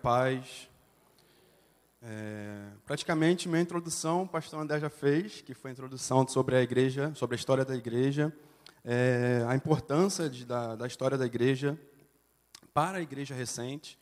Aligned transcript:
paz. 0.00 0.68
É, 2.02 2.70
praticamente 2.86 3.46
minha 3.46 3.60
introdução 3.60 4.22
o 4.22 4.28
pastor 4.28 4.58
André 4.58 4.80
já 4.80 4.88
fez, 4.88 5.42
que 5.42 5.52
foi 5.52 5.70
a 5.70 5.72
introdução 5.72 6.26
sobre 6.26 6.56
a 6.56 6.62
igreja, 6.62 7.12
sobre 7.14 7.36
a 7.36 7.38
história 7.38 7.64
da 7.64 7.76
igreja, 7.76 8.32
é, 8.82 9.44
a 9.46 9.54
importância 9.54 10.30
de, 10.30 10.46
da, 10.46 10.74
da, 10.74 10.86
história 10.86 11.18
da 11.18 11.26
igreja 11.26 11.78
para 12.72 12.98
a 12.98 13.02
igreja 13.02 13.34
recente. 13.34 13.98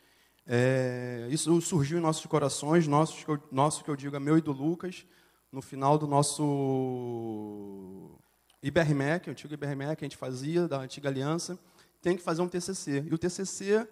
É, 0.47 1.27
isso 1.31 1.61
surgiu 1.61 1.99
em 1.99 2.01
nossos 2.01 2.25
corações, 2.27 2.87
nossos, 2.87 3.25
nosso 3.51 3.83
que 3.83 3.91
eu 3.91 3.97
digo 3.97 4.15
é 4.15 4.21
meu 4.21 4.39
e 4.39 4.41
do 4.41 4.53
Lucas, 4.53 5.05
no 5.51 5.61
final 5.61 5.99
do 5.99 6.07
nosso 6.07 8.17
IBRMEC, 8.63 9.29
antigo 9.29 9.55
IBRMEC 9.55 9.97
que 9.97 10.05
a 10.05 10.09
gente 10.09 10.17
fazia, 10.17 10.69
da 10.69 10.79
antiga 10.79 11.09
aliança, 11.09 11.59
tem 12.01 12.17
que 12.17 12.23
fazer 12.23 12.43
um 12.43 12.49
TCC. 12.49 13.05
E 13.11 13.13
o 13.13 13.19
TCC 13.19 13.89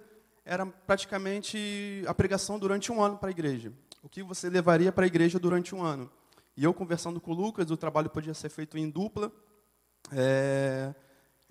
era 0.47 0.65
praticamente 0.65 2.05
a 2.07 2.15
pregação 2.15 2.57
durante 2.57 2.93
um 2.93 3.03
ano 3.03 3.19
para 3.19 3.29
a 3.29 3.33
igreja. 3.33 3.73
O 4.01 4.09
que 4.09 4.23
você 4.23 4.49
levaria 4.49 4.93
para 4.93 5.05
a 5.05 5.07
igreja 5.09 5.41
durante 5.41 5.75
um 5.75 5.83
ano? 5.83 6.09
E 6.57 6.63
eu 6.63 6.73
conversando 6.73 7.21
com 7.21 7.33
o 7.33 7.35
Lucas, 7.35 7.69
o 7.69 7.77
trabalho 7.77 8.09
podia 8.09 8.33
ser 8.33 8.49
feito 8.49 8.79
em 8.79 8.89
dupla. 8.89 9.33
É, 10.13 10.95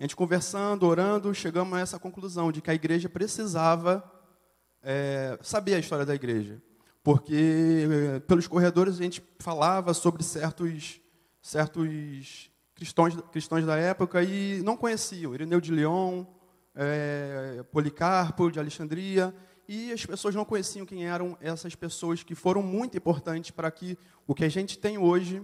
a 0.00 0.02
gente 0.02 0.16
conversando, 0.16 0.86
orando, 0.86 1.32
chegamos 1.34 1.76
a 1.76 1.80
essa 1.80 1.98
conclusão 1.98 2.50
de 2.50 2.62
que 2.62 2.70
a 2.70 2.74
igreja 2.74 3.06
precisava 3.06 4.02
é, 4.82 5.38
saber 5.42 5.74
a 5.74 5.78
história 5.78 6.06
da 6.06 6.14
igreja. 6.14 6.60
Porque 7.04 7.86
pelos 8.26 8.48
corredores 8.48 8.98
a 8.98 9.02
gente 9.02 9.22
falava 9.38 9.92
sobre 9.92 10.24
certos, 10.24 11.02
certos 11.42 12.50
cristãos, 12.74 13.14
cristãos 13.30 13.66
da 13.66 13.76
época 13.76 14.22
e 14.22 14.62
não 14.62 14.74
conheciam. 14.74 15.34
Irineu 15.34 15.60
de 15.60 15.70
León, 15.70 16.26
é, 16.76 17.64
Policarpo 17.72 18.50
de 18.50 18.60
Alexandria, 18.60 19.34
e 19.68 19.90
as 19.90 20.04
pessoas 20.06 20.34
não 20.34 20.44
conheciam 20.44 20.86
quem 20.86 21.06
eram 21.06 21.36
essas 21.40 21.74
pessoas 21.74 22.22
que 22.22 22.34
foram 22.34 22.62
muito 22.62 22.96
importantes 22.96 23.50
para 23.50 23.70
que 23.70 23.98
o 24.26 24.34
que 24.34 24.44
a 24.44 24.48
gente 24.48 24.78
tem 24.78 24.96
hoje 24.96 25.42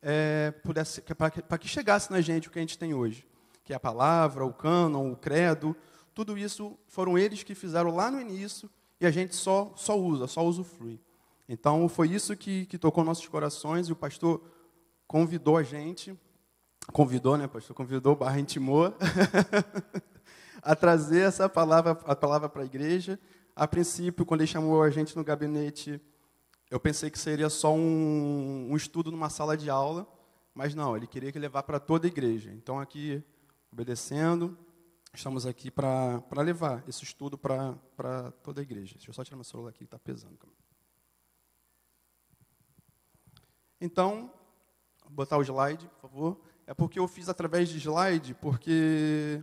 é, 0.00 0.52
pudesse, 0.62 1.02
para 1.02 1.30
que, 1.30 1.42
para 1.42 1.58
que 1.58 1.68
chegasse 1.68 2.10
na 2.10 2.20
gente 2.20 2.48
o 2.48 2.50
que 2.50 2.58
a 2.58 2.62
gente 2.62 2.78
tem 2.78 2.94
hoje, 2.94 3.26
que 3.64 3.72
é 3.72 3.76
a 3.76 3.80
palavra, 3.80 4.46
o 4.46 4.52
cânon, 4.52 5.12
o 5.12 5.16
credo, 5.16 5.76
tudo 6.14 6.38
isso 6.38 6.78
foram 6.86 7.18
eles 7.18 7.42
que 7.42 7.54
fizeram 7.54 7.94
lá 7.94 8.10
no 8.10 8.20
início 8.20 8.70
e 9.00 9.06
a 9.06 9.10
gente 9.10 9.34
só 9.34 9.72
só 9.76 9.98
usa, 9.98 10.26
só 10.26 10.44
usufrui. 10.44 11.00
Então 11.48 11.88
foi 11.88 12.08
isso 12.08 12.36
que, 12.36 12.66
que 12.66 12.78
tocou 12.78 13.04
nossos 13.04 13.26
corações 13.26 13.88
e 13.88 13.92
o 13.92 13.96
pastor 13.96 14.42
convidou 15.06 15.56
a 15.56 15.62
gente, 15.62 16.18
convidou, 16.92 17.36
né, 17.36 17.46
pastor, 17.46 17.76
convidou, 17.76 18.16
barra 18.16 18.40
intimou 18.40 18.94
a 20.62 20.74
trazer 20.74 21.20
essa 21.20 21.48
palavra, 21.48 21.92
a 22.04 22.16
palavra 22.16 22.48
para 22.48 22.62
a 22.62 22.66
igreja. 22.66 23.18
A 23.54 23.66
princípio, 23.66 24.24
quando 24.24 24.42
ele 24.42 24.48
chamou 24.48 24.82
a 24.82 24.90
gente 24.90 25.16
no 25.16 25.24
gabinete, 25.24 26.00
eu 26.70 26.78
pensei 26.78 27.10
que 27.10 27.18
seria 27.18 27.48
só 27.48 27.74
um, 27.74 28.68
um 28.70 28.76
estudo 28.76 29.10
numa 29.10 29.30
sala 29.30 29.56
de 29.56 29.70
aula, 29.70 30.06
mas 30.54 30.74
não, 30.74 30.96
ele 30.96 31.06
queria 31.06 31.32
que 31.32 31.38
levar 31.38 31.62
para 31.62 31.80
toda 31.80 32.06
a 32.06 32.10
igreja. 32.10 32.52
Então, 32.52 32.78
aqui, 32.78 33.22
obedecendo, 33.72 34.56
estamos 35.14 35.46
aqui 35.46 35.70
para 35.70 36.22
levar 36.36 36.84
esse 36.86 37.02
estudo 37.04 37.38
para 37.38 38.32
toda 38.42 38.60
a 38.60 38.62
igreja. 38.62 38.94
Deixa 38.94 39.10
eu 39.10 39.14
só 39.14 39.24
tirar 39.24 39.36
meu 39.36 39.44
celular 39.44 39.70
aqui, 39.70 39.84
está 39.84 39.98
pesando. 39.98 40.38
Então, 43.80 44.32
botar 45.08 45.38
o 45.38 45.42
slide, 45.42 45.88
por 45.88 46.00
favor. 46.00 46.40
É 46.66 46.74
porque 46.74 46.98
eu 46.98 47.08
fiz 47.08 47.28
através 47.28 47.68
de 47.68 47.78
slide, 47.78 48.34
porque 48.34 49.42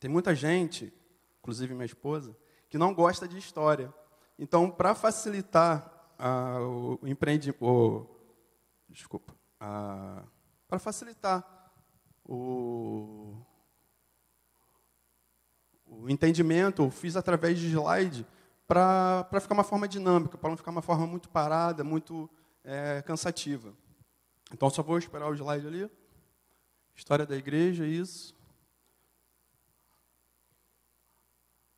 tem 0.00 0.10
muita 0.10 0.34
gente, 0.34 0.90
inclusive 1.38 1.74
minha 1.74 1.84
esposa, 1.84 2.34
que 2.70 2.78
não 2.78 2.94
gosta 2.94 3.28
de 3.28 3.36
história. 3.36 3.92
Então, 4.38 4.70
para 4.70 4.94
facilitar 4.94 6.14
ah, 6.18 6.58
o, 6.60 6.98
empreendimento, 7.06 8.08
desculpa, 8.88 9.36
ah, 9.60 10.24
para 10.66 10.78
facilitar 10.78 11.44
o, 12.24 13.36
o 15.86 16.08
entendimento, 16.08 16.82
eu 16.82 16.90
fiz 16.90 17.14
através 17.14 17.58
de 17.58 17.66
slide 17.66 18.26
para 18.66 19.26
ficar 19.40 19.52
uma 19.52 19.64
forma 19.64 19.86
dinâmica, 19.86 20.38
para 20.38 20.48
não 20.48 20.56
ficar 20.56 20.70
uma 20.70 20.80
forma 20.80 21.06
muito 21.06 21.28
parada, 21.28 21.84
muito 21.84 22.30
é, 22.64 23.02
cansativa. 23.02 23.74
Então, 24.50 24.70
só 24.70 24.82
vou 24.82 24.96
esperar 24.96 25.28
o 25.28 25.34
slide 25.34 25.66
ali. 25.66 25.90
História 26.94 27.26
da 27.26 27.36
igreja, 27.36 27.84
isso. 27.86 28.39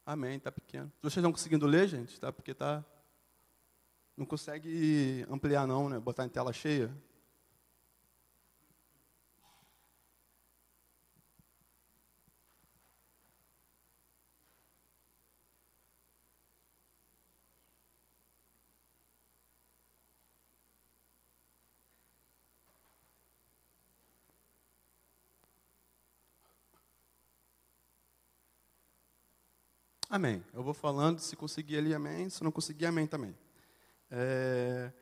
Amém, 0.05 0.37
está 0.37 0.51
pequeno. 0.51 0.91
Vocês 1.01 1.19
estão 1.19 1.31
conseguindo 1.31 1.65
ler, 1.65 1.87
gente? 1.87 2.19
Tá? 2.19 2.33
Porque 2.33 2.53
tá. 2.53 2.85
Não 4.17 4.27
consegue 4.27 5.25
ampliar, 5.31 5.67
não, 5.67 5.89
né? 5.89 5.99
Botar 6.01 6.25
em 6.25 6.29
tela 6.29 6.53
cheia. 6.53 6.91
Amém. 30.13 30.45
Eu 30.53 30.63
vou 30.63 30.75
falando, 30.75 31.21
se 31.21 31.35
conseguir 31.35 31.79
ali, 31.79 31.95
amém. 31.95 32.29
Se 32.29 32.45
não 32.45 32.53
conseguir, 32.53 32.85
amém 32.85 33.07
também. 33.07 33.35
É, 34.11 34.93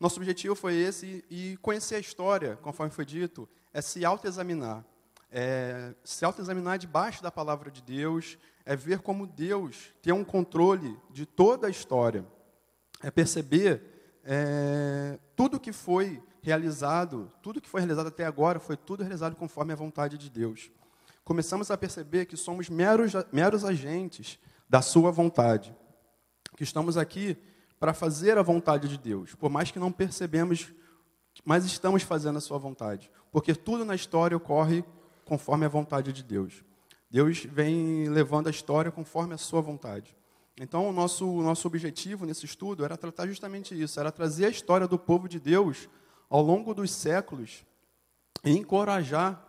nosso 0.00 0.18
objetivo 0.18 0.56
foi 0.56 0.74
esse, 0.74 1.24
e 1.30 1.56
conhecer 1.58 1.94
a 1.94 2.00
história, 2.00 2.56
conforme 2.56 2.92
foi 2.92 3.04
dito, 3.04 3.48
é 3.72 3.80
se 3.80 4.04
autoexaminar. 4.04 4.84
É, 5.30 5.94
se 6.02 6.24
autoexaminar 6.24 6.76
debaixo 6.76 7.22
da 7.22 7.30
palavra 7.30 7.70
de 7.70 7.80
Deus, 7.80 8.36
é 8.66 8.74
ver 8.74 8.98
como 8.98 9.28
Deus 9.28 9.94
tem 10.02 10.12
um 10.12 10.24
controle 10.24 10.98
de 11.08 11.24
toda 11.24 11.68
a 11.68 11.70
história. 11.70 12.26
É 13.00 13.12
perceber 13.12 14.18
é, 14.24 15.20
tudo 15.36 15.60
que 15.60 15.72
foi 15.72 16.20
realizado, 16.42 17.30
tudo 17.40 17.60
que 17.60 17.68
foi 17.68 17.82
realizado 17.82 18.08
até 18.08 18.24
agora, 18.24 18.58
foi 18.58 18.76
tudo 18.76 19.04
realizado 19.04 19.36
conforme 19.36 19.72
a 19.72 19.76
vontade 19.76 20.18
de 20.18 20.28
Deus. 20.28 20.68
Começamos 21.28 21.70
a 21.70 21.76
perceber 21.76 22.24
que 22.24 22.38
somos 22.38 22.70
meros, 22.70 23.12
meros 23.30 23.62
agentes 23.62 24.38
da 24.66 24.80
sua 24.80 25.10
vontade. 25.10 25.76
Que 26.56 26.64
estamos 26.64 26.96
aqui 26.96 27.36
para 27.78 27.92
fazer 27.92 28.38
a 28.38 28.42
vontade 28.42 28.88
de 28.88 28.96
Deus, 28.96 29.34
por 29.34 29.50
mais 29.50 29.70
que 29.70 29.78
não 29.78 29.92
percebemos, 29.92 30.72
mas 31.44 31.66
estamos 31.66 32.02
fazendo 32.02 32.38
a 32.38 32.40
sua 32.40 32.56
vontade, 32.56 33.10
porque 33.30 33.54
tudo 33.54 33.84
na 33.84 33.94
história 33.94 34.34
ocorre 34.34 34.82
conforme 35.26 35.66
a 35.66 35.68
vontade 35.68 36.14
de 36.14 36.22
Deus. 36.22 36.64
Deus 37.10 37.44
vem 37.44 38.08
levando 38.08 38.46
a 38.46 38.50
história 38.50 38.90
conforme 38.90 39.34
a 39.34 39.38
sua 39.38 39.60
vontade. 39.60 40.16
Então, 40.58 40.88
o 40.88 40.92
nosso, 40.94 41.28
o 41.28 41.42
nosso 41.42 41.68
objetivo 41.68 42.24
nesse 42.24 42.46
estudo 42.46 42.86
era 42.86 42.96
tratar 42.96 43.26
justamente 43.26 43.78
isso, 43.78 44.00
era 44.00 44.10
trazer 44.10 44.46
a 44.46 44.50
história 44.50 44.88
do 44.88 44.98
povo 44.98 45.28
de 45.28 45.38
Deus 45.38 45.90
ao 46.30 46.40
longo 46.40 46.72
dos 46.72 46.90
séculos 46.90 47.66
e 48.42 48.56
encorajar 48.56 49.47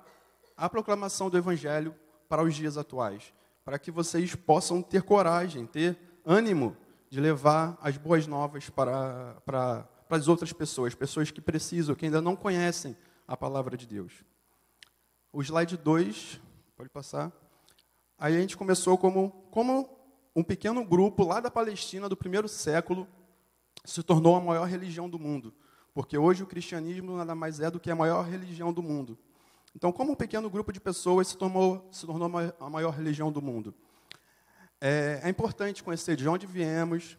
a 0.60 0.70
proclamação 0.70 1.30
do 1.30 1.38
Evangelho 1.38 1.96
para 2.28 2.44
os 2.44 2.56
dias 2.56 2.78
atuais 2.78 3.34
para 3.70 3.78
que 3.78 3.92
vocês 3.92 4.34
possam 4.34 4.82
ter 4.82 5.04
coragem, 5.04 5.68
ter 5.68 5.96
ânimo 6.26 6.76
de 7.08 7.20
levar 7.20 7.78
as 7.80 7.98
boas 7.98 8.26
novas 8.26 8.68
para, 8.68 9.36
para, 9.46 9.84
para 10.08 10.18
as 10.18 10.28
outras 10.28 10.52
pessoas, 10.52 10.96
pessoas 10.96 11.30
que 11.30 11.40
precisam, 11.40 11.94
que 11.94 12.06
ainda 12.06 12.20
não 12.20 12.36
conhecem 12.36 12.98
a 13.28 13.38
palavra 13.38 13.78
de 13.78 13.86
Deus. 13.86 14.24
O 15.32 15.40
slide 15.44 15.78
2, 15.78 16.42
pode 16.76 16.90
passar. 16.90 17.32
Aí 18.18 18.36
a 18.36 18.42
gente 18.42 18.58
começou 18.58 18.98
como, 18.98 19.30
como 19.52 19.88
um 20.36 20.44
pequeno 20.44 20.84
grupo 20.84 21.24
lá 21.24 21.40
da 21.40 21.52
Palestina 21.52 22.10
do 22.10 22.18
primeiro 22.18 22.48
século 22.48 23.08
se 23.86 24.02
tornou 24.02 24.36
a 24.36 24.42
maior 24.42 24.66
religião 24.66 25.08
do 25.08 25.20
mundo. 25.20 25.54
Porque 25.94 26.18
hoje 26.18 26.42
o 26.42 26.48
cristianismo 26.48 27.16
nada 27.16 27.36
mais 27.36 27.60
é 27.60 27.70
do 27.70 27.80
que 27.80 27.92
a 27.92 27.96
maior 27.96 28.24
religião 28.24 28.74
do 28.74 28.82
mundo. 28.82 29.16
Então, 29.76 29.92
como 29.92 30.12
um 30.12 30.16
pequeno 30.16 30.50
grupo 30.50 30.72
de 30.72 30.80
pessoas 30.80 31.28
se 31.28 31.38
tornou, 31.38 31.88
se 31.92 32.06
tornou 32.06 32.30
a 32.60 32.70
maior 32.70 32.92
religião 32.92 33.32
do 33.32 33.42
mundo? 33.42 33.74
É, 34.82 35.22
é 35.24 35.30
importante 35.30 35.84
conhecer 35.84 36.16
de 36.16 36.28
onde 36.28 36.48
viemos, 36.48 37.18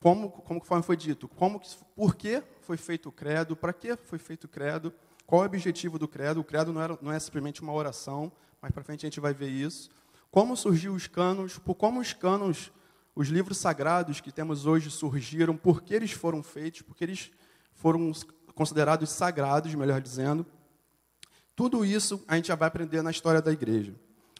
como, 0.00 0.30
como 0.30 0.82
foi 0.82 0.96
dito, 0.96 1.28
como, 1.28 1.60
por 1.94 2.16
que 2.16 2.42
foi 2.62 2.76
feito 2.76 3.08
o 3.08 3.12
credo, 3.12 3.54
para 3.54 3.72
que 3.72 3.96
foi 3.96 4.18
feito 4.18 4.44
o 4.44 4.48
credo, 4.48 4.92
qual 5.26 5.42
é 5.42 5.44
o 5.44 5.46
objetivo 5.46 5.98
do 5.98 6.08
credo. 6.08 6.40
O 6.40 6.44
credo 6.44 6.72
não, 6.72 6.82
era, 6.82 6.98
não 7.00 7.12
é 7.12 7.20
simplesmente 7.20 7.62
uma 7.62 7.72
oração, 7.72 8.32
mas 8.60 8.72
para 8.72 8.82
frente 8.82 9.06
a 9.06 9.08
gente 9.08 9.20
vai 9.20 9.32
ver 9.32 9.48
isso. 9.48 9.90
Como 10.30 10.56
surgiu 10.56 10.94
os 10.94 11.06
canos, 11.06 11.58
por 11.58 11.74
como 11.74 12.00
os 12.00 12.12
canos, 12.12 12.72
os 13.14 13.28
livros 13.28 13.58
sagrados 13.58 14.20
que 14.20 14.32
temos 14.32 14.66
hoje 14.66 14.90
surgiram, 14.90 15.56
por 15.56 15.82
que 15.82 15.94
eles 15.94 16.10
foram 16.12 16.42
feitos, 16.42 16.82
porque 16.82 17.04
eles 17.04 17.30
foram 17.74 18.10
considerados 18.54 19.10
sagrados, 19.10 19.74
melhor 19.74 20.00
dizendo. 20.00 20.46
Tudo 21.62 21.84
isso 21.84 22.24
a 22.26 22.34
gente 22.34 22.48
já 22.48 22.56
vai 22.56 22.66
aprender 22.66 23.02
na 23.02 23.12
história 23.12 23.40
da 23.40 23.52
igreja. 23.52 23.94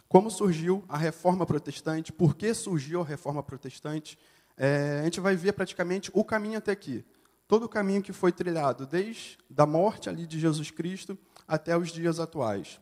Como 0.09 0.29
surgiu 0.29 0.85
a 0.89 0.99
reforma 0.99 1.47
protestante, 1.47 2.13
por 2.13 2.35
que 2.35 2.53
surgiu 2.53 3.01
a 3.01 3.05
reforma 3.05 3.45
protestante, 3.45 4.19
é, 4.57 4.99
a 4.99 5.05
gente 5.05 5.21
vai 5.21 5.37
ver 5.37 5.53
praticamente 5.53 6.11
o 6.13 6.25
caminho 6.25 6.59
até 6.59 6.73
aqui. 6.73 7.05
Todo 7.47 7.67
o 7.67 7.69
caminho 7.69 8.03
que 8.03 8.13
foi 8.13 8.33
trilhado, 8.33 8.89
desde 8.89 9.39
a 9.57 9.65
morte 9.65 10.09
ali 10.09 10.27
de 10.27 10.41
Jesus 10.41 10.73
Cristo 10.73 11.17
até 11.47 11.77
os 11.77 11.93
dias 11.93 12.19
atuais. 12.19 12.81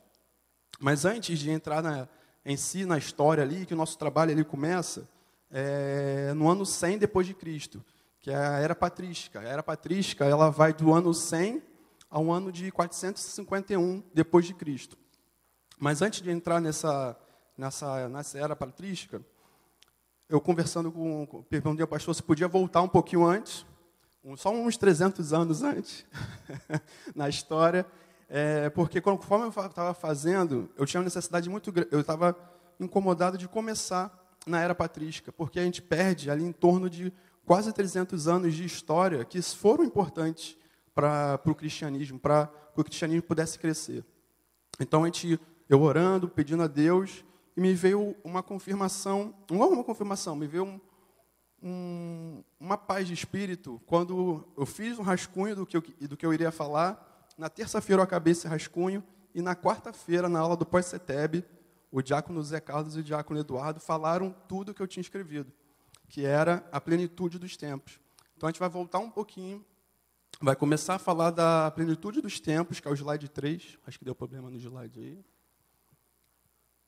Mas 0.80 1.04
antes 1.04 1.38
de 1.38 1.50
entrar 1.50 1.82
na, 1.82 2.08
em 2.42 2.56
si 2.56 2.86
na 2.86 2.96
história 2.96 3.44
ali, 3.44 3.66
que 3.66 3.74
o 3.74 3.76
nosso 3.76 3.98
trabalho 3.98 4.32
ali 4.32 4.42
começa, 4.42 5.06
é, 5.50 6.32
no 6.34 6.48
ano 6.48 6.64
100 6.64 6.96
depois 6.96 7.26
de 7.26 7.34
Cristo, 7.34 7.84
que 8.18 8.30
é 8.30 8.36
a 8.36 8.58
era 8.58 8.74
patrística. 8.74 9.38
A 9.38 9.44
era 9.44 9.62
patrística, 9.62 10.24
ela 10.24 10.48
vai 10.48 10.72
do 10.72 10.94
ano 10.94 11.12
100 11.12 11.62
ao 12.10 12.30
ano 12.30 12.50
de 12.50 12.70
451 12.72 14.02
depois 14.12 14.44
de 14.44 14.52
Cristo. 14.52 14.98
Mas 15.78 16.02
antes 16.02 16.20
de 16.20 16.30
entrar 16.30 16.60
nessa 16.60 17.16
nessa 17.56 18.08
nessa 18.08 18.38
era 18.38 18.56
patrística, 18.56 19.24
eu 20.28 20.40
conversando 20.40 20.90
com, 20.90 21.44
perguntei 21.48 21.82
ao 21.82 21.88
pastor 21.88 22.14
se 22.14 22.22
podia 22.22 22.48
voltar 22.48 22.82
um 22.82 22.88
pouquinho 22.88 23.24
antes, 23.24 23.66
só 24.36 24.50
uns 24.50 24.76
300 24.76 25.32
anos 25.32 25.62
antes, 25.62 26.04
na 27.14 27.28
história, 27.28 27.86
é, 28.28 28.70
porque 28.70 29.00
conforme 29.00 29.46
eu 29.46 29.48
estava 29.48 29.92
fazendo, 29.92 30.70
eu 30.76 30.86
tinha 30.86 31.00
uma 31.00 31.04
necessidade 31.04 31.50
muito 31.50 31.72
grande, 31.72 31.90
eu 31.92 32.00
estava 32.00 32.36
incomodado 32.78 33.36
de 33.36 33.48
começar 33.48 34.16
na 34.46 34.60
era 34.60 34.74
patrística, 34.74 35.32
porque 35.32 35.58
a 35.58 35.64
gente 35.64 35.82
perde 35.82 36.30
ali 36.30 36.44
em 36.44 36.52
torno 36.52 36.88
de 36.88 37.12
quase 37.44 37.72
300 37.72 38.28
anos 38.28 38.54
de 38.54 38.64
história 38.64 39.24
que 39.24 39.42
foram 39.42 39.84
importantes 39.84 40.56
para 41.00 41.50
o 41.50 41.54
cristianismo, 41.54 42.18
para 42.18 42.46
que 42.74 42.80
o 42.80 42.84
cristianismo 42.84 43.22
pudesse 43.22 43.58
crescer. 43.58 44.04
Então, 44.78 45.02
a 45.02 45.06
gente, 45.06 45.40
eu 45.68 45.80
orando, 45.80 46.28
pedindo 46.28 46.62
a 46.62 46.66
Deus, 46.66 47.24
e 47.56 47.60
me 47.60 47.74
veio 47.74 48.14
uma 48.22 48.42
confirmação, 48.42 49.34
não 49.50 49.72
uma 49.72 49.84
confirmação, 49.84 50.36
me 50.36 50.46
veio 50.46 50.64
um, 50.64 50.80
um, 51.62 52.44
uma 52.58 52.76
paz 52.76 53.06
de 53.06 53.14
espírito 53.14 53.80
quando 53.86 54.46
eu 54.56 54.66
fiz 54.66 54.98
um 54.98 55.02
rascunho 55.02 55.56
do 55.56 55.66
que 55.66 55.76
eu, 55.76 55.82
do 56.08 56.16
que 56.16 56.24
eu 56.24 56.34
iria 56.34 56.52
falar. 56.52 57.28
Na 57.36 57.48
terça-feira 57.48 58.00
eu 58.00 58.04
acabei 58.04 58.32
esse 58.32 58.46
rascunho 58.46 59.02
e 59.34 59.40
na 59.40 59.56
quarta-feira, 59.56 60.28
na 60.28 60.40
aula 60.40 60.56
do 60.56 60.66
pós-CETEB, 60.66 61.44
o 61.90 62.02
diácono 62.02 62.42
Zé 62.42 62.60
Carlos 62.60 62.96
e 62.96 63.00
o 63.00 63.02
diácono 63.02 63.40
Eduardo 63.40 63.80
falaram 63.80 64.34
tudo 64.46 64.74
que 64.74 64.82
eu 64.82 64.86
tinha 64.86 65.00
escrevido, 65.00 65.52
que 66.08 66.24
era 66.24 66.66
a 66.70 66.80
plenitude 66.80 67.38
dos 67.38 67.56
tempos. 67.56 67.98
Então 68.36 68.48
a 68.48 68.52
gente 68.52 68.60
vai 68.60 68.68
voltar 68.68 68.98
um 68.98 69.10
pouquinho, 69.10 69.64
vai 70.40 70.56
começar 70.56 70.94
a 70.94 70.98
falar 70.98 71.30
da 71.30 71.70
plenitude 71.70 72.22
dos 72.22 72.40
tempos, 72.40 72.80
que 72.80 72.88
é 72.88 72.90
o 72.90 72.94
slide 72.94 73.28
3. 73.28 73.78
Acho 73.86 73.98
que 73.98 74.04
deu 74.04 74.14
problema 74.14 74.50
no 74.50 74.56
slide 74.56 74.98
aí. 74.98 75.24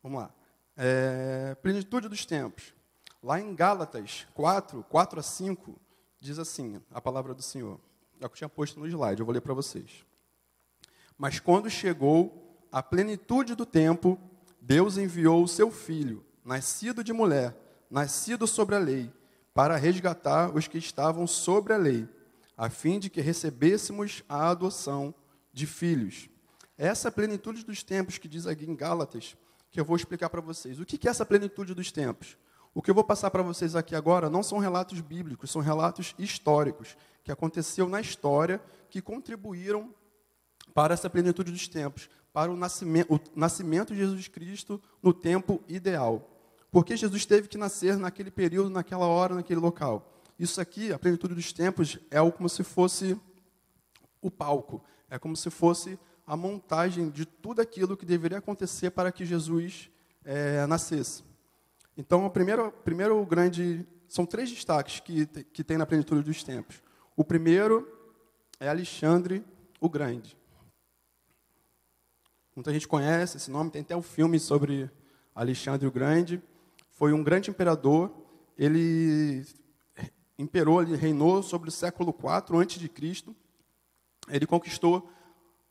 Vamos 0.03 0.23
lá. 0.23 0.35
É, 0.77 1.55
plenitude 1.57 2.09
dos 2.09 2.25
tempos. 2.25 2.75
Lá 3.23 3.39
em 3.39 3.55
Gálatas 3.55 4.27
4, 4.35 4.83
4 4.85 5.21
a 5.21 5.23
5, 5.23 5.79
diz 6.19 6.39
assim 6.39 6.81
a 6.91 7.01
palavra 7.01 7.35
do 7.35 7.43
Senhor. 7.43 7.79
É 8.21 8.27
o 8.27 8.29
que 8.29 8.35
eu 8.35 8.39
tinha 8.39 8.49
posto 8.49 8.81
no 8.81 8.87
slide, 8.87 9.21
eu 9.21 9.27
vou 9.27 9.35
ler 9.35 9.43
para 9.43 9.55
vocês. 9.55 10.05
Mas 11.19 11.39
quando 11.39 11.69
chegou 11.69 12.67
a 12.73 12.83
plenitude 12.83 13.55
do 13.55 13.67
tempo, 13.67 14.19
Deus 14.61 14.97
enviou 14.97 15.43
o 15.43 15.49
seu 15.49 15.71
filho, 15.71 16.25
nascido 16.45 17.05
de 17.05 17.13
mulher, 17.13 17.55
nascido 17.91 18.47
sobre 18.47 18.75
a 18.75 18.79
lei, 18.79 19.13
para 19.53 19.77
resgatar 19.77 20.57
os 20.57 20.67
que 20.67 20.79
estavam 20.79 21.27
sobre 21.27 21.75
a 21.75 21.77
lei, 21.77 22.09
a 22.63 22.71
fim 22.71 23.01
de 23.01 23.11
que 23.11 23.21
recebêssemos 23.21 24.23
a 24.29 24.51
adoção 24.51 25.13
de 25.53 25.67
filhos. 25.67 26.31
Essa 26.79 27.09
é 27.09 27.11
plenitude 27.11 27.65
dos 27.65 27.83
tempos 27.83 28.19
que 28.19 28.29
diz 28.29 28.47
aqui 28.47 28.65
em 28.65 28.77
Gálatas, 28.77 29.37
que 29.69 29.81
eu 29.81 29.85
vou 29.85 29.97
explicar 29.97 30.31
para 30.31 30.41
vocês. 30.41 30.79
O 30.79 30.87
que 30.87 31.09
é 31.09 31.11
essa 31.11 31.27
plenitude 31.27 31.75
dos 31.75 31.91
tempos? 31.91 32.39
O 32.73 32.81
que 32.81 32.89
eu 32.89 32.95
vou 32.95 33.03
passar 33.03 33.33
para 33.33 33.43
vocês 33.43 33.75
aqui 33.75 33.97
agora 33.97 34.31
não 34.31 34.45
são 34.45 34.59
relatos 34.59 35.01
bíblicos, 35.01 35.51
são 35.51 35.61
relatos 35.61 36.15
históricos, 36.17 36.97
que 37.25 37.33
aconteceu 37.33 37.89
na 37.89 38.01
história, 38.01 38.63
que 38.89 39.03
contribuíram 39.03 39.93
para 40.73 40.95
essa 40.95 41.11
plenitude 41.11 41.51
dos 41.51 41.67
tempos, 41.67 42.09
para 42.33 42.53
o 42.53 42.57
nascimento, 42.57 43.13
o 43.13 43.21
nascimento 43.35 43.93
de 43.93 43.99
Jesus 43.99 44.29
Cristo 44.29 44.81
no 45.03 45.13
tempo 45.13 45.61
ideal. 45.67 46.31
Porque 46.71 46.97
Jesus 46.97 47.27
teve 47.27 47.49
que 47.49 47.59
nascer 47.59 47.97
naquele 47.97 48.31
período, 48.31 48.71
naquela 48.71 49.07
hora, 49.07 49.35
naquele 49.35 49.59
local. 49.59 50.12
Isso 50.43 50.61
aqui, 50.61 50.93
a 50.93 50.99
plenitude 50.99 51.37
dos 51.37 51.53
tempos, 51.53 52.01
é 52.11 52.19
como 52.33 52.49
se 52.49 52.65
fosse 52.65 53.17
o 54.21 54.29
palco, 54.29 54.83
é 55.09 55.17
como 55.17 55.37
se 55.37 55.49
fosse 55.51 55.97
a 56.27 56.37
montagem 56.37 57.11
de 57.11 57.25
tudo 57.25 57.63
aquilo 57.63 57.97
que 57.97 58.05
deveria 58.05 58.39
acontecer 58.39 58.91
para 58.91 59.13
que 59.13 59.25
Jesus 59.25 59.89
é, 60.25 60.67
nascesse. 60.67 61.23
Então, 61.97 62.27
o 62.27 62.31
primeiro, 62.31 62.73
primeiro 62.73 63.25
grande. 63.25 63.87
São 64.09 64.27
três 64.27 64.51
destaques 64.51 64.99
que, 64.99 65.27
que 65.27 65.63
tem 65.63 65.79
na 65.79 65.87
plenitude 65.87 66.25
dos 66.25 66.43
tempos. 66.43 66.83
O 67.17 67.23
primeiro 67.23 67.89
é 68.59 68.69
Alexandre 68.69 69.45
o 69.81 69.89
Grande. 69.89 70.37
Muita 72.57 72.73
gente 72.73 72.89
conhece 72.89 73.37
esse 73.37 73.49
nome, 73.49 73.71
tem 73.71 73.83
até 73.83 73.95
um 73.95 74.03
filme 74.03 74.41
sobre 74.41 74.91
Alexandre 75.37 75.87
o 75.87 75.93
Grande. 75.93 76.43
Foi 76.91 77.13
um 77.13 77.23
grande 77.23 77.49
imperador. 77.49 78.13
Ele 78.59 79.47
imperou, 80.43 80.83
ele 80.83 80.97
reinou 80.97 81.43
sobre 81.43 81.69
o 81.69 81.73
século 81.73 82.15
IV 82.15 82.89
Cristo. 82.89 83.35
Ele 84.29 84.47
conquistou 84.47 85.11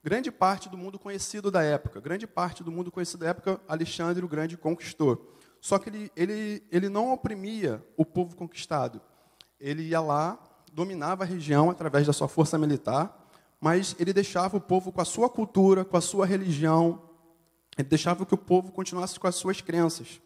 grande 0.03 0.31
parte 0.31 0.69
do 0.69 0.77
mundo 0.77 0.97
conhecido 0.97 1.51
da 1.51 1.63
época. 1.63 1.99
Grande 1.99 2.25
parte 2.25 2.63
do 2.63 2.71
mundo 2.71 2.91
conhecido 2.91 3.19
da 3.19 3.29
época, 3.29 3.61
Alexandre 3.67 4.23
o 4.23 4.27
Grande 4.27 4.57
conquistou. 4.57 5.35
Só 5.59 5.77
que 5.77 5.89
ele, 5.89 6.11
ele, 6.15 6.63
ele 6.71 6.89
não 6.89 7.13
oprimia 7.13 7.85
o 7.95 8.03
povo 8.05 8.35
conquistado. 8.35 8.99
Ele 9.59 9.83
ia 9.83 10.01
lá, 10.01 10.39
dominava 10.73 11.23
a 11.23 11.27
região 11.27 11.69
através 11.69 12.07
da 12.07 12.13
sua 12.13 12.27
força 12.27 12.57
militar, 12.57 13.27
mas 13.59 13.95
ele 13.99 14.11
deixava 14.11 14.57
o 14.57 14.61
povo 14.61 14.91
com 14.91 15.01
a 15.01 15.05
sua 15.05 15.29
cultura, 15.29 15.85
com 15.85 15.95
a 15.95 16.01
sua 16.01 16.25
religião, 16.25 17.11
ele 17.77 17.87
deixava 17.87 18.25
que 18.25 18.33
o 18.33 18.37
povo 18.37 18.71
continuasse 18.71 19.19
com 19.19 19.27
as 19.27 19.35
suas 19.35 19.61
crenças. 19.61 20.21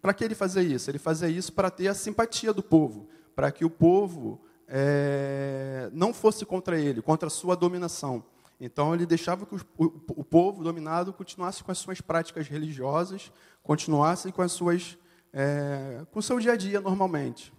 Para 0.00 0.14
que 0.14 0.24
ele 0.24 0.34
fazia 0.34 0.62
isso? 0.62 0.90
Ele 0.90 0.98
fazia 0.98 1.28
isso 1.28 1.52
para 1.52 1.70
ter 1.70 1.88
a 1.88 1.94
simpatia 1.94 2.52
do 2.52 2.62
povo, 2.62 3.08
para 3.34 3.50
que 3.50 3.64
o 3.64 3.70
povo 3.70 4.40
é, 4.66 5.90
não 5.92 6.14
fosse 6.14 6.46
contra 6.46 6.80
ele, 6.80 7.02
contra 7.02 7.26
a 7.26 7.30
sua 7.30 7.54
dominação. 7.54 8.24
Então 8.60 8.94
ele 8.94 9.04
deixava 9.04 9.44
que 9.44 9.54
o, 9.54 9.60
o, 9.76 10.24
povo 10.24 10.62
dominado 10.62 11.12
continuasse 11.12 11.64
com 11.64 11.72
as 11.72 11.78
suas 11.78 12.00
práticas 12.00 12.46
religiosas, 12.46 13.32
continuasse 13.62 14.30
com 14.30 14.40
as 14.40 14.52
suas 14.52 14.96
é, 15.32 16.06
com 16.10 16.20
o 16.20 16.22
seu 16.22 16.38
dia 16.38 16.52
a 16.52 16.56
dia 16.56 16.80
normalmente. 16.80 17.52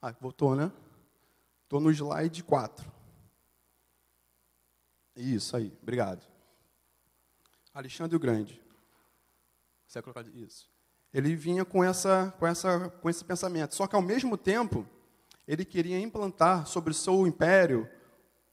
Ah, 0.00 0.14
voltou, 0.20 0.54
né? 0.54 0.70
Estou 1.64 1.80
no 1.80 1.90
slide 1.90 2.44
4. 2.44 2.92
Isso 5.16 5.56
aí, 5.56 5.72
obrigado. 5.82 6.26
Alexandre 7.72 8.16
o 8.16 8.20
Grande. 8.20 8.62
Você 9.86 10.00
vai 10.00 10.12
colocar 10.12 10.28
isso. 10.36 10.73
Ele 11.14 11.36
vinha 11.36 11.64
com 11.64 11.84
essa, 11.84 12.34
com 12.40 12.46
essa, 12.46 12.92
com 13.00 13.08
esse 13.08 13.24
pensamento. 13.24 13.76
Só 13.76 13.86
que 13.86 13.94
ao 13.94 14.02
mesmo 14.02 14.36
tempo 14.36 14.84
ele 15.46 15.64
queria 15.64 16.00
implantar 16.00 16.66
sobre 16.66 16.90
o 16.90 16.94
seu 16.94 17.24
império 17.24 17.88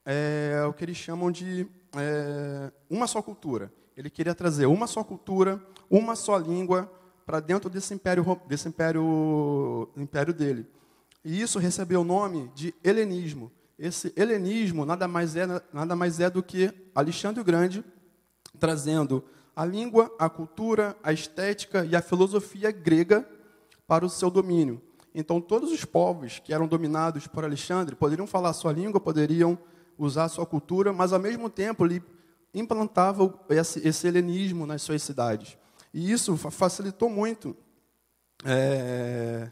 é, 0.06 0.64
o 0.68 0.72
que 0.72 0.84
eles 0.84 0.96
chamam 0.96 1.32
de 1.32 1.66
é, 1.96 2.70
uma 2.88 3.08
só 3.08 3.20
cultura. 3.20 3.72
Ele 3.96 4.08
queria 4.08 4.34
trazer 4.34 4.66
uma 4.66 4.86
só 4.86 5.02
cultura, 5.02 5.60
uma 5.90 6.14
só 6.14 6.38
língua 6.38 6.90
para 7.26 7.40
dentro 7.40 7.68
desse 7.68 7.92
império, 7.94 8.40
desse 8.46 8.68
império, 8.68 9.90
império 9.96 10.32
dele. 10.32 10.66
E 11.24 11.40
isso 11.40 11.58
recebeu 11.58 12.02
o 12.02 12.04
nome 12.04 12.50
de 12.54 12.74
helenismo. 12.84 13.50
Esse 13.78 14.12
helenismo 14.16 14.84
nada 14.84 15.08
mais 15.08 15.34
é, 15.34 15.46
nada 15.72 15.96
mais 15.96 16.20
é 16.20 16.30
do 16.30 16.42
que 16.42 16.72
Alexandre 16.94 17.40
o 17.40 17.44
Grande 17.44 17.84
trazendo 18.58 19.24
a 19.54 19.64
língua, 19.64 20.14
a 20.18 20.28
cultura, 20.28 20.96
a 21.02 21.12
estética 21.12 21.84
e 21.84 21.94
a 21.94 22.02
filosofia 22.02 22.70
grega 22.70 23.28
para 23.86 24.04
o 24.04 24.10
seu 24.10 24.30
domínio. 24.30 24.80
Então, 25.14 25.40
todos 25.40 25.70
os 25.70 25.84
povos 25.84 26.38
que 26.38 26.54
eram 26.54 26.66
dominados 26.66 27.26
por 27.26 27.44
Alexandre 27.44 27.94
poderiam 27.94 28.26
falar 28.26 28.52
sua 28.54 28.72
língua, 28.72 29.00
poderiam 29.00 29.58
usar 29.98 30.28
sua 30.28 30.46
cultura, 30.46 30.92
mas 30.92 31.12
ao 31.12 31.20
mesmo 31.20 31.50
tempo 31.50 31.84
ele 31.84 32.02
implantava 32.54 33.38
esse, 33.50 33.86
esse 33.86 34.06
helenismo 34.06 34.66
nas 34.66 34.82
suas 34.82 35.02
cidades. 35.02 35.58
E 35.92 36.10
isso 36.10 36.36
facilitou 36.36 37.10
muito 37.10 37.54
é, 38.44 39.50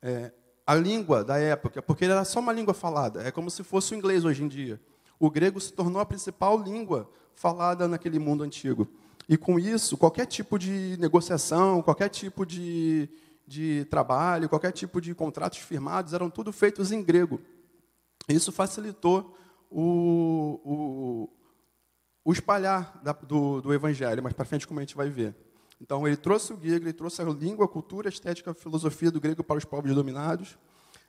é, 0.00 0.32
a 0.66 0.74
língua 0.74 1.22
da 1.22 1.38
época, 1.38 1.82
porque 1.82 2.06
era 2.06 2.24
só 2.24 2.40
uma 2.40 2.52
língua 2.52 2.72
falada, 2.72 3.22
é 3.22 3.30
como 3.30 3.50
se 3.50 3.62
fosse 3.62 3.94
o 3.94 3.96
inglês 3.96 4.24
hoje 4.24 4.42
em 4.42 4.48
dia. 4.48 4.80
O 5.18 5.30
grego 5.30 5.60
se 5.60 5.72
tornou 5.72 6.00
a 6.00 6.06
principal 6.06 6.58
língua 6.58 7.10
falada 7.34 7.86
naquele 7.86 8.18
mundo 8.18 8.42
antigo. 8.42 8.88
E 9.28 9.36
com 9.36 9.58
isso, 9.58 9.96
qualquer 9.96 10.26
tipo 10.26 10.58
de 10.58 10.96
negociação, 10.98 11.82
qualquer 11.82 12.08
tipo 12.08 12.44
de, 12.44 13.08
de 13.46 13.86
trabalho, 13.86 14.48
qualquer 14.48 14.72
tipo 14.72 15.00
de 15.00 15.14
contratos 15.14 15.58
firmados, 15.58 16.12
eram 16.12 16.28
tudo 16.28 16.52
feitos 16.52 16.92
em 16.92 17.02
grego. 17.02 17.40
Isso 18.28 18.52
facilitou 18.52 19.36
o, 19.70 20.60
o, 20.64 21.28
o 22.24 22.32
espalhar 22.32 23.00
da, 23.02 23.12
do, 23.12 23.60
do, 23.60 23.74
evangelho, 23.74 24.22
mais 24.22 24.34
para 24.34 24.44
frente, 24.44 24.66
como 24.66 24.80
a 24.80 24.82
gente 24.82 24.96
vai 24.96 25.08
ver. 25.08 25.34
Então, 25.80 26.06
ele 26.06 26.16
trouxe 26.16 26.52
o 26.52 26.56
grego, 26.56 26.84
ele 26.84 26.92
trouxe 26.92 27.20
a 27.20 27.24
língua, 27.24 27.64
a 27.64 27.68
cultura, 27.68 28.08
a 28.08 28.10
estética, 28.10 28.50
a 28.52 28.54
filosofia 28.54 29.10
do 29.10 29.20
grego 29.20 29.42
para 29.42 29.58
os 29.58 29.64
povos 29.64 29.94
dominados. 29.94 30.58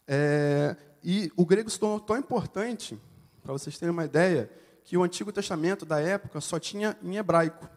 É, 0.08 0.76
e 1.04 1.32
o 1.36 1.46
grego 1.46 1.70
se 1.70 1.80
tornou 1.80 2.00
tão 2.00 2.18
importante, 2.18 3.00
para 3.44 3.54
vocês 3.54 3.78
terem 3.78 3.94
uma 3.94 4.06
ideia, 4.06 4.50
que 4.84 4.98
o 4.98 5.04
Antigo 5.04 5.32
Testamento 5.32 5.86
da 5.86 6.00
época 6.00 6.42
só 6.42 6.60
tinha 6.60 6.98
em 7.02 7.18
hebraico. 7.18 7.70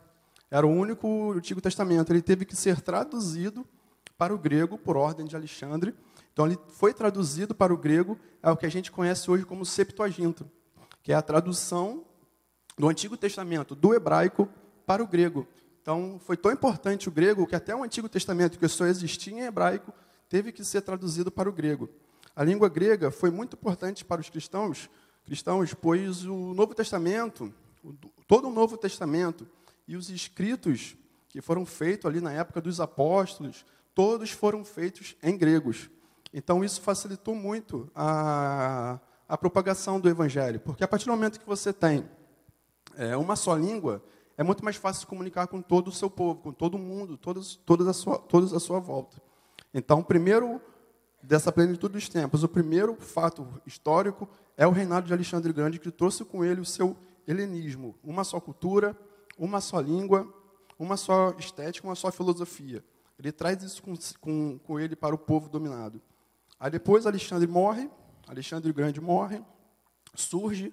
Era 0.51 0.67
o 0.67 0.71
único 0.71 1.33
Antigo 1.33 1.61
Testamento. 1.61 2.13
Ele 2.13 2.23
teve 2.23 2.45
que 2.45 2.57
ser 2.57 2.81
traduzido 2.81 3.67
para 4.17 4.35
o 4.35 4.39
grego 4.39 4.77
por 4.77 4.97
ordem 4.97 5.27
de 5.27 5.37
Alexandre. 5.37 5.95
Então 6.33 6.47
ele 6.47 6.59
foi 6.69 6.93
traduzido 6.93 7.55
para 7.55 7.73
o 7.73 7.77
grego, 7.77 8.19
é 8.43 8.51
o 8.51 8.57
que 8.57 8.67
a 8.67 8.71
gente 8.71 8.93
conhece 8.93 9.31
hoje 9.31 9.45
como 9.45 9.65
Septuaginta, 9.67 10.47
que 11.03 11.13
é 11.13 11.15
a 11.15 11.23
tradução 11.23 12.05
do 12.77 12.89
Antigo 12.89 13.17
Testamento 13.17 13.75
do 13.75 13.93
hebraico 13.93 14.49
para 14.87 15.03
o 15.03 15.07
grego. 15.07 15.47
Então 15.83 16.21
foi 16.21 16.37
tão 16.37 16.53
importante 16.53 17.09
o 17.09 17.13
grego 17.13 17.47
que 17.47 17.57
até 17.57 17.75
o 17.75 17.83
Antigo 17.83 18.09
Testamento, 18.09 18.59
que 18.59 18.69
só 18.69 18.87
existia 18.87 19.33
em 19.33 19.41
hebraico, 19.41 19.93
teve 20.29 20.53
que 20.53 20.65
ser 20.65 20.83
traduzido 20.83 21.31
para 21.31 21.49
o 21.49 21.53
grego. 21.53 21.89
A 22.37 22.45
língua 22.45 22.69
grega 22.69 23.11
foi 23.11 23.31
muito 23.31 23.57
importante 23.57 24.05
para 24.05 24.21
os 24.21 24.31
cristãos, 24.31 24.89
cristãos, 25.25 25.75
pois 25.75 26.25
o 26.25 26.55
Novo 26.55 26.75
Testamento, 26.75 27.53
todo 28.29 28.49
o 28.49 28.53
Novo 28.53 28.77
Testamento 28.77 29.47
e 29.89 29.97
os 29.97 30.11
escritos 30.11 30.97
que 31.29 31.41
foram 31.41 31.67
feitos 31.67 32.07
ali 32.07 32.21
na 32.21 32.33
época 32.33 32.61
dos 32.61 32.81
apóstolos, 32.81 33.65
todos 33.95 34.31
foram 34.31 34.65
feitos 34.65 35.17
em 35.23 35.37
gregos. 35.37 35.91
Então 36.33 36.63
isso 36.63 36.81
facilitou 36.81 37.35
muito 37.35 37.91
a, 37.95 39.01
a 39.27 39.37
propagação 39.37 39.99
do 39.99 40.09
evangelho, 40.09 40.61
porque 40.61 40.85
a 40.85 40.89
partir 40.89 41.07
do 41.07 41.11
momento 41.11 41.41
que 41.41 41.47
você 41.47 41.73
tem 41.73 42.09
é, 42.97 43.17
uma 43.17 43.35
só 43.35 43.57
língua, 43.57 44.05
é 44.37 44.45
muito 44.45 44.63
mais 44.63 44.77
fácil 44.77 45.09
comunicar 45.09 45.49
com 45.49 45.61
todo 45.61 45.89
o 45.89 45.93
seu 45.93 46.09
povo, 46.09 46.41
com 46.41 46.53
todo 46.53 46.79
mundo, 46.79 47.17
todos, 47.17 47.57
todos, 47.57 47.89
a 47.89 47.93
sua, 47.93 48.19
todos 48.19 48.55
à 48.55 48.61
sua 48.61 48.79
volta. 48.79 49.21
Então, 49.75 50.03
primeiro 50.03 50.61
dessa 51.23 51.53
plenitude 51.53 51.95
dos 51.95 52.09
tempos. 52.09 52.43
O 52.43 52.49
primeiro 52.49 52.95
fato 52.97 53.47
histórico 53.67 54.29
é 54.57 54.67
o 54.67 54.71
reinado 54.71 55.07
de 55.07 55.13
Alexandre 55.13 55.53
Grande, 55.53 55.79
que 55.79 55.91
trouxe 55.91 56.25
com 56.25 56.45
ele 56.45 56.61
o 56.61 56.65
seu 56.65 56.97
helenismo, 57.27 57.95
uma 58.03 58.25
só 58.25 58.41
cultura, 58.41 58.97
uma 59.39 59.61
só 59.61 59.81
língua, 59.81 60.27
uma 60.79 60.97
só 60.97 61.31
estética, 61.39 61.87
uma 61.87 61.95
só 61.95 62.11
filosofia. 62.11 62.85
Ele 63.19 63.33
traz 63.33 63.63
isso 63.63 63.83
com, 63.83 63.95
com, 64.21 64.59
com 64.59 64.81
ele 64.81 64.95
para 64.95 65.15
o 65.15 65.19
povo 65.19 65.49
dominado. 65.49 66.01
Aí 66.59 66.71
depois 66.71 67.07
Alexandre 67.07 67.47
morre, 67.47 67.89
Alexandre 68.27 68.73
Grande 68.73 69.01
morre, 69.01 69.43
surge 70.15 70.73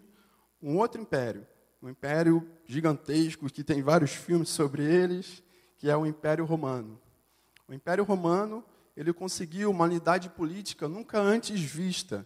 um 0.61 0.77
outro 0.77 0.99
império, 0.99 1.47
um 1.81 1.89
império 1.89 2.47
gigantesco 2.65 3.47
que 3.47 3.63
tem 3.63 3.81
vários 3.81 4.11
filmes 4.11 4.49
sobre 4.49 4.83
eles, 4.83 5.43
que 5.77 5.89
é 5.89 5.95
o 5.95 6.05
Império 6.05 6.45
Romano. 6.45 6.99
O 7.67 7.73
Império 7.73 8.03
Romano 8.03 8.63
ele 8.95 9.11
conseguiu 9.11 9.69
uma 9.69 9.85
unidade 9.85 10.29
política 10.29 10.87
nunca 10.87 11.19
antes 11.19 11.59
vista. 11.59 12.25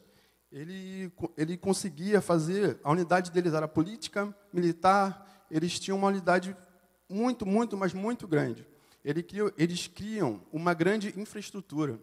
Ele, 0.51 1.11
ele 1.35 1.57
conseguia 1.57 2.21
fazer, 2.21 2.79
a 2.83 2.91
unidade 2.91 3.31
deles 3.31 3.53
era 3.53 3.67
política, 3.67 4.33
militar, 4.53 5.38
eles 5.49 5.79
tinham 5.79 5.97
uma 5.97 6.07
unidade 6.07 6.55
muito, 7.09 7.45
muito, 7.45 7.77
mas 7.77 7.93
muito 7.93 8.27
grande. 8.27 8.67
Ele 9.03 9.23
criou, 9.23 9.51
eles 9.57 9.87
criam 9.87 10.41
uma 10.51 10.73
grande 10.73 11.13
infraestrutura. 11.19 11.99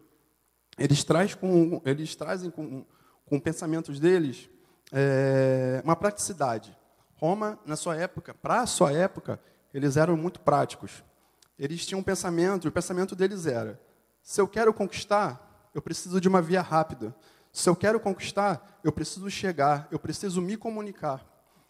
Eles, 0.77 1.03
traz 1.03 1.33
com, 1.33 1.81
eles 1.85 2.15
trazem 2.15 2.51
com, 2.51 2.85
com 3.25 3.39
pensamentos 3.39 3.99
deles 3.99 4.49
é, 4.91 5.81
uma 5.83 5.95
praticidade. 5.95 6.75
Roma, 7.15 7.59
na 7.65 7.75
sua 7.75 7.95
época, 7.95 8.33
para 8.33 8.61
a 8.61 8.65
sua 8.67 8.91
época, 8.91 9.39
eles 9.73 9.97
eram 9.97 10.15
muito 10.15 10.39
práticos. 10.39 11.03
Eles 11.57 11.85
tinham 11.85 11.99
um 11.99 12.03
pensamento, 12.03 12.65
e 12.65 12.69
o 12.69 12.71
pensamento 12.71 13.15
deles 13.15 13.45
era: 13.45 13.79
se 14.21 14.39
eu 14.39 14.47
quero 14.47 14.73
conquistar, 14.73 15.69
eu 15.73 15.81
preciso 15.81 16.21
de 16.21 16.27
uma 16.27 16.41
via 16.41 16.61
rápida. 16.61 17.15
Se 17.51 17.69
eu 17.69 17.75
quero 17.75 17.99
conquistar, 17.99 18.79
eu 18.83 18.91
preciso 18.91 19.29
chegar, 19.31 19.87
eu 19.89 19.97
preciso 19.97 20.41
me 20.41 20.55
comunicar. 20.55 21.25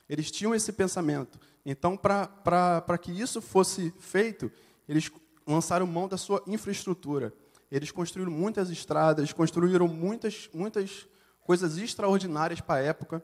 Eles 0.10 0.29
tinham 0.29 0.53
esse 0.53 0.74
pensamento. 0.74 1.39
Então, 1.69 1.97
para 1.97 2.97
que 2.97 3.12
isso 3.12 3.41
fosse 3.41 3.93
feito, 4.00 4.50
eles 4.88 5.12
lançaram 5.45 5.86
mão 5.86 6.07
da 6.07 6.15
sua 6.15 6.41
infraestrutura. 6.47 7.33
Eles 7.69 7.91
construíram 7.91 8.31
muitas 8.31 8.69
estradas, 8.69 9.33
construíram 9.33 9.86
muitas, 9.86 10.50
muitas 10.53 11.05
coisas 11.41 11.77
extraordinárias 11.77 12.62
para 12.62 12.79
a 12.79 12.83
época. 12.83 13.21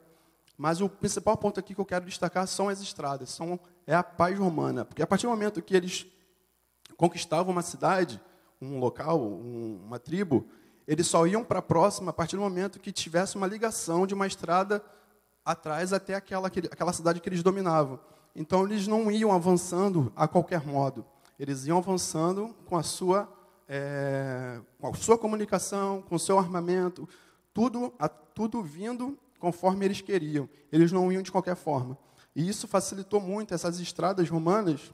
Mas 0.58 0.82
o 0.82 0.90
principal 0.90 1.38
ponto 1.38 1.58
aqui 1.58 1.74
que 1.74 1.80
eu 1.80 1.86
quero 1.86 2.04
destacar 2.04 2.46
são 2.46 2.68
as 2.68 2.82
estradas, 2.82 3.30
são, 3.30 3.58
é 3.86 3.94
a 3.94 4.02
paz 4.02 4.38
romana. 4.38 4.84
Porque 4.84 5.02
a 5.02 5.06
partir 5.06 5.24
do 5.24 5.30
momento 5.30 5.62
que 5.62 5.74
eles 5.74 6.06
conquistavam 6.98 7.50
uma 7.50 7.62
cidade, 7.62 8.20
um 8.60 8.78
local, 8.78 9.22
um, 9.22 9.80
uma 9.86 9.98
tribo, 9.98 10.46
eles 10.86 11.06
só 11.06 11.26
iam 11.26 11.42
para 11.42 11.60
a 11.60 11.62
próxima 11.62 12.10
a 12.10 12.12
partir 12.12 12.36
do 12.36 12.42
momento 12.42 12.78
que 12.78 12.92
tivesse 12.92 13.36
uma 13.36 13.46
ligação 13.46 14.06
de 14.06 14.12
uma 14.12 14.26
estrada 14.26 14.84
atrás 15.42 15.94
até 15.94 16.14
aquela, 16.14 16.48
aquela 16.48 16.92
cidade 16.92 17.20
que 17.20 17.28
eles 17.30 17.42
dominavam. 17.42 17.98
Então, 18.34 18.64
eles 18.64 18.86
não 18.86 19.10
iam 19.10 19.32
avançando 19.32 20.12
a 20.16 20.26
qualquer 20.26 20.66
modo. 20.66 21.04
Eles 21.38 21.66
iam 21.66 21.78
avançando 21.78 22.54
com 22.64 22.76
a 22.76 22.82
sua, 22.82 23.28
é, 23.68 24.60
com 24.78 24.88
a 24.88 24.94
sua 24.94 25.16
comunicação, 25.18 26.02
com 26.02 26.16
o 26.16 26.18
seu 26.18 26.38
armamento, 26.38 27.08
tudo, 27.52 27.92
a, 27.98 28.08
tudo 28.08 28.62
vindo 28.62 29.18
conforme 29.38 29.84
eles 29.84 30.00
queriam. 30.00 30.48
Eles 30.72 30.90
não 30.90 31.12
iam 31.12 31.22
de 31.22 31.30
qualquer 31.30 31.56
forma. 31.56 31.96
E 32.34 32.48
isso 32.48 32.66
facilitou 32.66 33.20
muito, 33.20 33.54
essas 33.54 33.78
estradas 33.78 34.28
romanas, 34.28 34.92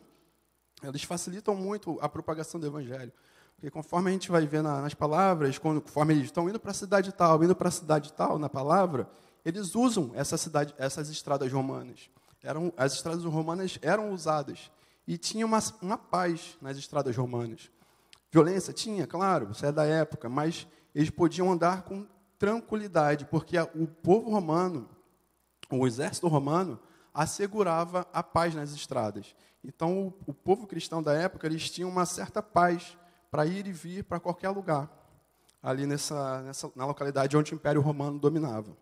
eles 0.83 1.03
facilitam 1.03 1.55
muito 1.55 1.99
a 2.01 2.09
propagação 2.09 2.61
do 2.61 2.67
evangelho. 2.67 3.13
Porque 3.55 3.71
conforme 3.71 4.11
a 4.11 4.13
gente 4.13 4.31
vai 4.31 4.47
ver 4.47 4.63
nas 4.63 4.95
palavras, 4.95 5.59
conforme 5.59 6.15
eles 6.15 6.25
estão 6.25 6.49
indo 6.49 6.59
para 6.59 6.71
a 6.71 6.75
cidade 6.75 7.13
tal, 7.13 7.43
indo 7.45 7.55
para 7.55 7.69
a 7.69 7.71
cidade 7.71 8.13
tal, 8.13 8.39
na 8.39 8.49
palavra, 8.49 9.09
eles 9.45 9.75
usam 9.75 10.11
essa 10.15 10.37
cidade, 10.37 10.75
essas 10.79 11.11
estradas 11.11 11.53
romanas. 11.53 12.11
Eram, 12.43 12.73
as 12.77 12.95
estradas 12.95 13.25
romanas 13.25 13.79
eram 13.83 14.13
usadas. 14.13 14.71
E 15.07 15.19
tinha 15.19 15.45
uma, 15.45 15.59
uma 15.83 15.99
paz 15.99 16.57
nas 16.61 16.77
estradas 16.77 17.17
romanas. 17.17 17.71
Violência 18.31 18.73
tinha, 18.73 19.07
claro, 19.07 19.49
você 19.49 19.67
é 19.67 19.73
da 19.73 19.85
época, 19.85 20.29
mas 20.29 20.67
eles 20.95 21.11
podiam 21.11 21.51
andar 21.51 21.83
com 21.83 22.07
tranquilidade, 22.39 23.27
porque 23.27 23.59
a, 23.59 23.65
o 23.75 23.87
povo 23.87 24.31
romano, 24.31 24.89
o 25.71 25.87
exército 25.87 26.29
romano, 26.29 26.79
assegurava 27.13 28.07
a 28.13 28.23
paz 28.23 28.55
nas 28.55 28.71
estradas. 28.73 29.35
Então, 29.63 30.07
o, 30.07 30.31
o 30.31 30.35
povo 30.35 30.67
cristão 30.67 31.03
da 31.03 31.13
época, 31.13 31.47
eles 31.47 31.69
tinham 31.69 31.91
uma 31.91 32.07
certa 32.07 32.43
paz 32.43 32.97
para 33.31 33.47
ir 33.47 33.67
e 33.67 33.73
vir 33.73 34.05
para 34.05 34.19
qualquer 34.19 34.51
lugar, 34.51 34.89
ali 35.63 35.87
nessa, 35.87 36.41
nessa, 36.43 36.71
na 36.75 36.87
localidade 36.87 37.37
onde 37.37 37.53
o 37.53 37.57
Império 37.57 37.81
Romano 37.81 38.19
dominava. 38.19 38.77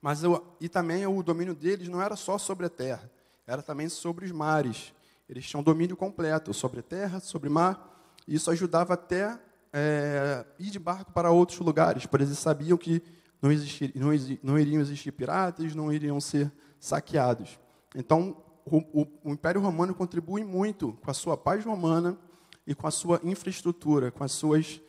Mas 0.00 0.22
e 0.60 0.68
também 0.68 1.06
o 1.06 1.22
domínio 1.22 1.54
deles 1.54 1.88
não 1.88 2.00
era 2.00 2.16
só 2.16 2.38
sobre 2.38 2.66
a 2.66 2.70
terra, 2.70 3.10
era 3.46 3.62
também 3.62 3.88
sobre 3.88 4.24
os 4.24 4.32
mares. 4.32 4.94
Eles 5.28 5.46
tinham 5.46 5.62
domínio 5.62 5.96
completo 5.96 6.52
sobre 6.54 6.80
a 6.80 6.82
terra, 6.82 7.20
sobre 7.20 7.48
o 7.48 7.52
mar, 7.52 8.14
e 8.26 8.34
isso 8.34 8.50
ajudava 8.50 8.94
até 8.94 9.38
é, 9.72 10.44
ir 10.58 10.70
de 10.70 10.78
barco 10.78 11.12
para 11.12 11.30
outros 11.30 11.58
lugares, 11.60 12.06
pois 12.06 12.22
eles 12.22 12.38
sabiam 12.38 12.76
que 12.76 13.02
não, 13.40 13.52
existir, 13.52 13.92
não, 13.94 14.08
não, 14.42 14.58
iriam 14.58 14.80
existir 14.80 15.12
piratas, 15.12 15.74
não 15.74 15.92
iriam 15.92 16.20
ser 16.20 16.50
saqueados. 16.78 17.58
Então, 17.94 18.36
o, 18.64 19.02
o, 19.02 19.06
o 19.24 19.30
Império 19.30 19.60
Romano 19.60 19.94
contribui 19.94 20.44
muito 20.44 20.92
com 21.02 21.10
a 21.10 21.14
sua 21.14 21.36
paz 21.36 21.64
romana 21.64 22.18
e 22.66 22.74
com 22.74 22.86
a 22.86 22.90
sua 22.90 23.20
infraestrutura, 23.22 24.10
com 24.10 24.24
as 24.24 24.32
suas 24.32 24.80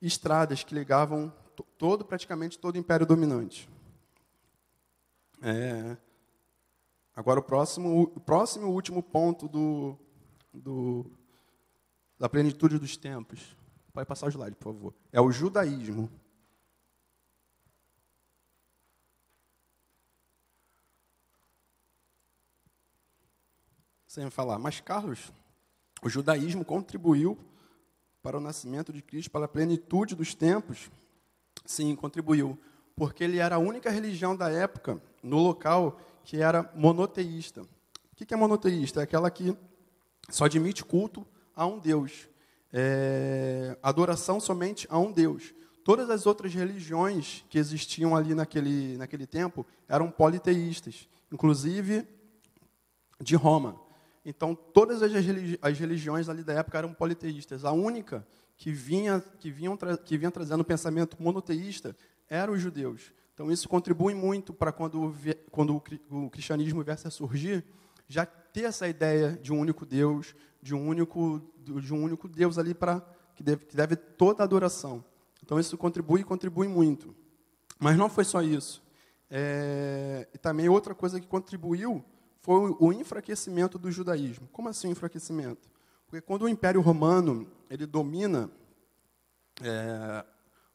estradas 0.00 0.64
que 0.64 0.74
ligavam 0.74 1.32
todo, 1.78 2.04
praticamente 2.04 2.58
todo 2.58 2.74
o 2.74 2.78
Império 2.78 3.06
Dominante. 3.06 3.68
É, 5.44 5.96
agora 7.16 7.40
o 7.40 7.42
próximo, 7.42 8.02
o 8.02 8.20
próximo 8.20 8.68
último 8.68 9.02
ponto 9.02 9.48
do, 9.48 9.98
do, 10.54 11.10
da 12.16 12.28
plenitude 12.28 12.78
dos 12.78 12.96
tempos. 12.96 13.56
Pode 13.92 14.06
passar 14.06 14.26
o 14.26 14.30
slide, 14.30 14.54
por 14.54 14.72
favor. 14.72 14.94
É 15.10 15.20
o 15.20 15.32
judaísmo. 15.32 16.08
Sem 24.06 24.30
falar, 24.30 24.60
mas 24.60 24.78
Carlos, 24.78 25.32
o 26.02 26.08
judaísmo 26.08 26.64
contribuiu 26.64 27.36
para 28.22 28.38
o 28.38 28.40
nascimento 28.40 28.92
de 28.92 29.02
Cristo, 29.02 29.30
para 29.30 29.46
a 29.46 29.48
plenitude 29.48 30.14
dos 30.14 30.34
tempos? 30.34 30.88
Sim, 31.64 31.96
contribuiu, 31.96 32.56
porque 32.96 33.24
ele 33.24 33.38
era 33.38 33.56
a 33.56 33.58
única 33.58 33.90
religião 33.90 34.36
da 34.36 34.50
época 34.50 35.00
no 35.22 35.38
local 35.38 35.98
que 36.24 36.40
era 36.40 36.70
monoteísta. 36.74 37.62
O 37.62 38.16
que 38.16 38.32
é 38.32 38.36
monoteísta? 38.36 39.00
É 39.00 39.02
aquela 39.04 39.30
que 39.30 39.56
só 40.30 40.44
admite 40.44 40.84
culto 40.84 41.26
a 41.54 41.66
um 41.66 41.78
Deus, 41.78 42.28
é, 42.72 43.76
adoração 43.82 44.40
somente 44.40 44.86
a 44.88 44.98
um 44.98 45.12
Deus. 45.12 45.54
Todas 45.84 46.08
as 46.10 46.26
outras 46.26 46.54
religiões 46.54 47.44
que 47.48 47.58
existiam 47.58 48.14
ali 48.14 48.34
naquele, 48.34 48.96
naquele 48.96 49.26
tempo 49.26 49.66
eram 49.88 50.10
politeístas, 50.10 51.08
inclusive 51.30 52.06
de 53.20 53.34
Roma. 53.34 53.80
Então, 54.24 54.54
todas 54.54 55.02
as, 55.02 55.12
religi 55.12 55.58
as 55.60 55.78
religiões 55.78 56.28
ali 56.28 56.44
da 56.44 56.52
época 56.52 56.78
eram 56.78 56.94
politeístas. 56.94 57.64
A 57.64 57.72
única 57.72 58.24
que 58.56 58.70
vinha, 58.70 59.20
que 59.40 59.50
vinham 59.50 59.76
que 60.04 60.16
vinha 60.16 60.30
trazendo 60.30 60.60
o 60.60 60.64
pensamento 60.64 61.16
monoteísta 61.20 61.96
eram 62.32 62.54
os 62.54 62.60
judeus. 62.60 63.12
Então, 63.34 63.52
isso 63.52 63.68
contribui 63.68 64.14
muito 64.14 64.54
para 64.54 64.72
quando, 64.72 65.14
quando 65.50 65.82
o 66.10 66.30
cristianismo 66.30 66.82
viesse 66.82 67.06
a 67.06 67.10
surgir, 67.10 67.64
já 68.08 68.24
ter 68.24 68.64
essa 68.64 68.88
ideia 68.88 69.32
de 69.32 69.52
um 69.52 69.58
único 69.58 69.84
Deus, 69.84 70.34
de 70.62 70.74
um 70.74 70.88
único, 70.88 71.42
de 71.58 71.92
um 71.92 72.02
único 72.02 72.28
Deus 72.28 72.56
ali 72.56 72.74
para 72.74 73.04
que 73.34 73.42
deve, 73.42 73.66
que 73.66 73.76
deve 73.76 73.96
toda 73.96 74.42
a 74.42 74.44
adoração. 74.44 75.04
Então, 75.42 75.58
isso 75.60 75.76
contribui 75.76 76.22
e 76.22 76.24
contribui 76.24 76.68
muito. 76.68 77.14
Mas 77.78 77.98
não 77.98 78.08
foi 78.08 78.24
só 78.24 78.40
isso. 78.42 78.82
É, 79.30 80.26
e 80.32 80.38
também 80.38 80.68
outra 80.68 80.94
coisa 80.94 81.20
que 81.20 81.26
contribuiu 81.26 82.02
foi 82.40 82.74
o 82.78 82.92
enfraquecimento 82.92 83.78
do 83.78 83.90
judaísmo. 83.90 84.48
Como 84.52 84.68
assim 84.68 84.88
enfraquecimento? 84.88 85.70
Porque 86.06 86.20
quando 86.20 86.42
o 86.42 86.48
Império 86.48 86.80
Romano 86.80 87.46
ele 87.70 87.86
domina 87.86 88.50
é, 89.62 90.24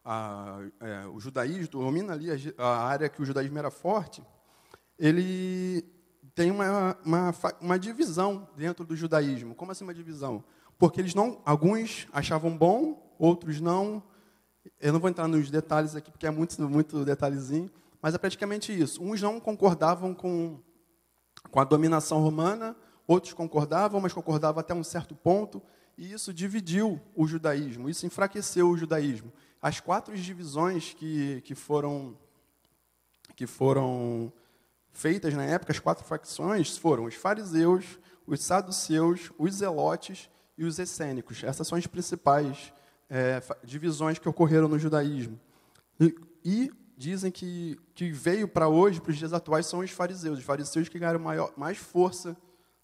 a, 0.10 0.60
é, 0.80 1.06
o 1.08 1.20
judaísmo, 1.20 1.68
domina 1.68 2.14
ali 2.14 2.32
a, 2.32 2.64
a, 2.64 2.88
área 2.88 3.10
que 3.10 3.22
o 3.22 3.26
judaísmo 3.26 3.58
era 3.58 3.70
forte, 3.70 4.24
ele 4.98 5.84
tem 6.34 6.50
uma, 6.50 6.98
uma, 7.04 7.36
uma 7.60 7.78
divisão 7.78 8.48
dentro 8.56 8.86
do 8.86 8.96
judaísmo. 8.96 9.54
Como 9.54 9.70
assim 9.70 9.84
uma 9.84 9.94
divisão? 9.94 10.46
Porque 10.78 11.02
eles 11.02 11.14
não, 11.14 11.42
alguns 11.46 12.08
achavam 12.14 12.58
bom, 12.58 13.16
outros 13.20 13.60
não. 13.60 14.02
Eu 14.80 14.94
não 14.94 15.00
vou 15.00 15.10
entrar 15.10 15.28
nos 15.28 15.52
detalhes 15.52 15.94
aqui 15.94 16.10
porque 16.10 16.26
é 16.26 16.32
muito, 16.32 16.62
muito 16.70 17.04
detalhezinho, 17.04 17.70
mas 18.02 18.16
é 18.16 18.18
praticamente 18.18 18.72
isso. 18.72 19.04
Uns 19.04 19.22
não 19.22 19.42
concordavam 19.42 20.14
com, 20.14 20.58
com 21.52 21.60
a 21.60 21.66
dominação 21.66 22.22
romana, 22.22 22.78
outros 23.06 23.34
concordavam, 23.34 24.00
mas 24.00 24.14
concordavam 24.14 24.62
até 24.62 24.74
um 24.74 24.84
certo 24.86 25.14
ponto, 25.16 25.62
e 25.98 26.14
isso 26.14 26.34
dividiu 26.34 27.02
o 27.14 27.28
judaísmo, 27.28 27.90
isso 27.90 28.06
enfraqueceu 28.06 28.70
o 28.70 28.78
judaísmo. 28.78 29.34
As 29.62 29.80
quatro 29.80 30.16
divisões 30.16 30.94
que, 30.94 31.42
que, 31.42 31.56
foram, 31.56 32.18
que 33.36 33.48
foram 33.48 34.32
feitas 34.92 35.34
na 35.34 35.44
época, 35.44 35.72
as 35.72 35.80
quatro 35.80 36.06
facções, 36.06 36.78
foram 36.78 37.06
os 37.06 37.16
fariseus, 37.16 38.00
os 38.26 38.44
saduceus, 38.44 39.32
os 39.38 39.56
zelotes 39.56 40.30
e 40.58 40.66
os 40.66 40.80
essênicos. 40.80 41.44
Essas 41.44 41.68
são 41.68 41.78
as 41.78 41.88
principais 41.88 42.74
é, 43.10 43.42
divisões 43.64 44.20
que 44.20 44.28
ocorreram 44.28 44.68
no 44.68 44.78
judaísmo. 44.78 45.40
E, 46.00 46.16
e 46.44 46.72
dizem 46.98 47.32
que, 47.32 47.80
que 47.94 48.12
veio 48.12 48.48
para 48.48 48.68
hoje, 48.68 49.00
para 49.00 49.12
os 49.12 49.18
dias 49.18 49.34
atuais, 49.34 49.66
são 49.68 49.80
os 49.80 49.92
fariseus. 49.92 50.40
Os 50.40 50.46
fariseus 50.46 50.90
que 50.90 50.98
ganharam 50.98 51.20
maior, 51.20 51.54
mais 51.56 51.78
força 51.78 52.36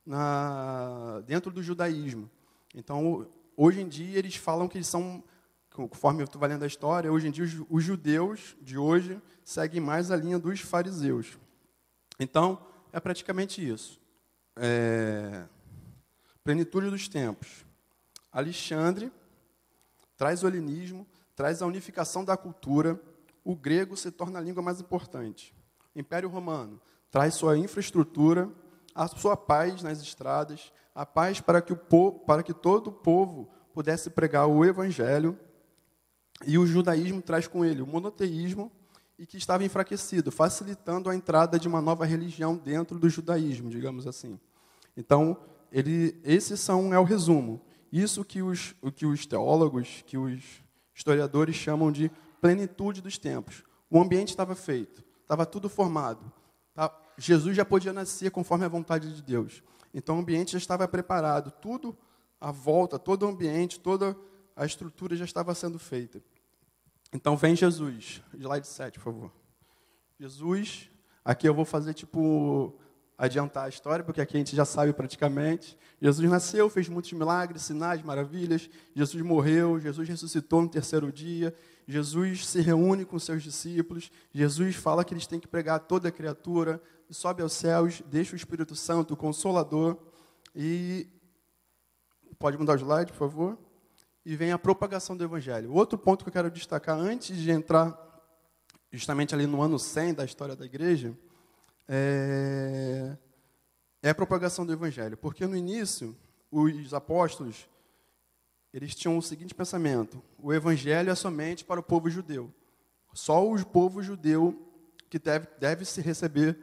na, 0.05 1.21
dentro 1.25 1.51
do 1.51 1.63
judaísmo. 1.63 2.29
Então, 2.75 3.27
hoje 3.57 3.81
em 3.81 3.87
dia, 3.87 4.19
eles 4.19 4.35
falam 4.35 4.67
que 4.67 4.77
eles 4.77 4.87
são, 4.87 5.23
conforme 5.73 6.21
eu 6.21 6.25
estou 6.25 6.39
valendo 6.39 6.63
a 6.63 6.67
história, 6.67 7.11
hoje 7.11 7.27
em 7.27 7.31
dia, 7.31 7.45
os, 7.69 7.83
judeus 7.83 8.55
de 8.61 8.77
hoje 8.77 9.21
seguem 9.43 9.81
mais 9.81 10.11
a 10.11 10.15
linha 10.15 10.37
dos 10.37 10.61
fariseus. 10.61 11.37
Então, 12.19 12.63
é 12.91 12.99
praticamente 12.99 13.67
isso. 13.67 13.99
É, 14.55 15.45
plenitude 16.43 16.89
dos 16.89 17.07
tempos. 17.07 17.65
Alexandre 18.31 19.11
traz 20.15 20.43
o 20.43 20.47
helenismo, 20.47 21.07
traz 21.35 21.61
a 21.61 21.65
unificação 21.65 22.23
da 22.23 22.37
cultura, 22.37 22.99
o 23.43 23.55
grego 23.55 23.97
se 23.97 24.11
torna 24.11 24.39
a 24.39 24.41
língua 24.41 24.61
mais 24.61 24.79
importante. 24.79 25.53
Império 25.95 26.29
Romano 26.29 26.79
traz 27.11 27.35
sua 27.35 27.57
infraestrutura, 27.57 28.49
a 28.95 29.07
sua 29.07 29.35
paz 29.35 29.83
nas 29.83 30.01
estradas, 30.01 30.71
a 30.95 31.05
paz 31.05 31.41
para 31.41 31.61
que, 31.61 31.73
o 31.73 31.77
povo, 31.77 32.19
para 32.19 32.43
que 32.43 32.53
todo 32.53 32.87
o 32.87 32.91
povo 32.91 33.51
pudesse 33.73 34.09
pregar 34.09 34.47
o 34.47 34.63
evangelho. 34.63 35.37
E 36.45 36.57
o 36.57 36.65
judaísmo 36.65 37.21
traz 37.21 37.47
com 37.47 37.63
ele 37.63 37.81
o 37.81 37.87
monoteísmo 37.87 38.71
e 39.17 39.25
que 39.25 39.37
estava 39.37 39.63
enfraquecido, 39.63 40.31
facilitando 40.31 41.09
a 41.09 41.15
entrada 41.15 41.59
de 41.59 41.67
uma 41.67 41.81
nova 41.81 42.05
religião 42.05 42.55
dentro 42.55 42.99
do 42.99 43.09
judaísmo, 43.09 43.69
digamos 43.69 44.07
assim. 44.07 44.39
Então, 44.97 45.37
ele, 45.71 46.19
esse 46.23 46.57
são, 46.57 46.93
é 46.93 46.99
o 46.99 47.03
resumo. 47.03 47.61
Isso 47.91 48.25
que 48.25 48.41
os, 48.41 48.75
o 48.81 48.91
que 48.91 49.05
os 49.05 49.25
teólogos, 49.25 50.03
que 50.05 50.17
os 50.17 50.43
historiadores 50.93 51.55
chamam 51.55 51.91
de 51.91 52.11
plenitude 52.41 53.01
dos 53.01 53.17
tempos. 53.17 53.63
O 53.89 53.99
ambiente 53.99 54.29
estava 54.29 54.55
feito, 54.55 55.03
estava 55.21 55.45
tudo 55.45 55.69
formado. 55.69 56.31
Tá? 56.73 56.91
Jesus 57.17 57.55
já 57.55 57.63
podia 57.63 57.93
nascer 57.93 58.31
conforme 58.31 58.65
a 58.65 58.69
vontade 58.69 59.13
de 59.15 59.21
Deus. 59.21 59.63
Então 59.93 60.17
o 60.17 60.19
ambiente 60.19 60.53
já 60.53 60.57
estava 60.57 60.87
preparado, 60.87 61.51
tudo 61.51 61.95
à 62.41 62.51
volta, 62.51 62.97
todo 62.97 63.23
o 63.23 63.29
ambiente, 63.29 63.79
toda 63.79 64.17
a 64.55 64.65
estrutura 64.65 65.15
já 65.15 65.25
estava 65.25 65.53
sendo 65.53 65.77
feita. 65.77 66.21
Então 67.13 67.37
vem 67.37 67.55
Jesus, 67.55 68.21
slide 68.33 68.67
7, 68.67 68.99
por 68.99 69.03
favor. 69.05 69.31
Jesus, 70.19 70.89
aqui 71.23 71.47
eu 71.47 71.53
vou 71.53 71.65
fazer 71.65 71.93
tipo 71.93 72.77
adiantar 73.17 73.65
a 73.65 73.69
história, 73.69 74.03
porque 74.03 74.19
aqui 74.19 74.35
a 74.35 74.39
gente 74.39 74.55
já 74.55 74.65
sabe 74.65 74.91
praticamente. 74.91 75.77
Jesus 76.01 76.29
nasceu, 76.29 76.69
fez 76.69 76.89
muitos 76.89 77.13
milagres, 77.13 77.61
sinais, 77.61 78.01
maravilhas. 78.01 78.69
Jesus 78.95 79.23
morreu, 79.23 79.79
Jesus 79.79 80.09
ressuscitou 80.09 80.61
no 80.61 80.69
terceiro 80.69 81.11
dia. 81.11 81.53
Jesus 81.87 82.47
se 82.47 82.61
reúne 82.61 83.05
com 83.05 83.19
seus 83.19 83.43
discípulos. 83.43 84.11
Jesus 84.33 84.75
fala 84.75 85.05
que 85.05 85.13
eles 85.13 85.27
têm 85.27 85.39
que 85.39 85.47
pregar 85.47 85.75
a 85.75 85.79
toda 85.79 86.09
a 86.09 86.11
criatura 86.11 86.81
sobe 87.13 87.41
aos 87.41 87.53
céus, 87.53 88.01
deixa 88.07 88.33
o 88.33 88.35
Espírito 88.35 88.75
Santo, 88.75 89.13
o 89.13 89.17
Consolador, 89.17 89.97
e 90.55 91.07
pode 92.39 92.57
mudar 92.57 92.73
o 92.73 92.79
slide, 92.79 93.11
por 93.11 93.17
favor? 93.19 93.57
E 94.25 94.35
vem 94.35 94.51
a 94.51 94.59
propagação 94.59 95.17
do 95.17 95.23
Evangelho. 95.23 95.73
Outro 95.73 95.97
ponto 95.97 96.23
que 96.23 96.29
eu 96.29 96.33
quero 96.33 96.49
destacar 96.49 96.97
antes 96.97 97.37
de 97.37 97.51
entrar 97.51 97.99
justamente 98.91 99.33
ali 99.33 99.45
no 99.45 99.61
ano 99.61 99.77
100 99.77 100.13
da 100.13 100.23
história 100.25 100.55
da 100.55 100.65
igreja 100.65 101.17
é, 101.87 103.17
é 104.01 104.09
a 104.09 104.15
propagação 104.15 104.65
do 104.65 104.71
Evangelho. 104.71 105.17
Porque 105.17 105.45
no 105.45 105.55
início, 105.55 106.15
os 106.51 106.93
apóstolos 106.93 107.67
eles 108.73 108.95
tinham 108.95 109.17
o 109.17 109.21
seguinte 109.21 109.53
pensamento: 109.53 110.21
o 110.41 110.51
Evangelho 110.51 111.11
é 111.11 111.15
somente 111.15 111.63
para 111.63 111.79
o 111.79 111.83
povo 111.83 112.09
judeu. 112.09 112.51
Só 113.13 113.47
o 113.47 113.63
povo 113.65 114.01
judeu 114.01 114.59
que 115.09 115.19
deve, 115.19 115.47
deve 115.59 115.85
se 115.85 116.01
receber 116.01 116.57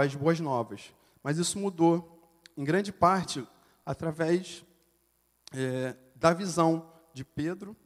as 0.00 0.14
boas 0.14 0.38
novas. 0.38 0.94
Mas 1.22 1.38
isso 1.38 1.58
mudou, 1.58 2.20
em 2.56 2.62
grande 2.62 2.92
parte, 2.92 3.44
através 3.84 4.64
é, 5.52 5.96
da 6.14 6.32
visão 6.32 6.92
de 7.12 7.24
Pedro, 7.24 7.76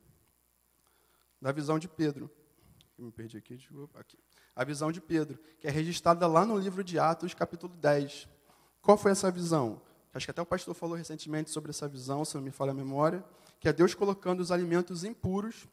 da 1.41 1.53
visão 1.53 1.79
de 1.79 1.89
Pedro. 1.89 2.31
Me 2.97 3.13
perdi 3.13 3.37
aqui, 3.37 3.57
desculpa, 3.57 4.01
aqui. 4.01 4.19
A 4.55 4.65
visão 4.65 4.91
de 4.91 5.01
Pedro, 5.01 5.39
que 5.61 5.69
é 5.69 5.71
registrada 5.71 6.27
lá 6.27 6.45
no 6.45 6.59
livro 6.59 6.83
de 6.83 6.99
Atos, 6.99 7.33
capítulo 7.33 7.75
10. 7.75 8.29
Qual 8.83 8.97
foi 8.97 9.13
essa 9.13 9.31
visão? 9.31 9.81
Acho 10.13 10.27
que 10.27 10.31
até 10.31 10.43
o 10.43 10.47
pastor 10.47 10.75
falou 10.75 10.97
recentemente 10.97 11.51
sobre 11.51 11.71
essa 11.71 11.87
visão, 11.87 12.25
se 12.25 12.35
não 12.35 12.43
me 12.43 12.51
falha 12.51 12.73
a 12.73 12.75
memória, 12.75 13.25
que 13.61 13.69
é 13.69 13.73
Deus 13.73 13.95
colocando 13.95 14.41
os 14.41 14.51
alimentos 14.51 15.05
impuros 15.05 15.69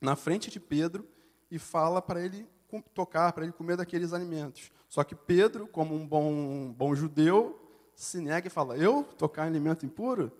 na 0.00 0.16
frente 0.16 0.50
de 0.50 0.58
Pedro 0.58 1.06
e 1.50 1.58
fala 1.58 2.00
para 2.02 2.20
ele 2.20 2.48
tocar, 2.94 3.32
para 3.32 3.44
ele 3.44 3.52
comer 3.52 3.76
daqueles 3.76 4.12
alimentos. 4.12 4.70
Só 4.88 5.04
que 5.04 5.14
Pedro, 5.14 5.68
como 5.68 5.94
um 5.94 6.06
bom, 6.06 6.72
bom 6.72 6.94
judeu, 6.94 7.60
se 7.94 8.20
nega 8.20 8.46
e 8.46 8.50
fala: 8.50 8.76
Eu 8.76 9.04
tocar 9.18 9.44
em 9.44 9.50
alimento 9.50 9.84
impuro? 9.84 10.32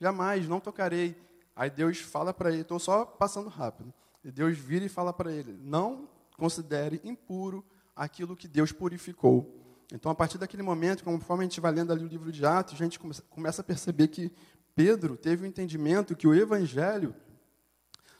Jamais, 0.00 0.48
não 0.48 0.58
tocarei. 0.58 1.16
Aí 1.54 1.68
Deus 1.68 1.98
fala 1.98 2.32
para 2.32 2.50
ele, 2.50 2.62
estou 2.62 2.78
só 2.78 3.04
passando 3.04 3.48
rápido. 3.48 3.92
E 4.24 4.30
Deus 4.30 4.56
vira 4.56 4.84
e 4.84 4.88
fala 4.88 5.12
para 5.12 5.32
ele: 5.32 5.58
Não 5.62 6.08
considere 6.36 7.00
impuro 7.04 7.64
aquilo 7.94 8.34
que 8.34 8.48
Deus 8.48 8.72
purificou. 8.72 9.56
Então, 9.92 10.10
a 10.10 10.14
partir 10.14 10.38
daquele 10.38 10.62
momento, 10.62 11.04
conforme 11.04 11.44
a 11.44 11.48
gente 11.48 11.60
vai 11.60 11.72
lendo 11.72 11.92
ali 11.92 12.04
o 12.04 12.08
livro 12.08 12.30
de 12.30 12.46
Atos, 12.46 12.74
a 12.74 12.76
gente 12.76 12.98
começa 13.28 13.60
a 13.60 13.64
perceber 13.64 14.08
que 14.08 14.32
Pedro 14.74 15.16
teve 15.16 15.42
o 15.42 15.44
um 15.44 15.48
entendimento 15.48 16.16
que 16.16 16.28
o 16.28 16.34
evangelho 16.34 17.14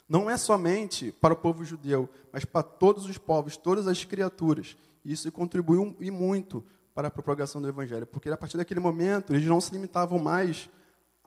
não 0.08 0.28
é 0.28 0.36
somente 0.36 1.12
para 1.12 1.32
o 1.32 1.36
povo 1.36 1.64
judeu, 1.64 2.08
mas 2.32 2.44
para 2.44 2.64
todos 2.64 3.06
os 3.06 3.16
povos, 3.16 3.56
todas 3.56 3.86
as 3.86 4.04
criaturas. 4.04 4.76
Isso 5.04 5.30
contribuiu 5.30 5.96
e 6.00 6.10
muito 6.10 6.64
para 6.92 7.06
a 7.06 7.10
propagação 7.10 7.62
do 7.62 7.68
evangelho, 7.68 8.06
porque 8.06 8.28
a 8.28 8.36
partir 8.36 8.56
daquele 8.56 8.80
momento 8.80 9.32
eles 9.32 9.46
não 9.46 9.60
se 9.60 9.72
limitavam 9.72 10.18
mais 10.18 10.68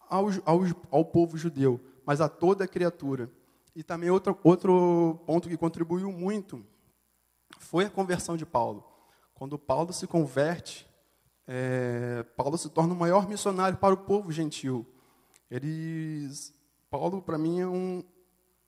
ao, 0.10 0.28
ao, 0.46 0.62
ao 0.92 1.06
povo 1.06 1.38
judeu, 1.38 1.80
mas 2.06 2.22
a 2.22 2.30
toda 2.30 2.64
a 2.64 2.68
criatura. 2.68 3.30
E 3.76 3.84
também 3.84 4.10
outro, 4.10 4.38
outro 4.44 5.20
ponto 5.26 5.50
que 5.50 5.58
contribuiu 5.58 6.12
muito 6.12 6.64
foi 7.60 7.86
a 7.86 7.90
conversão 7.90 8.38
de 8.38 8.46
Paulo. 8.46 8.84
Quando 9.34 9.58
Paulo 9.58 9.92
se 9.92 10.06
converte, 10.06 10.88
é, 11.48 12.24
Paulo 12.38 12.58
se 12.58 12.70
torna 12.70 12.94
o 12.94 12.98
maior 12.98 13.28
missionário 13.28 13.78
para 13.78 13.94
o 13.94 13.98
povo 13.98 14.32
gentil. 14.32 14.86
Paulo, 16.90 17.22
para 17.22 17.38
mim, 17.38 17.60
é 17.60 17.68
um, 17.68 18.04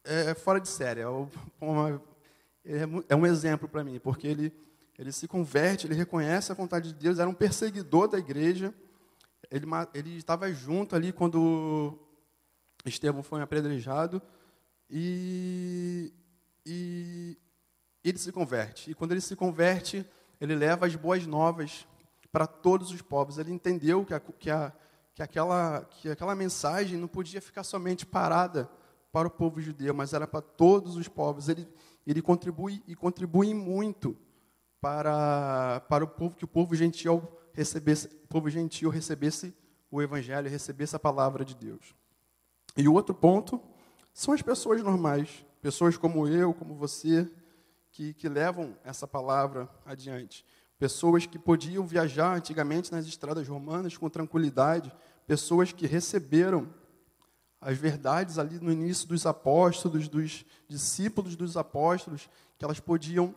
é, 0.03 0.33
fora 0.33 0.59
de 0.59 0.67
série. 0.67 1.01
É, 1.01 1.05
é, 2.65 2.81
é 3.09 3.15
um 3.15 3.25
exemplo 3.25 3.67
para 3.67 3.83
mim, 3.83 3.99
porque 3.99 4.27
ele, 4.27 4.53
ele 4.97 5.11
se 5.11 5.27
converte, 5.27 5.87
ele 5.87 5.95
reconhece 5.95 6.51
a 6.51 6.55
vontade 6.55 6.91
de 6.91 6.99
Deus, 6.99 7.19
era 7.19 7.29
um 7.29 7.33
perseguidor 7.33 8.07
da 8.07 8.17
igreja. 8.17 8.73
Ele, 9.51 9.65
ele 9.93 10.17
estava 10.17 10.51
junto 10.51 10.95
ali 10.95 11.11
quando 11.11 11.97
Estevão 12.85 13.23
foi 13.23 13.41
apedrejado 13.41 14.21
e, 14.89 16.13
e 16.65 17.37
ele 18.03 18.17
se 18.17 18.31
converte. 18.31 18.91
E 18.91 18.93
quando 18.93 19.11
ele 19.11 19.21
se 19.21 19.35
converte, 19.35 20.05
ele 20.39 20.55
leva 20.55 20.85
as 20.85 20.95
boas 20.95 21.25
novas 21.25 21.87
para 22.31 22.45
todos 22.45 22.91
os 22.91 23.01
povos. 23.01 23.37
Ele 23.37 23.51
entendeu 23.51 24.05
que, 24.05 24.13
a, 24.13 24.19
que, 24.19 24.51
a, 24.51 24.73
que, 25.13 25.23
aquela, 25.23 25.81
que 25.85 26.09
aquela 26.09 26.35
mensagem 26.35 26.99
não 26.99 27.07
podia 27.07 27.41
ficar 27.41 27.63
somente 27.63 28.05
parada 28.05 28.69
para 29.11 29.27
o 29.27 29.31
povo 29.31 29.61
judeu, 29.61 29.93
mas 29.93 30.13
era 30.13 30.27
para 30.27 30.41
todos 30.41 30.95
os 30.95 31.07
povos. 31.07 31.49
Ele, 31.49 31.67
ele 32.05 32.21
contribui 32.21 32.83
e 32.87 32.95
contribui 32.95 33.53
muito 33.53 34.17
para, 34.81 35.79
para 35.89 36.03
o 36.03 36.07
povo, 36.07 36.35
que 36.35 36.45
o 36.45 36.47
povo 36.47 36.75
gentil 36.75 37.27
recebesse, 37.55 38.07
o 38.07 38.27
povo 38.27 38.49
gentil 38.49 38.89
recebesse 38.89 39.55
o 39.89 40.01
evangelho, 40.01 40.49
recebesse 40.49 40.95
a 40.95 40.99
palavra 40.99 41.45
de 41.45 41.55
Deus. 41.55 41.95
E 42.75 42.87
o 42.87 42.93
outro 42.93 43.15
ponto 43.15 43.61
são 44.13 44.33
as 44.33 44.41
pessoas 44.41 44.83
normais, 44.83 45.45
pessoas 45.61 45.95
como 45.95 46.27
eu, 46.27 46.53
como 46.53 46.75
você, 46.75 47.29
que, 47.91 48.13
que 48.13 48.27
levam 48.27 48.77
essa 48.83 49.07
palavra 49.07 49.69
adiante. 49.85 50.45
Pessoas 50.77 51.25
que 51.25 51.39
podiam 51.39 51.87
viajar 51.87 52.35
antigamente 52.35 52.91
nas 52.91 53.05
estradas 53.05 53.47
romanas 53.47 53.95
com 53.95 54.09
tranquilidade, 54.09 54.93
pessoas 55.25 55.71
que 55.71 55.87
receberam 55.87 56.71
as 57.61 57.77
verdades 57.77 58.37
ali 58.37 58.59
no 58.59 58.71
início 58.71 59.07
dos 59.07 59.25
apóstolos, 59.25 60.09
dos 60.09 60.45
discípulos 60.67 61.37
dos 61.37 61.55
apóstolos, 61.55 62.29
que 62.57 62.65
elas 62.65 62.81
podiam 62.81 63.33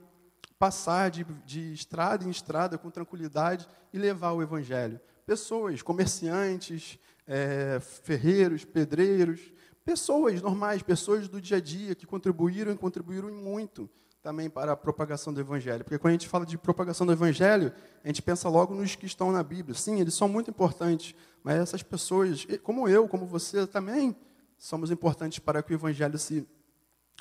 passar 0.58 1.10
de, 1.10 1.24
de 1.44 1.72
estrada 1.72 2.24
em 2.24 2.30
estrada 2.30 2.76
com 2.76 2.90
tranquilidade 2.90 3.68
e 3.92 3.98
levar 3.98 4.32
o 4.32 4.42
evangelho. 4.42 5.00
Pessoas, 5.24 5.82
comerciantes, 5.82 6.98
é, 7.26 7.78
ferreiros, 7.80 8.64
pedreiros, 8.64 9.40
pessoas 9.84 10.42
normais, 10.42 10.82
pessoas 10.82 11.28
do 11.28 11.40
dia 11.40 11.58
a 11.58 11.60
dia 11.60 11.94
que 11.94 12.06
contribuíram 12.06 12.72
e 12.72 12.76
contribuíram 12.76 13.30
muito 13.30 13.88
também 14.22 14.50
para 14.50 14.72
a 14.72 14.76
propagação 14.76 15.32
do 15.32 15.40
Evangelho. 15.40 15.84
Porque 15.84 15.98
quando 15.98 16.10
a 16.10 16.12
gente 16.12 16.28
fala 16.28 16.44
de 16.44 16.58
propagação 16.58 17.06
do 17.06 17.12
Evangelho, 17.12 17.72
a 18.02 18.06
gente 18.08 18.20
pensa 18.20 18.48
logo 18.48 18.74
nos 18.74 18.94
que 18.94 19.06
estão 19.06 19.30
na 19.32 19.42
Bíblia. 19.42 19.74
Sim, 19.74 20.00
eles 20.00 20.14
são 20.14 20.28
muito 20.28 20.50
importantes, 20.50 21.14
mas 21.42 21.56
essas 21.56 21.82
pessoas, 21.82 22.46
como 22.62 22.88
eu, 22.88 23.08
como 23.08 23.24
você, 23.24 23.66
também 23.66 24.14
somos 24.58 24.90
importantes 24.90 25.38
para 25.38 25.62
que 25.62 25.72
o 25.72 25.76
Evangelho 25.76 26.18
se, 26.18 26.46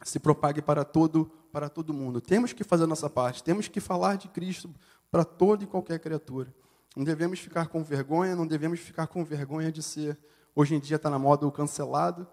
se 0.03 0.19
propague 0.19 0.62
para 0.62 0.83
todo, 0.83 1.31
para 1.51 1.69
todo 1.69 1.93
mundo. 1.93 2.21
Temos 2.21 2.53
que 2.53 2.63
fazer 2.63 2.83
a 2.83 2.88
nossa 2.88 3.10
parte, 3.10 3.43
temos 3.43 3.67
que 3.67 3.79
falar 3.79 4.15
de 4.15 4.27
Cristo 4.27 4.69
para 5.10 5.23
toda 5.23 5.63
e 5.63 5.67
qualquer 5.67 5.99
criatura. 5.99 6.53
Não 6.95 7.03
devemos 7.03 7.39
ficar 7.39 7.67
com 7.67 7.83
vergonha, 7.83 8.36
não 8.36 8.47
devemos 8.47 8.79
ficar 8.79 9.07
com 9.07 9.23
vergonha 9.23 9.71
de 9.71 9.83
ser, 9.83 10.17
hoje 10.55 10.75
em 10.75 10.79
dia 10.79 10.95
está 10.95 11.10
na 11.10 11.19
moda 11.19 11.45
o 11.45 11.51
cancelado, 11.51 12.27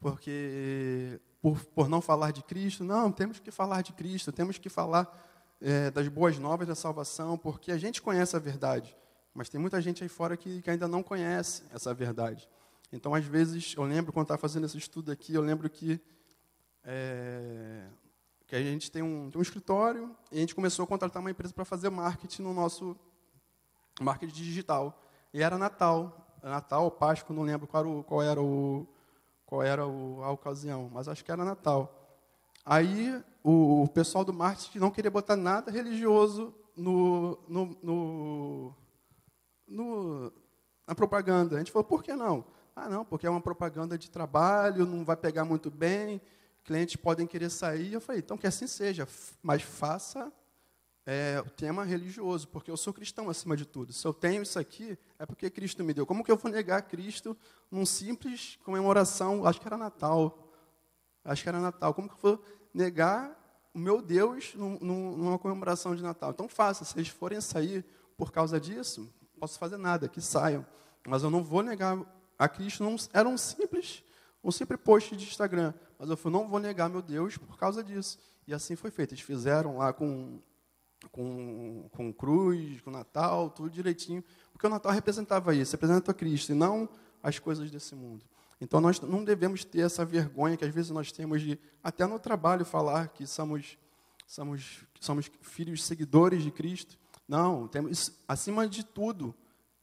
porque 0.00 1.20
por, 1.40 1.64
por 1.66 1.88
não 1.88 2.00
falar 2.00 2.32
de 2.32 2.42
Cristo. 2.42 2.82
Não, 2.82 3.12
temos 3.12 3.38
que 3.38 3.50
falar 3.50 3.82
de 3.82 3.92
Cristo, 3.92 4.32
temos 4.32 4.58
que 4.58 4.68
falar 4.68 5.24
é, 5.60 5.90
das 5.90 6.08
boas 6.08 6.38
novas 6.38 6.66
da 6.66 6.74
salvação, 6.74 7.38
porque 7.38 7.70
a 7.70 7.78
gente 7.78 8.02
conhece 8.02 8.34
a 8.34 8.38
verdade, 8.38 8.96
mas 9.32 9.48
tem 9.48 9.60
muita 9.60 9.80
gente 9.80 10.02
aí 10.02 10.08
fora 10.08 10.36
que, 10.36 10.62
que 10.62 10.70
ainda 10.70 10.88
não 10.88 11.02
conhece 11.02 11.62
essa 11.72 11.92
verdade. 11.94 12.48
Então, 12.92 13.14
às 13.14 13.24
vezes, 13.24 13.74
eu 13.76 13.84
lembro, 13.84 14.12
quando 14.12 14.24
estava 14.24 14.40
fazendo 14.40 14.64
esse 14.66 14.78
estudo 14.78 15.10
aqui, 15.12 15.34
eu 15.34 15.42
lembro 15.42 15.68
que, 15.68 16.00
é, 16.86 17.88
que 18.46 18.54
a 18.54 18.62
gente 18.62 18.90
tem 18.90 19.02
um, 19.02 19.28
tem 19.28 19.38
um 19.38 19.42
escritório 19.42 20.14
e 20.30 20.36
a 20.36 20.40
gente 20.40 20.54
começou 20.54 20.84
a 20.84 20.86
contratar 20.86 21.20
uma 21.20 21.30
empresa 21.30 21.52
para 21.52 21.64
fazer 21.64 21.90
marketing 21.90 22.42
no 22.42 22.54
nosso 22.54 22.96
marketing 24.00 24.32
digital. 24.32 25.02
E 25.34 25.42
era 25.42 25.58
Natal, 25.58 26.38
Natal, 26.42 26.88
Páscoa, 26.92 27.34
não 27.34 27.42
lembro 27.42 27.66
qual 27.66 27.82
era 27.82 27.88
o, 27.88 28.04
qual 28.04 28.22
era 28.22 28.40
o, 28.40 28.86
qual 29.44 29.62
era 29.62 29.86
o, 29.86 30.22
a 30.22 30.30
ocasião, 30.30 30.88
mas 30.92 31.08
acho 31.08 31.24
que 31.24 31.32
era 31.32 31.44
Natal. 31.44 31.92
Aí 32.64 33.20
o, 33.42 33.82
o, 33.82 33.88
pessoal 33.88 34.24
do 34.24 34.32
marketing 34.32 34.78
não 34.78 34.90
queria 34.90 35.10
botar 35.10 35.36
nada 35.36 35.70
religioso 35.70 36.54
no, 36.76 37.38
no, 37.48 37.78
no, 37.82 38.74
no, 39.66 40.32
na 40.86 40.94
propaganda. 40.94 41.56
A 41.56 41.58
gente 41.58 41.72
falou, 41.72 41.84
por 41.84 42.02
que 42.02 42.14
não? 42.14 42.44
Ah, 42.74 42.88
não, 42.88 43.04
porque 43.04 43.26
é 43.26 43.30
uma 43.30 43.40
propaganda 43.40 43.96
de 43.96 44.10
trabalho, 44.10 44.84
não 44.84 45.04
vai 45.04 45.16
pegar 45.16 45.44
muito 45.44 45.70
bem, 45.70 46.20
clientes 46.66 46.96
podem 46.96 47.26
querer 47.26 47.48
sair. 47.48 47.92
Eu 47.92 48.00
falei, 48.00 48.20
então 48.20 48.36
que 48.36 48.46
assim 48.46 48.66
seja, 48.66 49.08
mas 49.42 49.62
faça 49.62 50.30
é, 51.06 51.40
o 51.40 51.48
tema 51.48 51.84
religioso, 51.84 52.48
porque 52.48 52.70
eu 52.70 52.76
sou 52.76 52.92
cristão 52.92 53.30
acima 53.30 53.56
de 53.56 53.64
tudo. 53.64 53.92
Se 53.92 54.04
eu 54.04 54.12
tenho 54.12 54.42
isso 54.42 54.58
aqui, 54.58 54.98
é 55.18 55.24
porque 55.24 55.48
Cristo 55.48 55.84
me 55.84 55.94
deu. 55.94 56.04
Como 56.04 56.24
que 56.24 56.30
eu 56.30 56.36
vou 56.36 56.50
negar 56.50 56.82
Cristo 56.82 57.36
num 57.70 57.86
simples 57.86 58.58
comemoração? 58.64 59.46
Acho 59.46 59.60
que 59.60 59.68
era 59.68 59.76
Natal. 59.76 60.50
Acho 61.24 61.42
que 61.44 61.48
era 61.48 61.60
Natal. 61.60 61.94
Como 61.94 62.08
que 62.08 62.14
eu 62.14 62.18
vou 62.20 62.44
negar 62.74 63.70
o 63.72 63.78
meu 63.78 64.02
Deus 64.02 64.52
num, 64.56 64.78
numa 64.80 65.38
comemoração 65.38 65.94
de 65.94 66.02
Natal? 66.02 66.30
Então 66.30 66.48
faça. 66.48 66.84
Se 66.84 66.98
eles 66.98 67.08
forem 67.08 67.40
sair 67.40 67.84
por 68.16 68.32
causa 68.32 68.58
disso, 68.58 69.02
não 69.22 69.40
posso 69.40 69.58
fazer 69.58 69.76
nada, 69.76 70.08
que 70.08 70.20
saiam. 70.20 70.66
Mas 71.06 71.22
eu 71.22 71.30
não 71.30 71.44
vou 71.44 71.62
negar 71.62 71.96
a 72.36 72.48
Cristo. 72.48 72.82
Não, 72.82 72.96
era 73.12 73.28
um 73.28 73.38
simples, 73.38 74.02
um 74.42 74.50
simples 74.50 74.80
post 74.80 75.16
de 75.16 75.24
Instagram. 75.24 75.72
Mas 75.98 76.08
eu 76.08 76.30
não 76.30 76.48
vou 76.48 76.60
negar 76.60 76.88
meu 76.88 77.02
Deus 77.02 77.36
por 77.36 77.56
causa 77.58 77.82
disso. 77.82 78.18
E 78.46 78.54
assim 78.54 78.76
foi 78.76 78.90
feito. 78.90 79.12
Eles 79.12 79.24
fizeram 79.24 79.78
lá 79.78 79.92
com 79.92 80.40
com, 81.10 81.88
com 81.92 82.12
cruz, 82.12 82.80
com 82.80 82.90
Natal, 82.90 83.50
tudo 83.50 83.70
direitinho, 83.70 84.24
porque 84.52 84.66
o 84.66 84.70
Natal 84.70 84.92
representava 84.92 85.54
isso, 85.54 85.72
representa 85.72 86.14
Cristo, 86.14 86.52
e 86.52 86.54
não 86.54 86.88
as 87.22 87.38
coisas 87.38 87.70
desse 87.70 87.94
mundo. 87.94 88.24
Então 88.60 88.80
nós 88.80 89.00
não 89.00 89.22
devemos 89.22 89.64
ter 89.64 89.80
essa 89.80 90.04
vergonha 90.04 90.56
que 90.56 90.64
às 90.64 90.74
vezes 90.74 90.90
nós 90.90 91.12
temos 91.12 91.42
de, 91.42 91.58
até 91.82 92.06
no 92.06 92.18
trabalho, 92.18 92.64
falar 92.64 93.08
que 93.08 93.26
somos, 93.26 93.76
somos, 94.26 94.84
somos 95.00 95.30
filhos 95.42 95.84
seguidores 95.84 96.42
de 96.42 96.50
Cristo. 96.50 96.98
Não, 97.28 97.68
temos, 97.68 98.12
acima 98.26 98.66
de 98.66 98.84
tudo, 98.84 99.34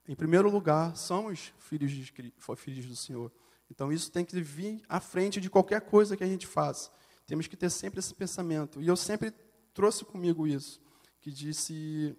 em 0.08 0.15
primeiro 0.15 0.49
lugar, 0.49 0.95
somos 0.95 1.54
filhos, 1.60 1.91
de, 1.91 2.12
filhos 2.58 2.86
do 2.86 2.95
Senhor. 2.95 3.32
Então 3.69 3.91
isso 3.91 4.12
tem 4.12 4.23
que 4.23 4.39
vir 4.41 4.82
à 4.88 4.99
frente 4.99 5.41
de 5.41 5.49
qualquer 5.49 5.82
coisa 5.82 6.15
que 6.15 6.23
a 6.23 6.28
gente 6.28 6.45
faça. 6.45 6.91
Temos 7.26 7.47
que 7.47 7.58
ter 7.58 7.69
sempre 7.69 7.99
esse 7.99 8.13
pensamento. 8.13 8.82
E 8.82 8.88
eu 8.88 8.95
sempre 8.95 9.34
trouxe 9.73 10.06
comigo 10.06 10.45
isso 10.45 10.82
que 11.21 11.32
disse: 11.32 12.15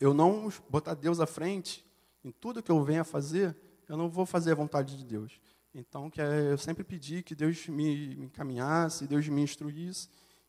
Eu 0.00 0.14
não 0.14 0.50
botar 0.68 0.94
Deus 0.94 1.20
à 1.20 1.26
frente 1.26 1.84
em 2.24 2.30
tudo 2.30 2.62
que 2.62 2.70
eu 2.70 2.82
venha 2.82 3.04
fazer, 3.04 3.56
eu 3.88 3.96
não 3.96 4.08
vou 4.08 4.26
fazer 4.26 4.52
a 4.52 4.54
vontade 4.54 4.96
de 4.96 5.04
Deus. 5.04 5.40
Então, 5.74 6.10
que 6.10 6.20
é, 6.20 6.52
eu 6.52 6.58
sempre 6.58 6.82
pedi 6.82 7.22
que 7.22 7.34
Deus 7.34 7.68
me, 7.68 8.16
me 8.16 8.26
encaminhasse, 8.26 9.06
Deus 9.06 9.28
me 9.28 9.42
instruísse, 9.42 10.08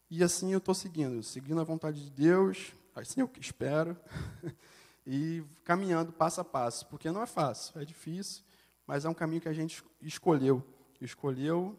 e 0.10 0.24
assim 0.24 0.52
eu 0.52 0.58
estou 0.58 0.74
seguindo, 0.74 1.22
seguindo 1.22 1.60
a 1.60 1.64
vontade 1.64 2.04
de 2.04 2.10
Deus, 2.10 2.74
assim 2.96 3.22
eu 3.22 3.30
espero, 3.40 3.98
e 5.06 5.44
caminhando 5.64 6.12
passo 6.12 6.42
a 6.42 6.46
passo, 6.46 6.86
porque 6.88 7.12
não 7.12 7.22
é 7.22 7.28
fácil, 7.28 7.80
é 7.80 7.86
difícil, 7.86 8.44
mas 8.90 9.06
é 9.06 9.10
um 9.10 9.14
caminho 9.14 9.40
que 9.40 9.48
a 9.48 9.54
gente 9.54 9.84
escolheu, 10.02 10.66
escolheu, 11.00 11.78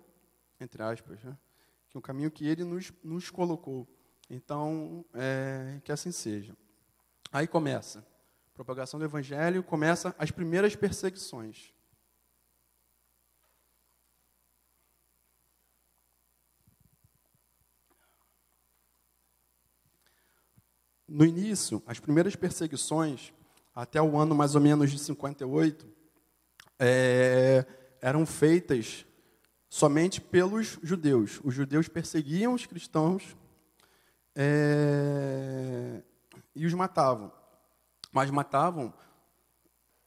entre 0.61 0.81
aspas, 0.81 1.21
né? 1.25 1.37
que 1.89 1.97
é 1.97 1.99
um 1.99 2.01
caminho 2.01 2.31
que 2.31 2.47
Ele 2.47 2.63
nos, 2.63 2.93
nos 3.03 3.29
colocou. 3.31 3.85
Então, 4.31 5.05
é, 5.13 5.81
que 5.83 5.91
assim 5.91 6.13
seja. 6.13 6.57
Aí 7.33 7.49
começa. 7.49 8.07
Propagação 8.55 9.01
do 9.01 9.05
Evangelho, 9.05 9.61
começa 9.65 10.15
as 10.17 10.31
primeiras 10.31 10.77
perseguições. 10.77 11.75
No 21.09 21.25
início, 21.25 21.83
as 21.89 21.99
primeiras 21.99 22.37
perseguições, 22.37 23.33
até 23.75 24.01
o 24.01 24.17
ano 24.17 24.33
mais 24.33 24.55
ou 24.55 24.61
menos 24.61 24.93
de 24.93 24.99
58, 25.01 25.99
é, 26.81 27.67
eram 28.01 28.25
feitas 28.25 29.05
somente 29.69 30.21
pelos 30.21 30.79
judeus. 30.83 31.39
Os 31.45 31.55
judeus 31.55 31.87
perseguiam 31.87 32.55
os 32.55 32.65
cristãos 32.65 33.37
é, 34.35 36.03
e 36.57 36.65
os 36.65 36.73
matavam. 36.73 37.31
Mas 38.11 38.31
matavam, 38.31 38.93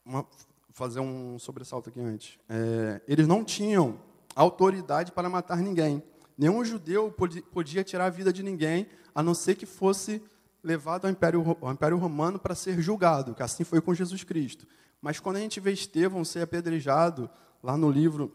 uma, 0.04 0.26
fazer 0.70 0.98
um 1.00 1.38
sobressalto 1.38 1.88
aqui 1.88 2.00
antes, 2.00 2.38
é, 2.48 3.00
eles 3.06 3.28
não 3.28 3.44
tinham 3.44 3.98
autoridade 4.34 5.12
para 5.12 5.30
matar 5.30 5.58
ninguém. 5.58 6.02
Nenhum 6.36 6.64
judeu 6.64 7.14
podia, 7.52 7.84
tirar 7.84 8.06
a 8.06 8.10
vida 8.10 8.32
de 8.32 8.42
ninguém, 8.42 8.88
a 9.14 9.22
não 9.22 9.34
ser 9.34 9.54
que 9.54 9.64
fosse 9.64 10.20
levado 10.62 11.04
ao 11.04 11.10
Império, 11.10 11.56
ao 11.60 11.72
Império 11.72 11.96
Romano 11.96 12.38
para 12.38 12.54
ser 12.54 12.80
julgado, 12.82 13.34
que 13.34 13.42
assim 13.42 13.62
foi 13.62 13.80
com 13.80 13.94
Jesus 13.94 14.24
Cristo. 14.24 14.66
Mas 15.04 15.20
quando 15.20 15.36
a 15.36 15.40
gente 15.40 15.60
vê 15.60 15.70
Estevão 15.70 16.24
ser 16.24 16.40
apedrejado, 16.40 17.28
lá 17.62 17.76
no 17.76 17.90
livro, 17.90 18.34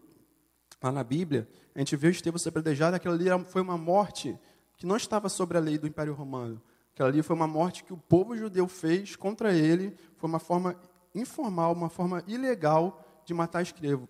lá 0.79 0.91
na 0.91 1.03
Bíblia, 1.03 1.49
a 1.73 1.79
gente 1.79 1.95
vê 1.95 2.11
Estevão 2.11 2.37
ser 2.37 2.49
apedrejado, 2.49 2.95
aquilo 2.95 3.15
ali 3.15 3.25
foi 3.45 3.63
uma 3.63 3.75
morte 3.75 4.37
que 4.77 4.85
não 4.85 4.95
estava 4.95 5.29
sobre 5.29 5.57
a 5.57 5.59
lei 5.59 5.79
do 5.79 5.87
Império 5.87 6.13
Romano. 6.13 6.61
Aquela 6.93 7.09
ali 7.09 7.23
foi 7.23 7.35
uma 7.35 7.47
morte 7.47 7.83
que 7.83 7.91
o 7.91 7.97
povo 7.97 8.37
judeu 8.37 8.67
fez 8.67 9.15
contra 9.15 9.51
ele, 9.51 9.97
foi 10.15 10.29
uma 10.29 10.37
forma 10.37 10.75
informal, 11.15 11.73
uma 11.73 11.89
forma 11.89 12.23
ilegal 12.27 13.03
de 13.25 13.33
matar 13.33 13.63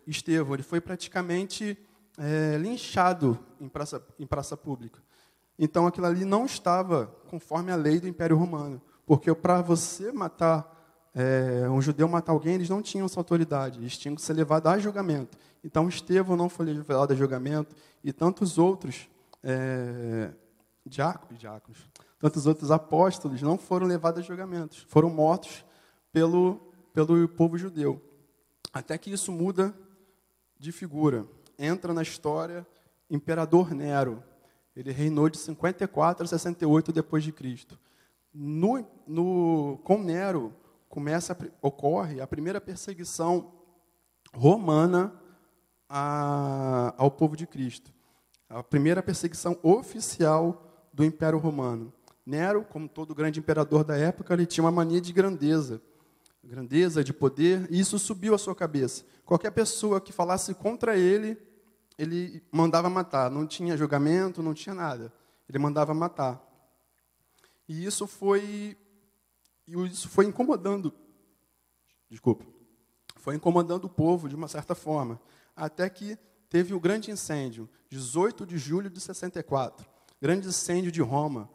Estevão. 0.05 0.53
Ele 0.53 0.63
foi 0.63 0.81
praticamente 0.81 1.77
é, 2.17 2.57
linchado 2.57 3.39
em 3.61 3.69
praça, 3.69 4.05
em 4.19 4.27
praça 4.27 4.57
pública. 4.57 5.01
Então 5.57 5.87
aquilo 5.87 6.07
ali 6.07 6.25
não 6.25 6.45
estava 6.45 7.07
conforme 7.29 7.71
a 7.71 7.77
lei 7.77 8.01
do 8.01 8.07
Império 8.09 8.35
Romano. 8.35 8.81
Porque 9.05 9.33
para 9.33 9.61
você 9.61 10.11
matar, 10.11 10.78
é, 11.13 11.69
um 11.69 11.81
judeu 11.81 12.07
matar 12.07 12.31
alguém, 12.31 12.55
eles 12.55 12.69
não 12.69 12.81
tinham 12.81 13.05
essa 13.05 13.19
autoridade, 13.19 13.79
eles 13.79 13.97
tinham 13.97 14.15
que 14.15 14.21
ser 14.21 14.33
levados 14.33 14.71
a 14.71 14.77
julgamento. 14.79 15.37
Então 15.63 15.89
Estevão 15.89 16.37
não 16.37 16.49
foi 16.49 16.65
levado 16.67 17.11
a 17.11 17.15
julgamento 17.15 17.75
e 18.03 18.13
tantos 18.13 18.57
outros 18.57 19.09
é, 19.43 20.31
diáconos, 20.85 21.39
diáconos, 21.39 21.79
tantos 22.19 22.45
outros 22.45 22.71
apóstolos 22.71 23.41
não 23.41 23.57
foram 23.57 23.87
levados 23.87 24.21
a 24.21 24.23
julgamentos, 24.23 24.85
foram 24.87 25.09
mortos 25.09 25.65
pelo, 26.11 26.59
pelo 26.93 27.27
povo 27.27 27.57
judeu. 27.57 28.01
Até 28.71 28.97
que 28.97 29.11
isso 29.11 29.31
muda 29.31 29.73
de 30.57 30.71
figura. 30.71 31.25
Entra 31.57 31.93
na 31.93 32.01
história 32.01 32.65
Imperador 33.09 33.73
Nero. 33.73 34.23
Ele 34.75 34.91
reinou 34.91 35.29
de 35.29 35.37
54 35.37 36.23
a 36.23 36.27
68 36.27 36.91
depois 36.91 37.23
de 37.23 37.31
Cristo. 37.31 37.79
No, 38.33 38.85
no, 39.07 39.79
com 39.83 40.01
Nero 40.01 40.53
começa 40.89 41.37
ocorre 41.61 42.19
a 42.19 42.27
primeira 42.27 42.59
perseguição 42.59 43.53
romana 44.33 45.13
a, 45.87 46.93
ao 46.97 47.09
povo 47.09 47.37
de 47.37 47.47
Cristo. 47.47 47.93
A 48.49 48.61
primeira 48.61 49.01
perseguição 49.01 49.57
oficial 49.63 50.89
do 50.91 51.05
Império 51.05 51.39
Romano. 51.39 51.93
Nero, 52.25 52.65
como 52.65 52.89
todo 52.89 53.15
grande 53.15 53.39
imperador 53.39 53.83
da 53.83 53.95
época, 53.95 54.33
ele 54.33 54.45
tinha 54.45 54.63
uma 54.63 54.71
mania 54.71 54.99
de 54.99 55.13
grandeza 55.13 55.81
grandeza, 56.43 57.03
de 57.03 57.13
poder, 57.13 57.67
e 57.69 57.79
isso 57.79 57.99
subiu 57.99 58.33
à 58.33 58.37
sua 58.37 58.55
cabeça. 58.55 59.05
Qualquer 59.23 59.51
pessoa 59.51 60.01
que 60.01 60.11
falasse 60.11 60.53
contra 60.55 60.97
ele, 60.97 61.37
ele 61.97 62.41
mandava 62.51 62.89
matar. 62.89 63.29
Não 63.29 63.45
tinha 63.45 63.77
julgamento, 63.77 64.41
não 64.41 64.53
tinha 64.53 64.73
nada. 64.73 65.13
Ele 65.47 65.59
mandava 65.59 65.93
matar. 65.93 66.41
E 67.67 67.85
isso 67.85 68.07
foi 68.07 68.75
isso 69.85 70.09
foi 70.09 70.25
incomodando. 70.25 70.93
Desculpa. 72.09 72.45
Foi 73.17 73.35
incomodando 73.35 73.85
o 73.85 73.89
povo 73.89 74.27
de 74.29 74.35
uma 74.35 74.47
certa 74.47 74.73
forma, 74.73 75.19
até 75.55 75.89
que 75.89 76.17
teve 76.49 76.73
o 76.73 76.79
grande 76.79 77.11
incêndio, 77.11 77.69
18 77.89 78.45
de 78.45 78.57
julho 78.57 78.89
de 78.89 78.99
64. 78.99 79.87
Grande 80.21 80.47
incêndio 80.47 80.91
de 80.91 81.01
Roma, 81.01 81.49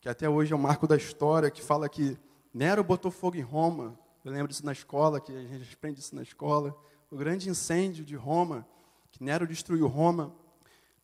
que 0.00 0.08
até 0.08 0.28
hoje 0.28 0.52
é 0.52 0.56
o 0.56 0.58
marco 0.58 0.86
da 0.86 0.96
história, 0.96 1.50
que 1.50 1.62
fala 1.62 1.88
que 1.88 2.18
Nero 2.52 2.82
botou 2.82 3.10
fogo 3.10 3.36
em 3.36 3.42
Roma, 3.42 3.98
eu 4.24 4.32
lembro 4.32 4.48
disso 4.48 4.66
na 4.66 4.72
escola, 4.72 5.20
que 5.20 5.32
a 5.32 5.42
gente 5.42 5.72
aprende 5.72 6.00
isso 6.00 6.14
na 6.14 6.22
escola. 6.22 6.76
O 7.10 7.16
grande 7.16 7.48
incêndio 7.48 8.04
de 8.04 8.14
Roma, 8.16 8.66
que 9.10 9.22
Nero 9.22 9.46
destruiu 9.46 9.86
Roma. 9.86 10.34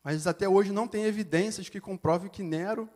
Mas 0.03 0.27
até 0.27 0.47
hoje 0.47 0.71
não 0.71 0.87
tem 0.87 1.03
evidências 1.05 1.67
que 1.67 1.81
comprovem 1.81 2.29
que 2.29 2.43
Nero 2.43 2.87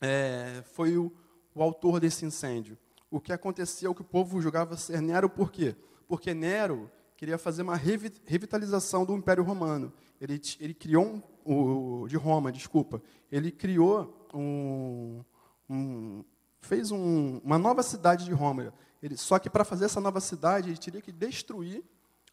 é, 0.00 0.62
foi 0.74 0.96
o, 0.96 1.12
o 1.56 1.62
autor 1.62 1.98
desse 1.98 2.26
incêndio. 2.26 2.76
O 3.10 3.18
que 3.18 3.32
aconteceu, 3.32 3.94
que 3.94 4.02
o 4.02 4.04
povo 4.04 4.42
julgava 4.42 4.76
ser 4.76 5.00
Nero, 5.00 5.28
por 5.30 5.50
quê? 5.50 5.74
Porque 6.06 6.34
Nero 6.34 6.90
queria 7.16 7.38
fazer 7.38 7.62
uma 7.62 7.74
revitalização 7.74 9.06
do 9.06 9.16
Império 9.16 9.42
Romano. 9.42 9.90
Ele, 10.20 10.38
ele 10.60 10.74
criou 10.74 11.06
um, 11.06 12.02
o, 12.02 12.06
de 12.08 12.16
Roma, 12.16 12.52
desculpa. 12.52 13.02
Ele 13.32 13.50
criou 13.50 14.28
um, 14.34 15.24
um 15.68 16.24
fez 16.60 16.90
um, 16.90 17.38
uma 17.42 17.56
nova 17.56 17.82
cidade 17.82 18.26
de 18.26 18.32
Roma. 18.32 18.74
Ele, 19.02 19.16
só 19.16 19.38
que 19.38 19.48
para 19.48 19.64
fazer 19.64 19.86
essa 19.86 20.00
nova 20.00 20.20
cidade, 20.20 20.68
ele 20.68 20.78
teria 20.78 21.00
que 21.00 21.12
destruir 21.12 21.82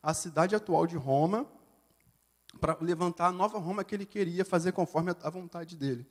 a 0.02 0.14
cidade 0.14 0.54
atual 0.54 0.86
de 0.86 0.98
Roma 0.98 1.48
para 2.60 2.78
levantar 2.82 3.28
a 3.28 3.32
nova 3.32 3.58
Roma 3.58 3.86
que 3.86 3.96
ele 3.96 4.06
queria 4.06 4.44
fazer 4.44 4.74
conforme 4.74 5.16
a 5.22 5.30
vontade 5.30 5.78
dele. 5.78 6.06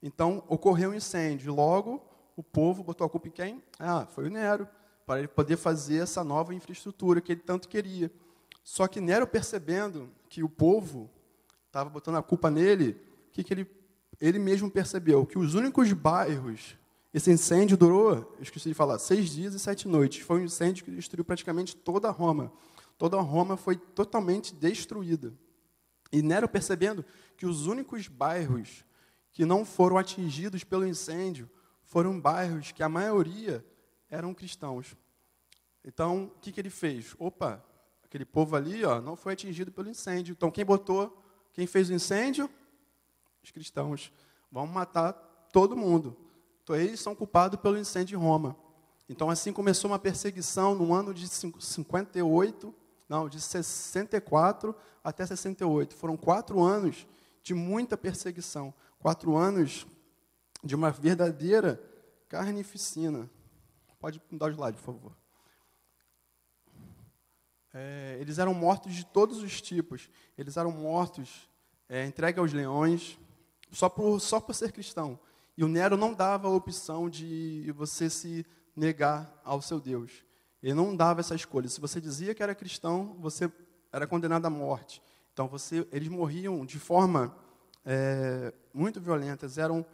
Então, 0.00 0.44
ocorreu 0.46 0.90
um 0.90 0.94
incêndio. 0.94 1.52
Logo, 1.52 2.07
o 2.40 2.42
povo 2.42 2.84
botou 2.84 3.04
a 3.04 3.10
culpa 3.10 3.28
em 3.28 3.32
quem? 3.32 3.62
Ah, 3.78 4.06
foi 4.06 4.26
o 4.26 4.30
Nero, 4.30 4.68
para 5.04 5.18
ele 5.18 5.28
poder 5.28 5.56
fazer 5.56 5.96
essa 5.96 6.22
nova 6.22 6.54
infraestrutura 6.54 7.20
que 7.20 7.32
ele 7.32 7.40
tanto 7.40 7.68
queria. 7.68 8.12
Só 8.62 8.86
que 8.86 9.00
Nero, 9.00 9.26
percebendo 9.26 10.08
que 10.28 10.42
o 10.42 10.48
povo 10.48 11.10
estava 11.66 11.90
botando 11.90 12.16
a 12.16 12.22
culpa 12.22 12.50
nele, 12.50 12.90
o 13.28 13.32
que, 13.32 13.42
que 13.42 13.52
ele, 13.52 13.66
ele 14.20 14.38
mesmo 14.38 14.70
percebeu? 14.70 15.26
Que 15.26 15.38
os 15.38 15.54
únicos 15.54 15.92
bairros 15.92 16.76
esse 17.12 17.32
incêndio 17.32 17.76
durou, 17.76 18.36
esqueci 18.38 18.68
de 18.68 18.74
falar, 18.74 18.98
seis 18.98 19.30
dias 19.30 19.54
e 19.54 19.58
sete 19.58 19.88
noites. 19.88 20.20
Foi 20.20 20.40
um 20.40 20.44
incêndio 20.44 20.84
que 20.84 20.90
destruiu 20.90 21.24
praticamente 21.24 21.74
toda 21.74 22.10
Roma. 22.10 22.52
Toda 22.98 23.18
Roma 23.20 23.56
foi 23.56 23.76
totalmente 23.76 24.54
destruída. 24.54 25.32
E 26.12 26.22
Nero, 26.22 26.48
percebendo 26.48 27.04
que 27.36 27.46
os 27.46 27.66
únicos 27.66 28.06
bairros 28.06 28.84
que 29.32 29.44
não 29.44 29.64
foram 29.64 29.96
atingidos 29.96 30.62
pelo 30.62 30.86
incêndio 30.86 31.48
foram 31.88 32.20
bairros 32.20 32.70
que 32.70 32.82
a 32.82 32.88
maioria 32.88 33.64
eram 34.10 34.34
cristãos. 34.34 34.94
Então, 35.82 36.24
o 36.24 36.40
que, 36.40 36.52
que 36.52 36.60
ele 36.60 36.70
fez? 36.70 37.16
Opa, 37.18 37.64
aquele 38.04 38.26
povo 38.26 38.54
ali 38.56 38.84
ó, 38.84 39.00
não 39.00 39.16
foi 39.16 39.32
atingido 39.32 39.72
pelo 39.72 39.88
incêndio. 39.88 40.32
Então, 40.32 40.50
quem 40.50 40.64
botou, 40.64 41.22
quem 41.52 41.66
fez 41.66 41.88
o 41.88 41.94
incêndio? 41.94 42.48
Os 43.42 43.50
cristãos. 43.50 44.12
Vamos 44.52 44.70
matar 44.70 45.14
todo 45.50 45.76
mundo. 45.76 46.14
Então, 46.62 46.76
eles 46.76 47.00
são 47.00 47.14
culpados 47.14 47.58
pelo 47.58 47.78
incêndio 47.78 48.18
de 48.18 48.22
Roma. 48.22 48.54
Então, 49.08 49.30
assim 49.30 49.50
começou 49.50 49.90
uma 49.90 49.98
perseguição 49.98 50.74
no 50.74 50.92
ano 50.92 51.14
de 51.14 51.26
58, 51.26 52.74
não, 53.08 53.30
de 53.30 53.40
64 53.40 54.76
até 55.02 55.24
68. 55.24 55.94
Foram 55.96 56.18
quatro 56.18 56.60
anos 56.60 57.06
de 57.42 57.54
muita 57.54 57.96
perseguição. 57.96 58.74
Quatro 58.98 59.34
anos 59.34 59.86
de 60.62 60.74
uma 60.74 60.90
verdadeira 60.90 61.82
carnificina. 62.28 63.28
Pode 64.00 64.22
mudar 64.30 64.46
o 64.46 64.50
slide, 64.50 64.76
por 64.76 64.84
favor. 64.84 65.16
É, 67.74 68.16
eles 68.20 68.38
eram 68.38 68.54
mortos 68.54 68.94
de 68.94 69.04
todos 69.04 69.42
os 69.42 69.60
tipos. 69.60 70.08
Eles 70.36 70.56
eram 70.56 70.70
mortos, 70.70 71.48
é, 71.88 72.06
entregue 72.06 72.38
aos 72.38 72.52
leões, 72.52 73.18
só 73.70 73.88
por, 73.88 74.20
só 74.20 74.40
por 74.40 74.54
ser 74.54 74.72
cristão. 74.72 75.18
E 75.56 75.64
o 75.64 75.68
Nero 75.68 75.96
não 75.96 76.14
dava 76.14 76.48
a 76.48 76.52
opção 76.52 77.10
de 77.10 77.72
você 77.76 78.08
se 78.08 78.46
negar 78.74 79.40
ao 79.44 79.60
seu 79.60 79.80
Deus. 79.80 80.24
Ele 80.62 80.74
não 80.74 80.94
dava 80.94 81.20
essa 81.20 81.34
escolha. 81.34 81.68
Se 81.68 81.80
você 81.80 82.00
dizia 82.00 82.34
que 82.34 82.42
era 82.42 82.54
cristão, 82.54 83.16
você 83.18 83.50
era 83.92 84.06
condenado 84.06 84.46
à 84.46 84.50
morte. 84.50 85.02
Então 85.32 85.48
você, 85.48 85.86
eles 85.92 86.08
morriam 86.08 86.64
de 86.64 86.78
forma 86.78 87.36
é, 87.84 88.52
muito 88.72 89.00
violenta. 89.00 89.46
Eram 89.56 89.84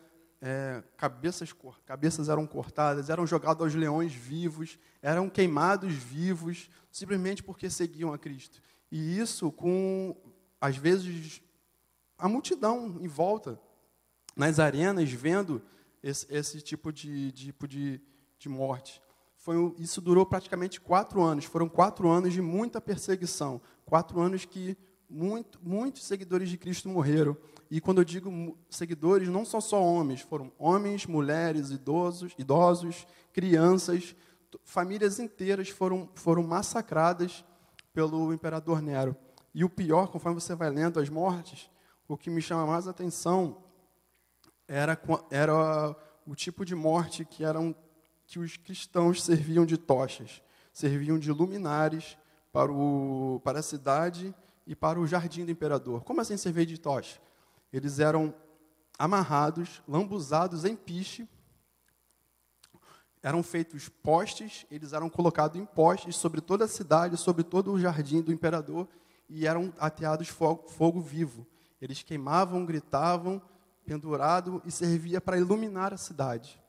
é, 0.46 0.84
cabeças, 0.98 1.54
cabeças 1.86 2.28
eram 2.28 2.46
cortadas, 2.46 3.08
eram 3.08 3.26
jogados 3.26 3.62
aos 3.62 3.74
leões 3.74 4.12
vivos, 4.12 4.78
eram 5.00 5.30
queimados 5.30 5.94
vivos, 5.94 6.68
simplesmente 6.92 7.42
porque 7.42 7.70
seguiam 7.70 8.12
a 8.12 8.18
Cristo. 8.18 8.60
E 8.92 9.18
isso 9.18 9.50
com, 9.50 10.14
às 10.60 10.76
vezes, 10.76 11.40
a 12.18 12.28
multidão 12.28 12.98
em 13.00 13.08
volta 13.08 13.58
nas 14.36 14.58
arenas 14.58 15.10
vendo 15.10 15.62
esse, 16.02 16.26
esse 16.28 16.60
tipo 16.60 16.92
de, 16.92 17.32
tipo 17.32 17.66
de, 17.66 17.98
de 18.38 18.48
morte. 18.50 19.00
Foi, 19.38 19.74
isso 19.78 19.98
durou 20.02 20.26
praticamente 20.26 20.78
quatro 20.78 21.22
anos. 21.22 21.46
Foram 21.46 21.70
quatro 21.70 22.06
anos 22.10 22.34
de 22.34 22.42
muita 22.42 22.82
perseguição. 22.82 23.62
Quatro 23.86 24.20
anos 24.20 24.44
que 24.44 24.76
muito, 25.14 25.60
muitos 25.62 26.04
seguidores 26.04 26.48
de 26.48 26.58
Cristo 26.58 26.88
morreram. 26.88 27.36
E 27.70 27.80
quando 27.80 27.98
eu 27.98 28.04
digo 28.04 28.58
seguidores, 28.68 29.28
não 29.28 29.44
são 29.44 29.60
só 29.60 29.82
homens, 29.82 30.20
foram 30.20 30.52
homens, 30.58 31.06
mulheres, 31.06 31.70
idosos, 31.70 32.34
idosos 32.36 33.06
crianças, 33.32 34.14
famílias 34.64 35.18
inteiras 35.18 35.68
foram, 35.68 36.08
foram 36.14 36.42
massacradas 36.42 37.44
pelo 37.92 38.32
imperador 38.32 38.82
Nero. 38.82 39.16
E 39.54 39.64
o 39.64 39.70
pior, 39.70 40.08
conforme 40.08 40.40
você 40.40 40.54
vai 40.54 40.68
lendo 40.68 40.98
as 40.98 41.08
mortes, 41.08 41.70
o 42.08 42.16
que 42.16 42.28
me 42.28 42.42
chama 42.42 42.66
mais 42.66 42.88
atenção 42.88 43.62
era, 44.66 45.00
era 45.30 45.96
o 46.26 46.34
tipo 46.34 46.64
de 46.64 46.74
morte 46.74 47.24
que, 47.24 47.44
eram, 47.44 47.74
que 48.26 48.38
os 48.38 48.56
cristãos 48.56 49.22
serviam 49.22 49.64
de 49.64 49.76
tochas, 49.76 50.42
serviam 50.72 51.18
de 51.18 51.30
luminares 51.30 52.16
para, 52.52 52.72
o, 52.72 53.40
para 53.44 53.60
a 53.60 53.62
cidade 53.62 54.34
e 54.66 54.74
para 54.74 54.98
o 54.98 55.06
jardim 55.06 55.44
do 55.44 55.50
imperador. 55.50 56.02
Como 56.04 56.20
assim 56.20 56.36
servir 56.36 56.66
de 56.66 56.78
tocha? 56.78 57.20
Eles 57.72 57.98
eram 57.98 58.34
amarrados, 58.98 59.82
lambuzados 59.86 60.64
em 60.64 60.76
piche, 60.76 61.28
eram 63.22 63.42
feitos 63.42 63.88
postes, 63.88 64.66
eles 64.70 64.92
eram 64.92 65.08
colocados 65.08 65.58
em 65.58 65.64
postes 65.64 66.16
sobre 66.16 66.40
toda 66.40 66.66
a 66.66 66.68
cidade, 66.68 67.16
sobre 67.16 67.42
todo 67.42 67.72
o 67.72 67.80
jardim 67.80 68.20
do 68.20 68.32
imperador, 68.32 68.86
e 69.28 69.46
eram 69.46 69.72
ateados 69.78 70.28
fogo, 70.28 70.68
fogo 70.68 71.00
vivo. 71.00 71.46
Eles 71.80 72.02
queimavam, 72.02 72.66
gritavam 72.66 73.40
pendurado 73.84 74.62
e 74.64 74.70
servia 74.70 75.20
para 75.20 75.38
iluminar 75.38 75.92
a 75.92 75.96
cidade. 75.96 76.60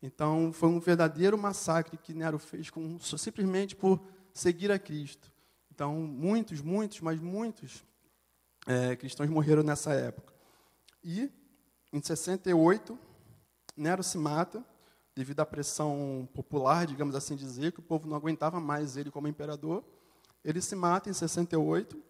Então, 0.00 0.52
foi 0.52 0.68
um 0.68 0.78
verdadeiro 0.78 1.36
massacre 1.36 1.96
que 1.96 2.14
Nero 2.14 2.38
fez 2.38 2.70
com, 2.70 2.98
simplesmente 3.00 3.74
por 3.74 4.00
seguir 4.32 4.70
a 4.70 4.78
Cristo. 4.78 5.32
Então, 5.74 5.92
muitos, 5.94 6.60
muitos, 6.60 7.00
mas 7.00 7.18
muitos 7.18 7.84
é, 8.64 8.94
cristãos 8.94 9.28
morreram 9.28 9.64
nessa 9.64 9.92
época. 9.92 10.32
E, 11.02 11.28
em 11.92 12.00
68, 12.00 12.96
Nero 13.76 14.04
se 14.04 14.16
mata, 14.16 14.64
devido 15.16 15.40
à 15.40 15.46
pressão 15.46 16.28
popular, 16.32 16.86
digamos 16.86 17.16
assim 17.16 17.34
dizer, 17.34 17.72
que 17.72 17.80
o 17.80 17.82
povo 17.82 18.06
não 18.06 18.16
aguentava 18.16 18.60
mais 18.60 18.96
ele 18.96 19.10
como 19.10 19.26
imperador. 19.26 19.84
Ele 20.44 20.60
se 20.60 20.76
mata 20.76 21.10
em 21.10 21.12
68, 21.12 22.00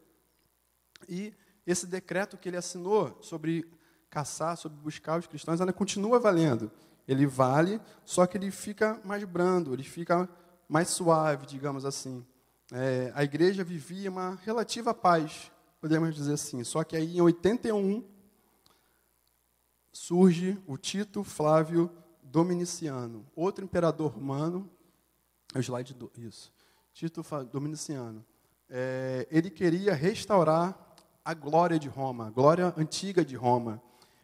e 1.09 1.33
esse 1.67 1.87
decreto 1.87 2.37
que 2.37 2.51
ele 2.51 2.59
assinou 2.59 3.17
sobre 3.23 3.67
caçar, 4.11 4.59
sobre 4.59 4.79
buscar 4.79 5.19
os 5.19 5.27
cristãos, 5.27 5.59
ainda 5.59 5.73
continua 5.73 6.21
valendo. 6.21 6.71
Ele 7.09 7.27
vale, 7.27 7.81
só 8.05 8.27
que 8.27 8.37
ele 8.37 8.51
fica 8.51 9.01
mais 9.05 9.25
brando, 9.25 9.73
ele 9.73 9.85
fica 9.85 10.29
mais 10.69 10.89
suave, 10.89 11.47
digamos 11.47 11.87
assim. 11.87 12.27
É, 12.73 13.13
a 13.15 13.23
igreja 13.23 13.63
vivia 13.63 14.11
uma 14.11 14.37
relativa 14.43 14.95
paz, 14.95 15.53
podemos 15.81 16.15
dizer 16.15 16.33
assim. 16.33 16.65
Só 16.65 16.83
que 16.83 16.97
aí, 16.97 17.17
em 17.17 17.21
81, 17.21 18.05
surge 19.93 20.59
o 20.67 20.77
Tito 20.77 21.23
Flávio 21.23 21.91
Dominiciano, 22.23 23.27
outro 23.37 23.65
imperador 23.65 24.11
romano. 24.13 24.71
É 25.55 25.59
o 25.59 25.61
slide 25.61 25.95
do, 25.95 26.11
isso. 26.17 26.53
Tito 26.93 27.23
Dominiciano. 27.53 28.25
É, 28.69 29.29
ele 29.31 29.51
queria 29.51 29.95
restaurar 29.95 30.77
a 31.25 31.35
glória 31.35 31.79
de 31.79 31.89
Roma, 31.89 32.27
a 32.27 32.31
glória 32.31 32.73
antiga 32.77 33.25
de 33.25 33.37
Roma. 33.37 33.83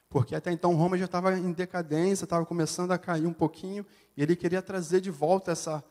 Porque 0.09 0.35
até 0.35 0.50
então 0.50 0.74
Roma 0.74 0.98
já 0.98 1.05
estava 1.05 1.38
em 1.38 1.53
decadência, 1.53 2.24
estava 2.24 2.44
começando 2.44 2.90
a 2.90 2.98
cair 2.98 3.26
um 3.26 3.33
pouquinho, 3.33 3.87
e 4.16 4.22
ele 4.22 4.35
queria 4.35 4.61
trazer 4.61 5.00
de 5.00 5.11
volta 5.11 5.53
essa 5.53 5.85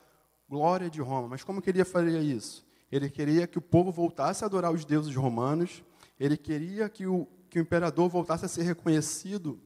de 0.91 1.01
Roma. 1.01 1.27
Mas 1.27 1.43
como 1.43 1.61
queria 1.61 1.85
fazer 1.85 2.19
isso? 2.21 2.65
Ele 2.91 3.09
queria 3.09 3.45
que 3.45 3.57
o 3.57 3.61
povo 3.61 3.91
voltasse 3.91 4.43
a 4.43 4.47
adorar 4.47 4.71
os 4.71 4.83
deuses 4.83 5.15
romanos, 5.15 5.83
ele 6.19 6.35
queria 6.35 6.89
que 6.89 7.05
o, 7.05 7.27
que 7.49 7.59
o 7.59 7.61
imperador 7.61 8.09
voltasse 8.09 8.45
a 8.45 8.47
ser 8.47 8.63
reconhecido 8.63 9.59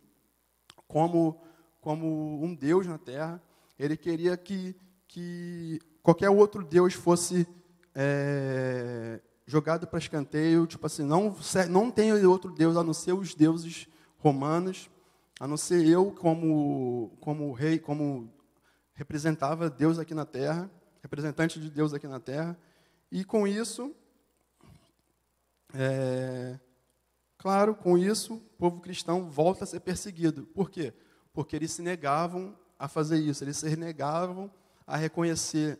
como, 0.88 1.41
como 1.80 2.43
um 2.43 2.54
deus 2.54 2.86
na 2.86 2.98
terra, 2.98 3.41
ele 3.80 3.96
queria 3.96 4.36
que, 4.36 4.76
que 5.08 5.80
qualquer 6.02 6.30
outro 6.30 6.63
deus 6.63 6.93
fosse 6.93 7.48
é, 7.96 9.22
jogado 9.46 9.88
para 9.88 10.00
escanteio, 10.00 10.67
tipo 10.67 10.86
assim, 10.86 11.04
não, 11.04 11.36
não 11.69 11.89
tem 11.89 12.13
outro 12.26 12.52
deus 12.52 12.76
a 12.76 12.84
não 12.84 12.93
ser 12.93 13.13
os 13.13 13.34
deuses 13.34 13.88
romanos, 14.19 14.89
a 15.39 15.48
não 15.48 15.58
ser 15.58 15.86
eu 15.88 16.12
como, 16.12 17.12
como 17.19 17.52
rei, 17.52 17.80
como 17.80 18.30
representava 18.93 19.69
Deus 19.69 19.99
aqui 19.99 20.13
na 20.13 20.25
terra, 20.25 20.69
representante 21.01 21.60
de 21.60 21.69
Deus 21.69 21.93
aqui 21.93 22.08
na 22.08 22.19
terra, 22.19 22.58
e 23.12 23.23
com 23.23 23.47
isso, 23.47 23.95
é, 25.73 26.60
claro, 27.38 27.75
com 27.75 27.97
isso, 27.97 28.36
o 28.36 28.39
povo 28.58 28.82
cristão 28.82 29.29
volta 29.29 29.63
a 29.63 29.67
ser 29.67 29.82
perseguido. 29.82 30.43
Por 30.47 30.69
quê? 30.69 30.93
Porque 31.32 31.56
eles 31.56 31.71
se 31.71 31.82
negavam 31.82 32.58
a 32.77 32.88
fazer 32.88 33.17
isso, 33.17 33.43
eles 33.43 33.58
se 33.58 33.75
negavam 33.75 34.51
a 34.86 34.95
reconhecer 34.95 35.79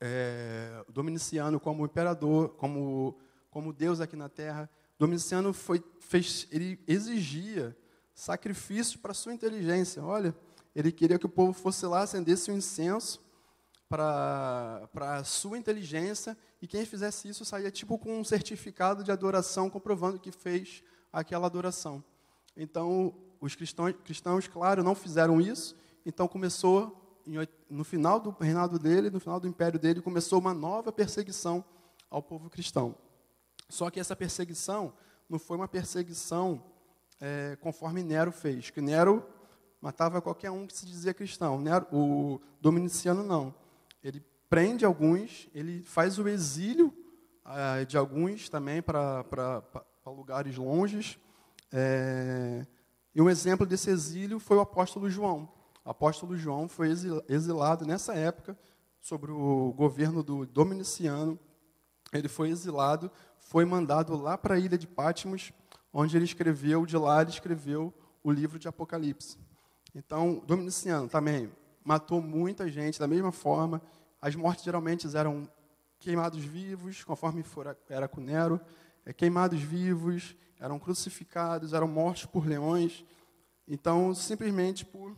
é, 0.00 0.84
Dominiciano 0.88 1.60
como 1.60 1.84
imperador, 1.84 2.50
como, 2.50 3.18
como 3.50 3.72
Deus 3.72 4.00
aqui 4.00 4.16
na 4.16 4.28
terra. 4.28 4.68
Domiciano 4.98 5.52
foi, 5.52 5.82
fez, 6.00 6.46
ele 6.50 6.78
exigia 6.86 7.76
sacrifício 8.14 8.98
para 8.98 9.14
sua 9.14 9.32
inteligência. 9.32 10.02
Olha, 10.02 10.34
ele 10.74 10.92
queria 10.92 11.18
que 11.18 11.26
o 11.26 11.30
povo 11.30 11.52
fosse 11.52 11.84
lá, 11.86 12.02
acendesse 12.02 12.50
o 12.50 12.54
um 12.54 12.56
incenso 12.56 13.20
para 13.88 14.88
a 14.94 15.24
sua 15.24 15.58
inteligência, 15.58 16.38
e 16.62 16.66
quem 16.66 16.84
fizesse 16.86 17.28
isso 17.28 17.44
saía 17.44 17.70
tipo 17.70 17.98
com 17.98 18.20
um 18.20 18.24
certificado 18.24 19.02
de 19.02 19.10
adoração 19.10 19.68
comprovando 19.68 20.20
que 20.20 20.30
fez 20.30 20.84
aquela 21.12 21.46
adoração. 21.46 22.04
Então, 22.56 23.14
os 23.40 23.56
cristãos, 23.56 23.94
cristãos 24.04 24.46
claro, 24.46 24.84
não 24.84 24.94
fizeram 24.94 25.40
isso, 25.40 25.76
então 26.06 26.28
começou, 26.28 27.20
no 27.68 27.84
final 27.84 28.20
do 28.20 28.30
reinado 28.30 28.78
dele, 28.78 29.10
no 29.10 29.18
final 29.18 29.40
do 29.40 29.48
império 29.48 29.78
dele, 29.78 30.00
começou 30.00 30.38
uma 30.38 30.54
nova 30.54 30.92
perseguição 30.92 31.64
ao 32.08 32.22
povo 32.22 32.48
cristão. 32.48 32.94
Só 33.68 33.90
que 33.90 33.98
essa 33.98 34.14
perseguição 34.14 34.92
não 35.28 35.38
foi 35.38 35.56
uma 35.56 35.68
perseguição 35.68 36.62
é, 37.20 37.56
conforme 37.60 38.02
Nero 38.02 38.32
fez, 38.32 38.70
que 38.70 38.80
Nero 38.80 39.24
matava 39.80 40.20
qualquer 40.20 40.50
um 40.50 40.66
que 40.66 40.76
se 40.76 40.86
dizia 40.86 41.14
cristão. 41.14 41.60
Nero, 41.60 41.86
o 41.92 42.40
Dominiciano 42.60 43.22
não. 43.22 43.54
Ele 44.02 44.22
prende 44.48 44.84
alguns, 44.84 45.48
ele 45.54 45.82
faz 45.82 46.18
o 46.18 46.28
exílio 46.28 46.92
é, 47.46 47.84
de 47.84 47.96
alguns 47.96 48.48
também 48.48 48.82
para 48.82 49.24
lugares 50.06 50.56
longes. 50.56 51.18
É, 51.72 52.66
e 53.14 53.20
um 53.20 53.30
exemplo 53.30 53.64
desse 53.64 53.90
exílio 53.90 54.38
foi 54.38 54.56
o 54.56 54.60
apóstolo 54.60 55.08
João. 55.08 55.48
O 55.84 55.90
apóstolo 55.90 56.36
João 56.36 56.68
foi 56.68 56.88
exilado 57.28 57.86
nessa 57.86 58.14
época, 58.14 58.58
sobre 59.00 59.32
o 59.32 59.72
governo 59.72 60.22
do 60.22 60.44
Dominiciano. 60.44 61.38
Ele 62.12 62.28
foi 62.28 62.50
exilado 62.50 63.10
foi 63.50 63.64
mandado 63.64 64.16
lá 64.16 64.38
para 64.38 64.54
a 64.54 64.58
ilha 64.60 64.78
de 64.78 64.86
Patmos, 64.86 65.52
onde 65.92 66.16
ele 66.16 66.24
escreveu, 66.24 66.86
de 66.86 66.96
lá 66.96 67.20
ele 67.20 67.30
escreveu 67.30 67.92
o 68.22 68.30
livro 68.30 68.60
de 68.60 68.68
Apocalipse. 68.68 69.36
Então, 69.94 70.42
Dominiciano 70.46 71.08
também 71.08 71.50
matou 71.84 72.20
muita 72.20 72.68
gente 72.70 72.98
da 72.98 73.08
mesma 73.08 73.32
forma. 73.32 73.82
As 74.20 74.34
mortes 74.36 74.64
geralmente 74.64 75.06
eram 75.16 75.48
queimados 75.98 76.44
vivos, 76.44 77.02
conforme 77.04 77.42
for, 77.42 77.76
era 77.88 78.08
com 78.08 78.20
Nero, 78.20 78.60
é, 79.04 79.12
queimados 79.12 79.60
vivos, 79.60 80.36
eram 80.58 80.78
crucificados, 80.78 81.72
eram 81.72 81.88
mortos 81.88 82.26
por 82.26 82.46
leões. 82.46 83.04
Então, 83.66 84.14
simplesmente 84.14 84.84
por, 84.84 85.16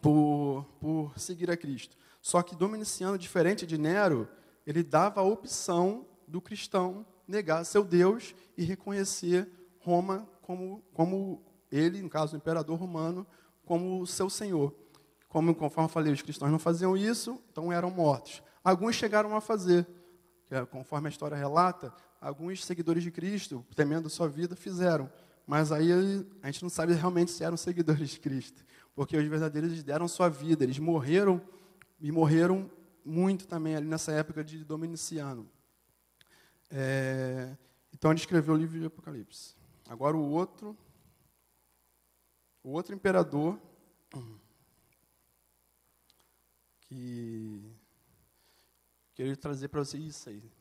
por, 0.00 0.64
por 0.80 1.18
seguir 1.18 1.50
a 1.50 1.56
Cristo. 1.56 1.96
Só 2.20 2.42
que 2.42 2.56
Dominiciano, 2.56 3.18
diferente 3.18 3.66
de 3.66 3.78
Nero, 3.78 4.28
ele 4.66 4.82
dava 4.82 5.20
a 5.20 5.24
opção 5.24 6.06
do 6.26 6.40
cristão 6.40 7.06
negar 7.26 7.64
seu 7.64 7.84
Deus 7.84 8.34
e 8.56 8.64
reconhecer 8.64 9.48
Roma 9.80 10.28
como, 10.42 10.82
como 10.92 11.42
ele, 11.70 12.02
no 12.02 12.08
caso 12.08 12.34
o 12.34 12.36
imperador 12.36 12.78
romano, 12.78 13.26
como 13.68 14.06
seu 14.06 14.30
senhor. 14.30 14.74
Como, 15.28 15.54
conforme 15.54 15.84
eu 15.84 15.92
falei, 15.92 16.10
os 16.10 16.22
cristãos 16.22 16.50
não 16.50 16.58
faziam 16.58 16.96
isso, 16.96 17.38
então 17.52 17.70
eram 17.70 17.90
mortos. 17.90 18.42
Alguns 18.64 18.96
chegaram 18.96 19.36
a 19.36 19.42
fazer, 19.42 19.86
é, 20.50 20.64
conforme 20.64 21.06
a 21.08 21.10
história 21.10 21.36
relata, 21.36 21.92
alguns 22.18 22.64
seguidores 22.64 23.02
de 23.02 23.10
Cristo, 23.10 23.62
temendo 23.76 24.08
sua 24.08 24.26
vida, 24.26 24.56
fizeram. 24.56 25.12
Mas 25.46 25.70
aí 25.70 25.92
a 26.42 26.46
gente 26.46 26.62
não 26.62 26.70
sabe 26.70 26.94
realmente 26.94 27.30
se 27.30 27.44
eram 27.44 27.58
seguidores 27.58 28.08
de 28.08 28.18
Cristo, 28.18 28.64
porque 28.94 29.18
os 29.18 29.24
verdadeiros 29.26 29.82
deram 29.82 30.08
sua 30.08 30.30
vida, 30.30 30.64
eles 30.64 30.78
morreram 30.78 31.38
e 32.00 32.10
morreram 32.10 32.70
muito 33.04 33.46
também 33.46 33.76
ali 33.76 33.86
nessa 33.86 34.12
época 34.12 34.42
de 34.42 34.64
Dominiciano. 34.64 35.46
É, 36.70 37.54
então 37.92 38.10
ele 38.10 38.20
escreveu 38.20 38.54
o 38.54 38.56
livro 38.56 38.80
de 38.80 38.86
Apocalipse. 38.86 39.54
Agora 39.86 40.16
o 40.16 40.30
outro, 40.30 40.74
o 42.68 42.72
outro 42.72 42.94
imperador 42.94 43.58
que 46.82 47.74
queria 49.14 49.34
trazer 49.38 49.68
para 49.68 49.82
vocês 49.82 50.04
isso 50.04 50.28
aí. 50.28 50.52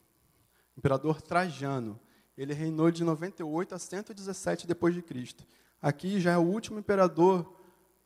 Imperador 0.78 1.22
Trajano. 1.22 2.00
Ele 2.38 2.54
reinou 2.54 2.90
de 2.92 3.04
98 3.04 3.76
a 3.76 3.80
117 3.80 4.66
depois 4.66 4.96
de 4.96 5.02
Cristo. 5.02 5.46
Aqui 5.82 6.18
já 6.22 6.32
é 6.32 6.38
o 6.38 6.44
último 6.44 6.80
imperador 6.80 7.60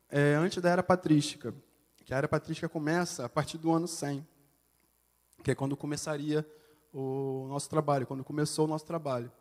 é, 0.10 0.34
antes 0.34 0.64
da 0.64 0.72
era 0.72 0.82
patrística, 0.82 1.54
que 2.04 2.12
a 2.12 2.18
era 2.18 2.28
patrística 2.28 2.68
começa 2.68 3.26
a 3.26 3.30
partir 3.30 3.60
do 3.60 3.72
ano 3.72 3.88
100, 3.88 4.28
que 5.43 5.52
é 5.52 5.56
quando 5.56 5.78
começaria 5.78 6.43
o 6.91 7.45
nosso 7.47 7.70
trabalho, 7.70 8.08
quando 8.08 8.24
começou 8.24 8.66
o 8.66 8.68
nosso 8.68 8.86
trabalho. 8.86 9.32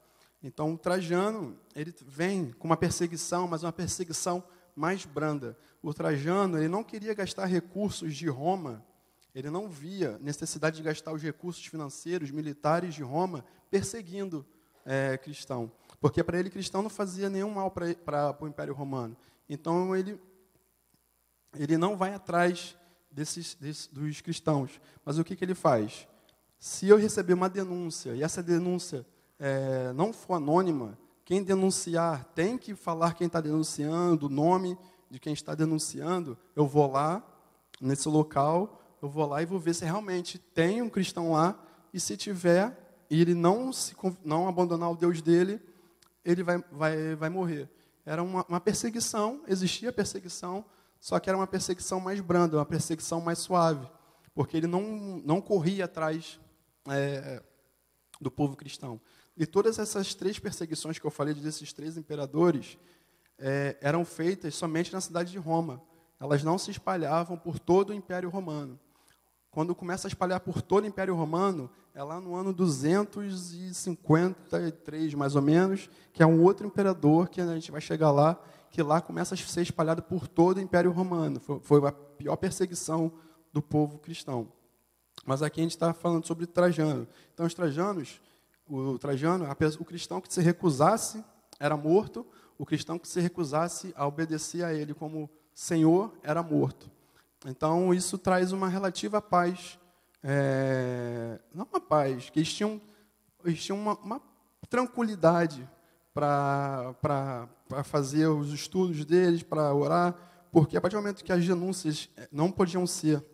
Então, 0.42 0.76
Trajano, 0.76 1.58
ele 1.74 1.94
vem 2.06 2.50
com 2.52 2.66
uma 2.66 2.76
perseguição, 2.76 3.46
mas 3.46 3.62
uma 3.62 3.72
perseguição 3.72 4.42
mais 4.74 5.04
branda. 5.04 5.56
O 5.82 5.92
Trajano, 5.92 6.56
ele 6.56 6.68
não 6.68 6.82
queria 6.82 7.12
gastar 7.12 7.44
recursos 7.44 8.16
de 8.16 8.28
Roma, 8.28 8.84
ele 9.34 9.50
não 9.50 9.68
via 9.68 10.18
necessidade 10.18 10.78
de 10.78 10.82
gastar 10.82 11.12
os 11.12 11.22
recursos 11.22 11.64
financeiros, 11.66 12.30
militares 12.30 12.94
de 12.94 13.02
Roma, 13.02 13.44
perseguindo 13.70 14.46
é, 14.84 15.18
cristão. 15.18 15.70
Porque 16.00 16.24
para 16.24 16.38
ele, 16.38 16.48
cristão 16.48 16.82
não 16.82 16.90
fazia 16.90 17.28
nenhum 17.28 17.50
mal 17.50 17.70
para 17.70 18.36
o 18.40 18.48
Império 18.48 18.72
Romano. 18.74 19.16
Então, 19.48 19.94
ele, 19.94 20.18
ele 21.54 21.76
não 21.76 21.96
vai 21.96 22.14
atrás 22.14 22.76
desses, 23.10 23.54
desses, 23.54 23.88
dos 23.88 24.20
cristãos. 24.22 24.80
Mas 25.04 25.18
o 25.18 25.24
que, 25.24 25.36
que 25.36 25.44
ele 25.44 25.54
faz? 25.54 26.08
Se 26.58 26.88
eu 26.88 26.96
receber 26.96 27.34
uma 27.34 27.48
denúncia 27.48 28.14
e 28.14 28.22
essa 28.22 28.42
denúncia 28.42 29.06
é, 29.40 29.92
não 29.94 30.12
for 30.12 30.34
anônima, 30.34 30.98
quem 31.24 31.42
denunciar 31.42 32.24
tem 32.34 32.58
que 32.58 32.74
falar 32.74 33.14
quem 33.14 33.26
está 33.26 33.40
denunciando, 33.40 34.26
o 34.26 34.28
nome 34.28 34.76
de 35.10 35.18
quem 35.18 35.32
está 35.32 35.54
denunciando. 35.54 36.36
Eu 36.54 36.66
vou 36.66 36.90
lá, 36.90 37.24
nesse 37.80 38.08
local, 38.08 38.82
eu 39.00 39.08
vou 39.08 39.26
lá 39.26 39.40
e 39.40 39.46
vou 39.46 39.58
ver 39.58 39.74
se 39.74 39.84
realmente 39.84 40.38
tem 40.38 40.82
um 40.82 40.90
cristão 40.90 41.32
lá, 41.32 41.58
e 41.92 41.98
se 41.98 42.16
tiver, 42.16 42.76
e 43.08 43.20
ele 43.20 43.34
não, 43.34 43.72
se, 43.72 43.96
não 44.24 44.46
abandonar 44.46 44.90
o 44.90 44.96
Deus 44.96 45.22
dele, 45.22 45.60
ele 46.24 46.42
vai, 46.42 46.62
vai, 46.70 47.14
vai 47.16 47.30
morrer. 47.30 47.68
Era 48.04 48.22
uma, 48.22 48.44
uma 48.46 48.60
perseguição, 48.60 49.40
existia 49.46 49.92
perseguição, 49.92 50.64
só 51.00 51.18
que 51.18 51.30
era 51.30 51.36
uma 51.36 51.46
perseguição 51.46 51.98
mais 51.98 52.20
branda, 52.20 52.58
uma 52.58 52.66
perseguição 52.66 53.20
mais 53.20 53.38
suave, 53.38 53.88
porque 54.34 54.56
ele 54.56 54.66
não, 54.66 54.82
não 55.24 55.40
corria 55.40 55.86
atrás 55.86 56.38
é, 56.88 57.42
do 58.20 58.30
povo 58.30 58.56
cristão. 58.56 59.00
E 59.36 59.46
todas 59.46 59.78
essas 59.78 60.14
três 60.14 60.38
perseguições 60.38 60.98
que 60.98 61.06
eu 61.06 61.10
falei 61.10 61.34
desses 61.34 61.72
três 61.72 61.96
imperadores 61.96 62.78
é, 63.38 63.78
eram 63.80 64.04
feitas 64.04 64.54
somente 64.54 64.92
na 64.92 65.00
cidade 65.00 65.32
de 65.32 65.38
Roma. 65.38 65.82
Elas 66.20 66.44
não 66.44 66.58
se 66.58 66.70
espalhavam 66.70 67.38
por 67.38 67.58
todo 67.58 67.90
o 67.90 67.94
Império 67.94 68.28
Romano. 68.28 68.78
Quando 69.50 69.74
começa 69.74 70.06
a 70.06 70.10
espalhar 70.10 70.38
por 70.40 70.60
todo 70.62 70.84
o 70.84 70.86
Império 70.86 71.16
Romano, 71.16 71.68
é 71.94 72.02
lá 72.02 72.20
no 72.20 72.36
ano 72.36 72.52
253, 72.52 75.14
mais 75.14 75.34
ou 75.34 75.40
menos, 75.42 75.90
que 76.12 76.22
é 76.22 76.26
um 76.26 76.42
outro 76.42 76.66
imperador, 76.66 77.28
que 77.28 77.40
a 77.40 77.54
gente 77.54 77.72
vai 77.72 77.80
chegar 77.80 78.10
lá, 78.12 78.38
que 78.70 78.82
lá 78.82 79.00
começa 79.00 79.34
a 79.34 79.38
ser 79.38 79.62
espalhado 79.62 80.02
por 80.02 80.28
todo 80.28 80.58
o 80.58 80.60
Império 80.60 80.92
Romano. 80.92 81.40
Foi, 81.40 81.58
foi 81.60 81.88
a 81.88 81.90
pior 81.90 82.36
perseguição 82.36 83.10
do 83.52 83.60
povo 83.60 83.98
cristão. 83.98 84.52
Mas 85.24 85.42
aqui 85.42 85.60
a 85.60 85.62
gente 85.62 85.72
está 85.72 85.92
falando 85.92 86.26
sobre 86.26 86.46
Trajano. 86.46 87.06
Então, 87.32 87.46
os 87.46 87.54
trajanos, 87.54 88.20
o 88.68 88.98
Trajano, 88.98 89.46
o 89.78 89.84
cristão 89.84 90.20
que 90.20 90.32
se 90.32 90.40
recusasse 90.40 91.24
era 91.58 91.76
morto, 91.76 92.26
o 92.58 92.64
cristão 92.64 92.98
que 92.98 93.08
se 93.08 93.20
recusasse 93.20 93.92
a 93.96 94.06
obedecer 94.06 94.64
a 94.64 94.72
ele 94.72 94.94
como 94.94 95.28
Senhor 95.54 96.12
era 96.22 96.42
morto. 96.42 96.90
Então, 97.46 97.92
isso 97.94 98.18
traz 98.18 98.52
uma 98.52 98.68
relativa 98.68 99.20
paz. 99.20 99.78
É, 100.22 101.40
não 101.54 101.66
uma 101.70 101.80
paz, 101.80 102.28
que 102.28 102.38
eles 102.38 102.52
tinham, 102.52 102.80
eles 103.44 103.62
tinham 103.62 103.78
uma, 103.78 103.94
uma 103.98 104.22
tranquilidade 104.68 105.66
para 106.12 106.94
fazer 107.84 108.26
os 108.26 108.52
estudos 108.52 109.04
deles, 109.04 109.42
para 109.42 109.72
orar, 109.74 110.14
porque 110.52 110.76
a 110.76 110.80
partir 110.80 110.96
do 110.96 111.02
momento 111.02 111.24
que 111.24 111.32
as 111.32 111.46
denúncias 111.46 112.08
eh, 112.16 112.28
não 112.30 112.50
podiam 112.50 112.86
ser 112.86 113.24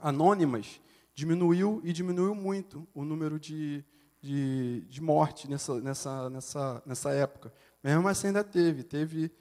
anônimas, 0.00 0.80
diminuiu 1.16 1.80
e 1.82 1.94
diminuiu 1.94 2.34
muito 2.34 2.86
o 2.94 3.02
número 3.02 3.40
de, 3.40 3.82
de, 4.20 4.82
de 4.82 5.00
morte 5.00 5.48
nessa, 5.48 5.80
nessa, 5.80 6.28
nessa, 6.28 6.82
nessa 6.84 7.10
época. 7.10 7.50
Mesmo 7.82 8.06
assim 8.06 8.26
ainda 8.26 8.44
teve, 8.44 8.82
teve 8.84 9.32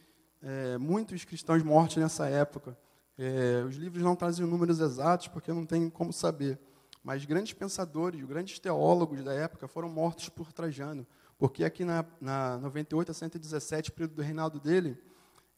é, 0.41 0.77
muitos 0.77 1.25
cristãos 1.25 1.61
mortos 1.61 1.97
nessa 1.97 2.29
época. 2.29 2.77
É, 3.17 3.61
os 3.67 3.75
livros 3.75 4.01
não 4.01 4.15
trazem 4.15 4.45
números 4.45 4.79
exatos 4.79 5.27
porque 5.27 5.51
não 5.51 5.65
tem 5.65 5.89
como 5.89 6.13
saber. 6.13 6.57
Mas 7.03 7.25
grandes 7.25 7.51
pensadores, 7.51 8.23
grandes 8.23 8.57
teólogos 8.57 9.21
da 9.21 9.33
época 9.33 9.67
foram 9.67 9.89
mortos 9.89 10.29
por 10.29 10.53
Trajano. 10.53 11.05
Porque 11.37 11.65
aqui 11.65 11.83
na, 11.83 12.05
na 12.21 12.57
98 12.59 13.11
a 13.11 13.13
117, 13.13 13.91
período 13.91 14.15
do 14.15 14.21
reinado 14.21 14.61
dele, 14.61 14.97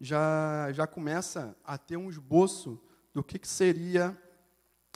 já, 0.01 0.71
já 0.71 0.87
começa 0.87 1.55
a 1.63 1.77
ter 1.77 1.95
um 1.95 2.09
esboço 2.09 2.81
do 3.13 3.23
que, 3.23 3.37
que 3.37 3.47
seria 3.47 4.17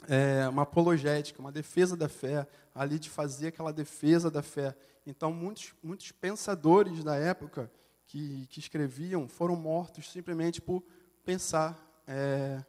é, 0.08 0.48
uma 0.48 0.62
apologética, 0.62 1.40
uma 1.40 1.52
defesa 1.52 1.96
da 1.96 2.08
fé, 2.08 2.46
ali 2.74 2.98
de 2.98 3.10
fazer 3.10 3.48
aquela 3.48 3.72
defesa 3.72 4.30
da 4.30 4.42
fé. 4.42 4.74
Então, 5.06 5.32
muitos, 5.32 5.74
muitos 5.82 6.12
pensadores 6.12 7.02
da 7.02 7.16
época 7.16 7.70
que, 8.06 8.46
que 8.48 8.60
escreviam 8.60 9.28
foram 9.28 9.56
mortos 9.56 10.10
simplesmente 10.10 10.60
por 10.60 10.82
pensar, 11.24 11.78
é, 12.06 12.64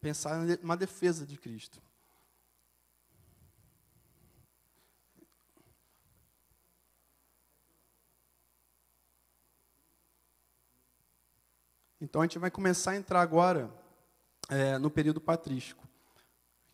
pensar 0.00 0.38
numa 0.62 0.76
defesa 0.76 1.26
de 1.26 1.36
Cristo. 1.36 1.82
Então 12.04 12.20
a 12.20 12.24
gente 12.24 12.38
vai 12.38 12.50
começar 12.50 12.90
a 12.90 12.96
entrar 12.96 13.22
agora 13.22 13.70
é, 14.50 14.76
no 14.76 14.90
período 14.90 15.22
patrístico, 15.22 15.88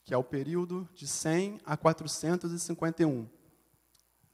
que 0.04 0.14
é 0.14 0.16
o 0.16 0.24
período 0.24 0.88
de 0.94 1.06
100 1.06 1.60
a 1.64 1.76
451. 1.76 3.28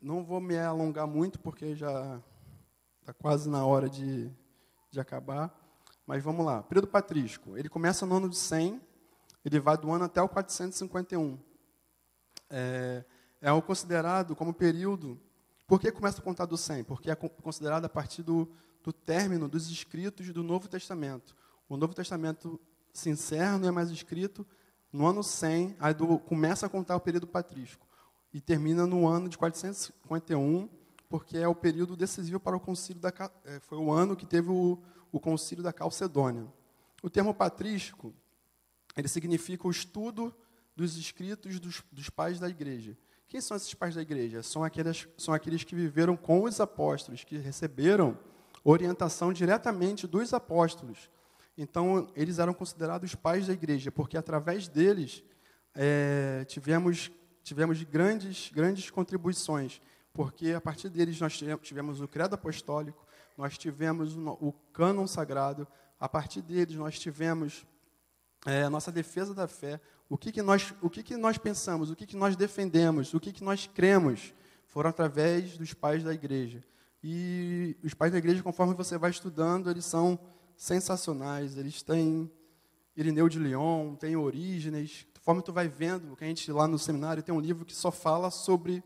Não 0.00 0.24
vou 0.24 0.40
me 0.40 0.58
alongar 0.58 1.06
muito, 1.06 1.38
porque 1.38 1.74
já 1.74 2.22
está 3.00 3.12
quase 3.12 3.48
na 3.48 3.64
hora 3.64 3.88
de, 3.88 4.30
de 4.90 5.00
acabar. 5.00 5.54
Mas 6.06 6.22
vamos 6.22 6.46
lá. 6.46 6.62
Período 6.62 6.86
patrístico. 6.86 7.56
Ele 7.56 7.68
começa 7.68 8.06
no 8.06 8.16
ano 8.16 8.28
de 8.28 8.36
100, 8.36 8.80
ele 9.44 9.58
vai 9.58 9.76
do 9.76 9.90
ano 9.90 10.04
até 10.04 10.22
o 10.22 10.28
451. 10.28 11.38
É, 12.48 13.04
é 13.40 13.52
o 13.52 13.60
considerado 13.60 14.36
como 14.36 14.54
período. 14.54 15.20
Por 15.66 15.80
que 15.80 15.90
começa 15.90 16.20
a 16.20 16.24
contar 16.24 16.46
do 16.46 16.56
100? 16.56 16.84
Porque 16.84 17.10
é 17.10 17.14
considerado 17.14 17.84
a 17.84 17.88
partir 17.88 18.22
do, 18.22 18.48
do 18.82 18.92
término 18.92 19.48
dos 19.48 19.68
escritos 19.68 20.32
do 20.32 20.44
Novo 20.44 20.68
Testamento. 20.68 21.34
O 21.68 21.76
Novo 21.76 21.92
Testamento 21.92 22.60
se 22.92 23.10
encerra, 23.10 23.58
não 23.58 23.68
é 23.68 23.72
mais 23.72 23.90
escrito, 23.90 24.46
no 24.96 25.06
ano 25.06 25.22
100, 25.22 25.76
aí 25.78 25.92
do, 25.92 26.18
começa 26.18 26.66
a 26.66 26.68
contar 26.68 26.96
o 26.96 27.00
período 27.00 27.26
patrístico. 27.26 27.86
E 28.32 28.40
termina 28.40 28.86
no 28.86 29.06
ano 29.06 29.28
de 29.28 29.36
451, 29.36 30.68
porque 31.08 31.36
é 31.36 31.46
o 31.46 31.54
período 31.54 31.96
decisivo 31.96 32.40
para 32.40 32.56
o 32.56 32.60
concílio 32.60 33.00
da 33.00 33.12
é, 33.44 33.60
foi 33.60 33.78
o 33.78 33.92
ano 33.92 34.16
que 34.16 34.26
teve 34.26 34.50
o, 34.50 34.78
o 35.12 35.20
concílio 35.20 35.62
da 35.62 35.72
Calcedônia. 35.72 36.46
O 37.02 37.10
termo 37.10 37.34
patrístico, 37.34 38.12
ele 38.96 39.06
significa 39.06 39.68
o 39.68 39.70
estudo 39.70 40.34
dos 40.74 40.96
escritos 40.96 41.60
dos, 41.60 41.82
dos 41.92 42.10
pais 42.10 42.40
da 42.40 42.48
igreja. 42.48 42.96
Quem 43.28 43.40
são 43.40 43.56
esses 43.56 43.74
pais 43.74 43.94
da 43.94 44.02
igreja? 44.02 44.42
São 44.42 44.64
aqueles, 44.64 45.06
são 45.18 45.34
aqueles 45.34 45.62
que 45.62 45.74
viveram 45.74 46.16
com 46.16 46.44
os 46.44 46.60
apóstolos, 46.60 47.22
que 47.22 47.36
receberam 47.36 48.18
orientação 48.64 49.32
diretamente 49.32 50.06
dos 50.06 50.32
apóstolos. 50.32 51.10
Então, 51.56 52.10
eles 52.14 52.38
eram 52.38 52.52
considerados 52.52 53.14
pais 53.14 53.46
da 53.46 53.52
igreja, 53.52 53.90
porque 53.90 54.16
através 54.16 54.68
deles 54.68 55.24
é, 55.74 56.44
tivemos, 56.46 57.10
tivemos 57.42 57.82
grandes, 57.82 58.50
grandes 58.52 58.90
contribuições, 58.90 59.80
porque 60.12 60.52
a 60.52 60.60
partir 60.60 60.90
deles 60.90 61.18
nós 61.20 61.40
tivemos 61.62 62.00
o 62.00 62.08
credo 62.08 62.34
apostólico, 62.34 63.06
nós 63.38 63.56
tivemos 63.56 64.16
o 64.16 64.52
cânon 64.72 65.06
sagrado, 65.06 65.66
a 65.98 66.08
partir 66.08 66.42
deles 66.42 66.76
nós 66.76 66.98
tivemos 66.98 67.66
é, 68.44 68.62
a 68.62 68.70
nossa 68.70 68.92
defesa 68.92 69.34
da 69.34 69.48
fé, 69.48 69.80
o 70.08 70.16
que, 70.16 70.30
que, 70.30 70.42
nós, 70.42 70.74
o 70.80 70.88
que, 70.88 71.02
que 71.02 71.16
nós 71.16 71.36
pensamos, 71.38 71.90
o 71.90 71.96
que, 71.96 72.06
que 72.06 72.16
nós 72.16 72.36
defendemos, 72.36 73.12
o 73.12 73.20
que, 73.20 73.32
que 73.32 73.42
nós 73.42 73.66
cremos, 73.66 74.32
foram 74.66 74.90
através 74.90 75.56
dos 75.56 75.72
pais 75.72 76.04
da 76.04 76.12
igreja. 76.12 76.62
E 77.02 77.76
os 77.82 77.94
pais 77.94 78.12
da 78.12 78.18
igreja, 78.18 78.42
conforme 78.42 78.74
você 78.74 78.98
vai 78.98 79.10
estudando, 79.10 79.70
eles 79.70 79.84
são 79.84 80.18
sensacionais. 80.56 81.56
Eles 81.56 81.82
têm 81.82 82.30
Irineu 82.96 83.28
de 83.28 83.38
Lyon, 83.38 83.94
tem 83.94 84.16
Orígenes. 84.16 85.06
Conforme 85.18 85.42
tu 85.42 85.52
vai 85.52 85.68
vendo, 85.68 86.16
que 86.16 86.24
a 86.24 86.26
gente 86.26 86.50
lá 86.50 86.66
no 86.66 86.78
seminário 86.78 87.22
tem 87.22 87.34
um 87.34 87.40
livro 87.40 87.64
que 87.64 87.74
só 87.74 87.90
fala 87.90 88.30
sobre 88.30 88.82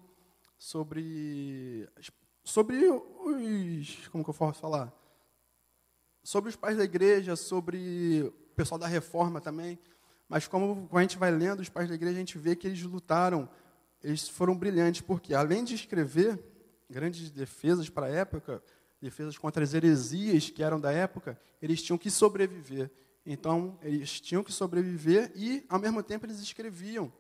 sobre 0.59 1.89
sobre 2.43 2.85
os 2.87 4.09
como 4.09 4.25
que 4.25 4.31
eu 4.31 4.35
posso 4.35 4.61
falar? 4.61 4.93
Sobre 6.23 6.51
os 6.51 6.57
pais 6.57 6.77
da 6.77 6.85
igreja, 6.85 7.37
sobre 7.37 8.25
o 8.27 8.55
pessoal 8.55 8.79
da 8.79 8.87
reforma 8.87 9.41
também. 9.41 9.79
Mas 10.29 10.47
como 10.47 10.89
a 10.93 11.01
gente 11.01 11.18
vai 11.18 11.31
lendo 11.31 11.61
os 11.61 11.68
pais 11.68 11.89
da 11.89 11.95
igreja, 11.95 12.16
a 12.16 12.21
gente 12.21 12.39
vê 12.39 12.55
que 12.55 12.66
eles 12.66 12.83
lutaram, 12.83 13.49
eles 14.03 14.29
foram 14.29 14.57
brilhantes, 14.57 15.01
porque 15.01 15.35
além 15.35 15.64
de 15.64 15.75
escrever, 15.75 16.39
grandes 16.89 17.31
defesas 17.31 17.89
para 17.89 18.07
a 18.07 18.11
época, 18.11 18.62
defesas 19.01 19.38
contra 19.38 19.64
as 19.64 19.74
heresias 19.74 20.51
que 20.51 20.62
eram 20.62 20.80
da 20.80 20.92
época, 20.92 21.40
eles 21.61 21.82
tinham 21.82 21.98
que 21.98 22.11
sobreviver. 22.11 22.90
Então, 23.24 23.78
eles 23.82 24.20
tinham 24.20 24.42
que 24.42 24.53
sobreviver 24.53 25.32
e, 25.34 25.64
ao 25.68 25.78
mesmo 25.78 26.03
tempo, 26.03 26.26
eles 26.26 26.40
escreviam 26.40 27.12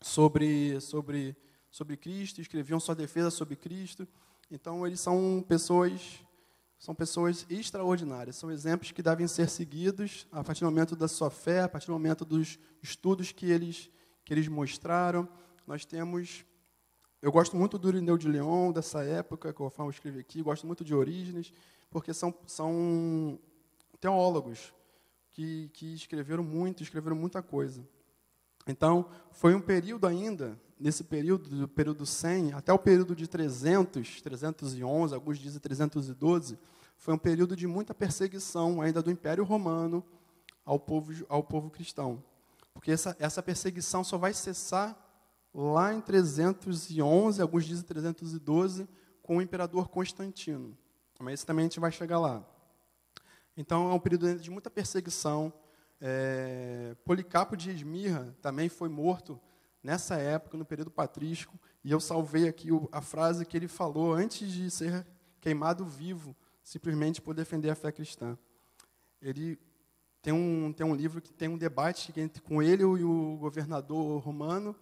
sobre, 0.00 0.80
sobre, 0.80 1.36
sobre 1.70 1.96
Cristo, 1.96 2.40
escreviam 2.40 2.78
sua 2.78 2.94
defesa 2.94 3.30
sobre 3.30 3.56
Cristo. 3.56 4.06
Então, 4.50 4.86
eles 4.86 5.00
são 5.00 5.44
pessoas 5.46 6.24
são 6.84 6.94
pessoas 6.94 7.46
extraordinárias, 7.48 8.36
são 8.36 8.50
exemplos 8.50 8.92
que 8.92 9.02
devem 9.02 9.26
ser 9.26 9.48
seguidos 9.48 10.26
a 10.30 10.44
partir 10.44 10.60
do 10.60 10.66
momento 10.66 10.94
da 10.94 11.08
sua 11.08 11.30
fé, 11.30 11.62
a 11.62 11.68
partir 11.68 11.86
do 11.86 11.94
momento 11.94 12.26
dos 12.26 12.58
estudos 12.82 13.32
que 13.32 13.50
eles, 13.50 13.88
que 14.22 14.34
eles 14.34 14.48
mostraram. 14.48 15.26
Nós 15.66 15.86
temos 15.86 16.44
eu 17.24 17.32
gosto 17.32 17.56
muito 17.56 17.78
do 17.78 17.88
Irineu 17.88 18.18
de 18.18 18.28
Leon, 18.28 18.70
dessa 18.70 19.02
época, 19.02 19.50
que 19.50 19.58
eu 19.58 19.72
escrevi 19.88 20.20
aqui, 20.20 20.42
gosto 20.42 20.66
muito 20.66 20.84
de 20.84 20.94
Orígenes, 20.94 21.54
porque 21.90 22.12
são, 22.12 22.34
são 22.46 23.38
teólogos 23.98 24.74
que, 25.32 25.70
que 25.72 25.94
escreveram 25.94 26.44
muito, 26.44 26.82
escreveram 26.82 27.16
muita 27.16 27.40
coisa. 27.40 27.82
Então, 28.66 29.08
foi 29.30 29.54
um 29.54 29.60
período 29.62 30.06
ainda, 30.06 30.60
nesse 30.78 31.02
período, 31.02 31.48
do 31.48 31.66
período 31.66 32.04
100, 32.04 32.52
até 32.52 32.74
o 32.74 32.78
período 32.78 33.16
de 33.16 33.26
300, 33.26 34.20
311, 34.20 35.14
alguns 35.14 35.38
dizem 35.38 35.58
312, 35.58 36.58
foi 36.98 37.14
um 37.14 37.18
período 37.18 37.56
de 37.56 37.66
muita 37.66 37.94
perseguição 37.94 38.82
ainda 38.82 39.02
do 39.02 39.10
Império 39.10 39.44
Romano 39.44 40.04
ao 40.62 40.78
povo, 40.78 41.24
ao 41.30 41.42
povo 41.42 41.70
cristão. 41.70 42.22
Porque 42.74 42.90
essa, 42.90 43.16
essa 43.18 43.42
perseguição 43.42 44.04
só 44.04 44.18
vai 44.18 44.34
cessar 44.34 45.03
lá 45.54 45.94
em 45.94 46.00
311, 46.00 47.40
alguns 47.40 47.64
dizem 47.64 47.84
312, 47.84 48.88
com 49.22 49.36
o 49.36 49.42
imperador 49.42 49.88
Constantino. 49.88 50.76
Mas 51.20 51.34
esse 51.34 51.46
também 51.46 51.62
a 51.62 51.68
gente 51.68 51.80
vai 51.80 51.92
chegar 51.92 52.18
lá. 52.18 52.44
Então 53.56 53.90
é 53.90 53.94
um 53.94 54.00
período 54.00 54.36
de 54.36 54.50
muita 54.50 54.68
perseguição. 54.68 55.52
É, 56.00 56.96
Policarpo 57.04 57.56
de 57.56 57.70
Esmirra 57.70 58.36
também 58.42 58.68
foi 58.68 58.88
morto 58.88 59.40
nessa 59.82 60.16
época, 60.16 60.56
no 60.56 60.64
período 60.64 60.90
patrístico, 60.90 61.58
e 61.84 61.92
eu 61.92 62.00
salvei 62.00 62.48
aqui 62.48 62.68
a 62.90 63.02
frase 63.02 63.44
que 63.44 63.56
ele 63.56 63.68
falou 63.68 64.14
antes 64.14 64.50
de 64.50 64.70
ser 64.70 65.06
queimado 65.40 65.84
vivo, 65.84 66.34
simplesmente 66.62 67.20
por 67.20 67.34
defender 67.34 67.68
a 67.68 67.74
fé 67.74 67.92
cristã. 67.92 68.36
Ele 69.20 69.58
tem 70.22 70.32
um, 70.32 70.72
tem 70.72 70.86
um 70.86 70.94
livro 70.94 71.20
que 71.20 71.34
tem 71.34 71.48
um 71.48 71.58
debate 71.58 72.18
entre, 72.18 72.40
com 72.40 72.62
ele 72.62 72.82
e 72.82 73.04
o 73.04 73.36
governador 73.36 74.22
romano, 74.22 74.74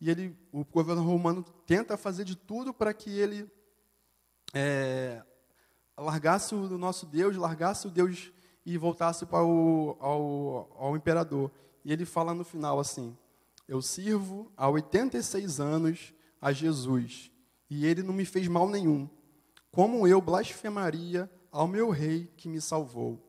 e 0.00 0.10
ele, 0.10 0.36
o 0.52 0.64
governador 0.64 1.08
romano 1.08 1.42
tenta 1.66 1.96
fazer 1.96 2.24
de 2.24 2.36
tudo 2.36 2.72
para 2.72 2.92
que 2.92 3.10
ele 3.10 3.50
é, 4.54 5.22
largasse 5.96 6.54
o 6.54 6.78
nosso 6.78 7.06
Deus, 7.06 7.36
largasse 7.36 7.86
o 7.86 7.90
Deus 7.90 8.30
e 8.64 8.76
voltasse 8.76 9.24
para 9.24 9.44
o 9.44 9.96
ao, 10.00 10.76
ao 10.78 10.96
imperador. 10.96 11.50
E 11.84 11.92
ele 11.92 12.04
fala 12.04 12.34
no 12.34 12.44
final 12.44 12.78
assim: 12.78 13.16
Eu 13.66 13.80
sirvo 13.80 14.52
há 14.56 14.68
86 14.68 15.60
anos 15.60 16.12
a 16.40 16.52
Jesus, 16.52 17.30
e 17.70 17.86
ele 17.86 18.02
não 18.02 18.12
me 18.12 18.24
fez 18.24 18.46
mal 18.48 18.68
nenhum. 18.68 19.08
Como 19.70 20.06
eu 20.06 20.20
blasfemaria 20.20 21.30
ao 21.50 21.66
meu 21.66 21.90
rei 21.90 22.30
que 22.36 22.48
me 22.48 22.60
salvou? 22.60 23.22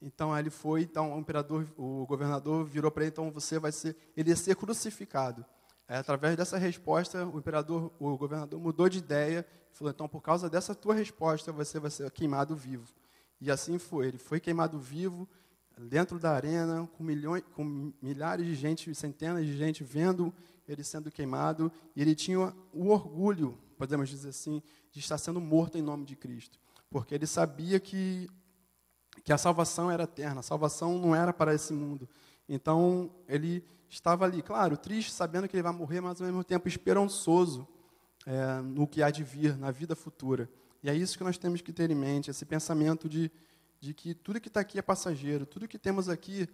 Então 0.00 0.36
ele 0.36 0.50
foi, 0.50 0.82
então 0.82 1.16
o 1.16 1.18
imperador, 1.18 1.66
o 1.78 2.04
governador 2.06 2.64
virou 2.64 2.90
para 2.90 3.04
ele, 3.04 3.10
então 3.10 3.30
você 3.30 3.58
vai 3.58 3.72
ser, 3.72 3.96
ele 4.16 4.30
ia 4.30 4.36
ser 4.36 4.54
crucificado. 4.54 5.44
É, 5.86 5.96
através 5.98 6.36
dessa 6.36 6.56
resposta, 6.56 7.26
o 7.26 7.38
imperador, 7.38 7.92
o 7.98 8.16
governador 8.16 8.58
mudou 8.58 8.88
de 8.88 8.98
ideia 8.98 9.46
e 9.72 9.76
falou: 9.76 9.92
então 9.92 10.08
por 10.08 10.22
causa 10.22 10.48
dessa 10.48 10.74
tua 10.74 10.94
resposta 10.94 11.52
você 11.52 11.78
vai 11.78 11.90
ser 11.90 12.10
queimado 12.10 12.56
vivo. 12.56 12.94
E 13.40 13.50
assim 13.50 13.78
foi. 13.78 14.08
Ele 14.08 14.18
foi 14.18 14.40
queimado 14.40 14.78
vivo 14.78 15.28
dentro 15.78 16.18
da 16.18 16.32
arena, 16.32 16.88
com 16.96 17.04
milhões, 17.04 17.42
com 17.54 17.92
milhares 18.00 18.46
de 18.46 18.54
gente, 18.54 18.94
centenas 18.94 19.44
de 19.44 19.56
gente 19.56 19.84
vendo 19.84 20.32
ele 20.66 20.82
sendo 20.82 21.10
queimado. 21.10 21.70
E 21.94 22.00
ele 22.00 22.14
tinha 22.14 22.54
o 22.72 22.88
orgulho, 22.88 23.58
podemos 23.76 24.08
dizer 24.08 24.30
assim, 24.30 24.62
de 24.90 25.00
estar 25.00 25.18
sendo 25.18 25.40
morto 25.40 25.76
em 25.76 25.82
nome 25.82 26.06
de 26.06 26.16
Cristo, 26.16 26.58
porque 26.88 27.14
ele 27.14 27.26
sabia 27.26 27.78
que 27.78 28.28
que 29.22 29.32
a 29.32 29.38
salvação 29.38 29.90
era 29.90 30.02
eterna, 30.02 30.40
a 30.40 30.42
salvação 30.42 30.98
não 30.98 31.14
era 31.14 31.32
para 31.32 31.54
esse 31.54 31.72
mundo. 31.72 32.08
Então, 32.48 33.10
ele 33.28 33.64
estava 33.88 34.24
ali, 34.24 34.42
claro, 34.42 34.76
triste, 34.76 35.12
sabendo 35.12 35.48
que 35.48 35.56
ele 35.56 35.62
vai 35.62 35.72
morrer, 35.72 36.00
mas 36.00 36.20
ao 36.20 36.26
mesmo 36.26 36.42
tempo 36.44 36.68
esperançoso 36.68 37.66
é, 38.26 38.60
no 38.60 38.86
que 38.86 39.02
há 39.02 39.10
de 39.10 39.22
vir, 39.22 39.56
na 39.56 39.70
vida 39.70 39.94
futura. 39.94 40.48
E 40.82 40.90
é 40.90 40.94
isso 40.94 41.16
que 41.16 41.24
nós 41.24 41.38
temos 41.38 41.60
que 41.60 41.72
ter 41.72 41.90
em 41.90 41.94
mente, 41.94 42.30
esse 42.30 42.44
pensamento 42.44 43.08
de, 43.08 43.30
de 43.80 43.94
que 43.94 44.14
tudo 44.14 44.40
que 44.40 44.48
está 44.48 44.60
aqui 44.60 44.78
é 44.78 44.82
passageiro, 44.82 45.46
tudo 45.46 45.68
que 45.68 45.78
temos 45.78 46.08
aqui 46.08 46.48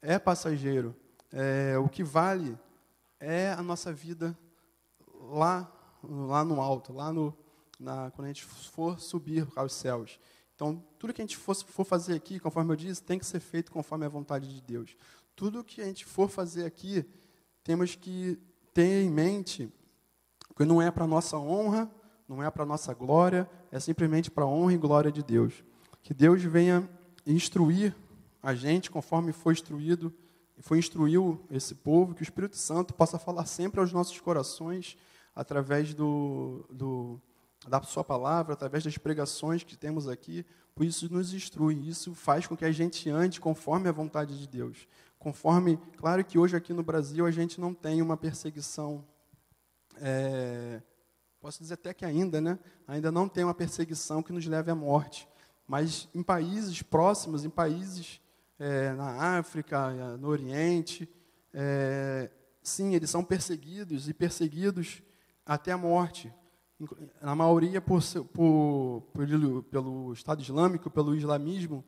é 0.00 0.18
passageiro. 0.18 0.94
É, 1.32 1.78
o 1.78 1.88
que 1.88 2.04
vale 2.04 2.58
é 3.18 3.52
a 3.52 3.62
nossa 3.62 3.92
vida 3.92 4.36
lá, 5.30 5.72
lá 6.02 6.44
no 6.44 6.60
alto, 6.60 6.92
lá 6.92 7.12
no, 7.12 7.36
na, 7.78 8.10
quando 8.10 8.26
a 8.26 8.28
gente 8.28 8.44
for 8.44 9.00
subir 9.00 9.46
aos 9.56 9.72
céus. 9.72 10.18
Então, 10.54 10.84
tudo 10.98 11.12
que 11.12 11.20
a 11.20 11.24
gente 11.24 11.36
for, 11.36 11.54
for 11.54 11.84
fazer 11.84 12.14
aqui, 12.14 12.38
conforme 12.38 12.72
eu 12.72 12.76
disse, 12.76 13.02
tem 13.02 13.18
que 13.18 13.26
ser 13.26 13.40
feito 13.40 13.72
conforme 13.72 14.04
a 14.04 14.08
vontade 14.08 14.52
de 14.52 14.60
Deus. 14.60 14.96
Tudo 15.42 15.64
que 15.64 15.80
a 15.80 15.84
gente 15.84 16.04
for 16.04 16.28
fazer 16.28 16.64
aqui, 16.64 17.04
temos 17.64 17.96
que 17.96 18.38
ter 18.72 19.02
em 19.02 19.10
mente 19.10 19.68
que 20.56 20.64
não 20.64 20.80
é 20.80 20.88
para 20.88 21.04
nossa 21.04 21.36
honra, 21.36 21.90
não 22.28 22.40
é 22.40 22.48
para 22.48 22.64
nossa 22.64 22.94
glória, 22.94 23.50
é 23.72 23.80
simplesmente 23.80 24.30
para 24.30 24.44
a 24.44 24.46
honra 24.46 24.74
e 24.74 24.78
glória 24.78 25.10
de 25.10 25.20
Deus. 25.20 25.64
Que 26.00 26.14
Deus 26.14 26.40
venha 26.44 26.88
instruir 27.26 27.92
a 28.40 28.54
gente 28.54 28.88
conforme 28.88 29.32
foi 29.32 29.54
instruído, 29.54 30.14
foi 30.60 30.78
instruiu 30.78 31.44
esse 31.50 31.74
povo, 31.74 32.14
que 32.14 32.22
o 32.22 32.28
Espírito 32.28 32.56
Santo 32.56 32.94
possa 32.94 33.18
falar 33.18 33.46
sempre 33.46 33.80
aos 33.80 33.92
nossos 33.92 34.20
corações 34.20 34.96
através 35.34 35.92
do, 35.92 36.64
do 36.70 37.20
da 37.68 37.82
sua 37.82 38.04
palavra, 38.04 38.54
através 38.54 38.84
das 38.84 38.96
pregações 38.96 39.64
que 39.64 39.76
temos 39.76 40.08
aqui, 40.08 40.46
por 40.74 40.84
isso 40.84 41.12
nos 41.12 41.34
instrui, 41.34 41.88
isso 41.88 42.14
faz 42.14 42.46
com 42.46 42.56
que 42.56 42.64
a 42.64 42.72
gente 42.72 43.10
ande 43.10 43.40
conforme 43.40 43.88
a 43.88 43.92
vontade 43.92 44.38
de 44.38 44.48
Deus. 44.48 44.86
Conforme, 45.22 45.78
claro 45.96 46.24
que 46.24 46.36
hoje 46.36 46.56
aqui 46.56 46.72
no 46.72 46.82
Brasil 46.82 47.24
a 47.24 47.30
gente 47.30 47.60
não 47.60 47.72
tem 47.72 48.02
uma 48.02 48.16
perseguição, 48.16 49.04
é, 50.00 50.82
posso 51.40 51.62
dizer 51.62 51.74
até 51.74 51.94
que 51.94 52.04
ainda, 52.04 52.40
né? 52.40 52.58
Ainda 52.88 53.12
não 53.12 53.28
tem 53.28 53.44
uma 53.44 53.54
perseguição 53.54 54.20
que 54.20 54.32
nos 54.32 54.44
leve 54.44 54.72
à 54.72 54.74
morte. 54.74 55.28
Mas 55.64 56.08
em 56.12 56.24
países 56.24 56.82
próximos, 56.82 57.44
em 57.44 57.50
países 57.50 58.20
é, 58.58 58.94
na 58.94 59.38
África, 59.38 60.16
no 60.16 60.26
Oriente, 60.26 61.08
é, 61.54 62.28
sim, 62.60 62.96
eles 62.96 63.08
são 63.08 63.22
perseguidos 63.22 64.08
e 64.08 64.12
perseguidos 64.12 65.04
até 65.46 65.70
a 65.70 65.78
morte 65.78 66.34
na 67.20 67.36
maioria 67.36 67.80
por, 67.80 68.02
por, 68.34 69.02
por, 69.12 69.62
pelo 69.70 70.12
Estado 70.12 70.42
Islâmico, 70.42 70.90
pelo 70.90 71.14
islamismo, 71.14 71.84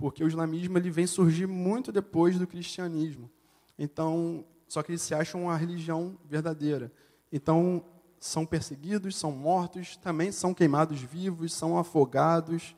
porque 0.00 0.24
o 0.24 0.26
islamismo 0.28 0.78
ele 0.78 0.90
vem 0.90 1.06
surgir 1.06 1.46
muito 1.46 1.92
depois 1.92 2.38
do 2.38 2.46
cristianismo. 2.46 3.30
Então, 3.78 4.42
só 4.66 4.82
que 4.82 4.92
eles 4.92 5.02
se 5.02 5.14
acham 5.14 5.42
uma 5.42 5.56
religião 5.58 6.18
verdadeira. 6.24 6.90
Então, 7.30 7.84
são 8.18 8.46
perseguidos, 8.46 9.14
são 9.14 9.30
mortos, 9.30 9.98
também 9.98 10.32
são 10.32 10.54
queimados 10.54 11.02
vivos, 11.02 11.52
são 11.52 11.76
afogados. 11.76 12.74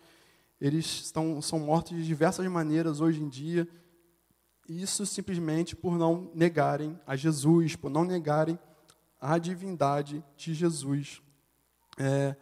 Eles 0.61 0.85
estão, 0.85 1.41
são 1.41 1.61
mortos 1.61 1.97
de 1.97 2.05
diversas 2.05 2.45
maneiras 2.49 3.01
hoje 3.01 3.23
em 3.23 3.29
dia. 3.29 3.69
Isso 4.69 5.07
simplesmente 5.07 5.77
por 5.77 5.97
não 5.97 6.29
negarem 6.35 6.99
a 7.07 7.15
Jesus, 7.15 7.77
por 7.77 7.89
não 7.89 8.05
negarem 8.05 8.59
a 9.21 9.39
divindade 9.39 10.25
de 10.37 10.55
Jesus. 10.55 11.23
É, 11.97 12.35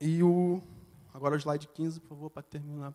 e 0.00 0.22
o. 0.22 0.62
Agora 1.16 1.34
o 1.34 1.38
slide 1.38 1.66
15, 1.68 2.00
por 2.00 2.08
favor, 2.08 2.28
para 2.28 2.42
terminar. 2.42 2.94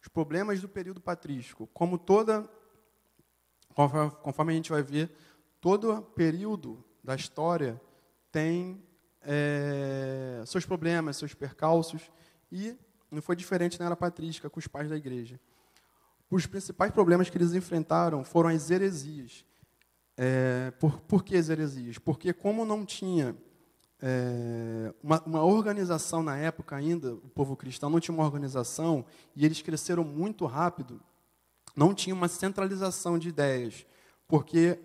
Os 0.00 0.08
problemas 0.08 0.62
do 0.62 0.68
período 0.68 0.98
patrístico. 0.98 1.66
Como 1.74 1.98
toda. 1.98 2.48
Conforme 4.22 4.54
a 4.54 4.56
gente 4.56 4.70
vai 4.70 4.82
ver, 4.82 5.14
todo 5.60 6.00
período 6.00 6.82
da 7.02 7.14
história 7.14 7.78
tem 8.32 8.82
é, 9.20 10.42
seus 10.46 10.64
problemas, 10.64 11.18
seus 11.18 11.34
percalços, 11.34 12.10
e 12.50 12.74
não 13.10 13.20
foi 13.20 13.36
diferente 13.36 13.78
na 13.78 13.84
era 13.84 13.96
patrística 13.96 14.48
com 14.48 14.58
os 14.58 14.66
pais 14.66 14.88
da 14.88 14.96
igreja. 14.96 15.38
Os 16.30 16.46
principais 16.46 16.92
problemas 16.92 17.28
que 17.28 17.36
eles 17.36 17.52
enfrentaram 17.52 18.24
foram 18.24 18.48
as 18.48 18.70
heresias. 18.70 19.44
É, 20.16 20.70
por, 20.80 20.98
por 21.00 21.22
que 21.22 21.36
as 21.36 21.50
heresias? 21.50 21.98
Porque 21.98 22.32
como 22.32 22.64
não 22.64 22.86
tinha 22.86 23.36
é, 24.06 24.92
uma, 25.02 25.22
uma, 25.22 25.42
organização 25.42 26.22
na 26.22 26.36
época 26.36 26.76
ainda, 26.76 27.14
o 27.14 27.28
povo 27.30 27.56
cristão 27.56 27.88
não 27.88 27.98
tinha 27.98 28.14
uma 28.14 28.24
organização, 28.24 29.02
e 29.34 29.46
eles 29.46 29.62
cresceram 29.62 30.04
muito 30.04 30.44
rápido, 30.44 31.00
não 31.74 31.94
tinha 31.94 32.14
uma 32.14 32.28
centralização 32.28 33.18
de 33.18 33.30
ideias, 33.30 33.86
porque 34.28 34.78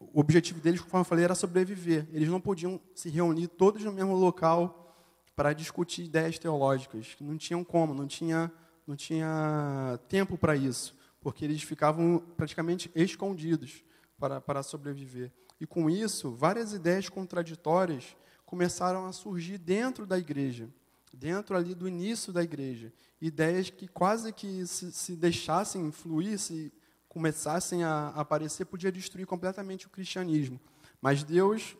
o 0.00 0.18
objetivo 0.18 0.62
deles, 0.62 0.80
como 0.80 1.02
eu 1.02 1.04
falei, 1.04 1.26
era 1.26 1.34
sobreviver. 1.34 2.08
Eles 2.10 2.28
não 2.30 2.40
podiam 2.40 2.80
se 2.94 3.10
reunir 3.10 3.48
todos 3.48 3.84
no 3.84 3.92
mesmo 3.92 4.14
local 4.14 4.96
para 5.36 5.52
discutir 5.52 6.04
ideias 6.04 6.38
teológicas. 6.38 7.16
Não 7.20 7.36
tinham 7.36 7.62
como, 7.62 7.92
não 7.92 8.06
tinha, 8.06 8.50
não 8.86 8.96
tinha 8.96 10.00
tempo 10.08 10.38
para 10.38 10.56
isso, 10.56 10.96
porque 11.20 11.44
eles 11.44 11.62
ficavam 11.62 12.22
praticamente 12.34 12.90
escondidos 12.94 13.84
para, 14.18 14.40
para 14.40 14.62
sobreviver. 14.62 15.30
E 15.60 15.66
com 15.66 15.90
isso, 15.90 16.30
várias 16.30 16.72
ideias 16.72 17.10
contraditórias 17.10 18.16
começaram 18.48 19.04
a 19.04 19.12
surgir 19.12 19.58
dentro 19.58 20.06
da 20.06 20.18
igreja, 20.18 20.70
dentro 21.12 21.54
ali 21.54 21.74
do 21.74 21.86
início 21.86 22.32
da 22.32 22.42
igreja. 22.42 22.90
Ideias 23.20 23.68
que 23.68 23.86
quase 23.86 24.32
que 24.32 24.66
se, 24.66 24.90
se 24.90 25.14
deixassem 25.14 25.92
fluir, 25.92 26.38
se 26.38 26.72
começassem 27.10 27.84
a, 27.84 28.08
aparecer, 28.08 28.64
podia 28.64 28.90
destruir 28.90 29.26
completamente 29.26 29.86
o 29.86 29.90
cristianismo. 29.90 30.58
Mas 30.98 31.22
Deus, 31.22 31.76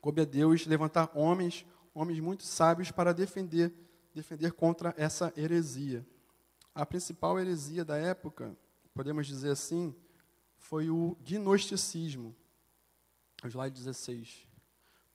coube 0.00 0.20
a 0.20 0.24
Deus 0.24 0.64
levantar 0.64 1.10
homens, 1.12 1.66
homens 1.92 2.20
muito 2.20 2.44
sábios 2.44 2.92
para 2.92 3.12
defender, 3.12 3.74
defender 4.14 4.52
contra 4.52 4.94
essa 4.96 5.32
heresia. 5.36 6.06
A 6.72 6.86
principal 6.86 7.36
heresia 7.36 7.84
da 7.84 7.96
época, 7.96 8.56
podemos 8.94 9.26
dizer 9.26 9.50
assim, 9.50 9.92
foi 10.56 10.88
o 10.88 11.16
gnosticismo. 11.24 12.32
Slide 13.44 13.76
16. 13.76 14.49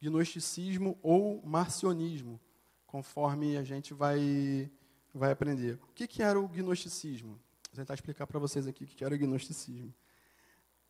Gnosticismo 0.10 0.98
ou 1.02 1.42
marcionismo, 1.46 2.40
conforme 2.86 3.58
a 3.58 3.64
gente 3.64 3.94
vai, 3.94 4.72
vai 5.14 5.32
aprender. 5.32 5.80
O 5.84 5.94
que, 5.94 6.08
que 6.08 6.22
era 6.22 6.40
o 6.40 6.48
gnosticismo? 6.48 7.40
Vou 7.72 7.76
tentar 7.76 7.94
explicar 7.94 8.28
para 8.28 8.40
vocês 8.40 8.68
aqui 8.68 8.84
o 8.84 8.88
que 8.88 9.04
era 9.04 9.16
o 9.16 9.18
gnosticismo. 9.18 9.94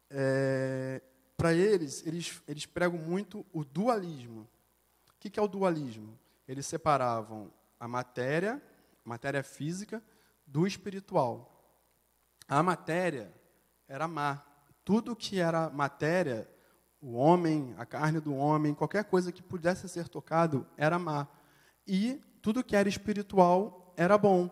é, 0.09 1.01
para 1.37 1.53
eles, 1.53 2.05
eles, 2.05 2.41
eles 2.47 2.65
pregam 2.65 2.97
muito 2.97 3.45
o 3.51 3.63
dualismo. 3.63 4.47
O 5.09 5.19
que, 5.19 5.29
que 5.29 5.39
é 5.39 5.43
o 5.43 5.47
dualismo? 5.47 6.17
Eles 6.47 6.65
separavam 6.65 7.51
a 7.79 7.87
matéria, 7.87 8.61
matéria 9.03 9.43
física, 9.43 10.01
do 10.45 10.65
espiritual. 10.65 11.51
A 12.47 12.61
matéria 12.61 13.33
era 13.87 14.07
má. 14.07 14.43
Tudo 14.83 15.15
que 15.15 15.39
era 15.39 15.69
matéria, 15.69 16.47
o 17.05 17.13
homem, 17.13 17.75
a 17.77 17.85
carne 17.85 18.19
do 18.19 18.33
homem, 18.33 18.73
qualquer 18.73 19.03
coisa 19.03 19.31
que 19.31 19.43
pudesse 19.43 19.87
ser 19.87 20.09
tocado, 20.09 20.65
era 20.75 20.97
má. 20.97 21.27
E 21.87 22.19
tudo 22.41 22.63
que 22.63 22.75
era 22.75 22.89
espiritual 22.89 23.93
era 23.95 24.17
bom. 24.17 24.49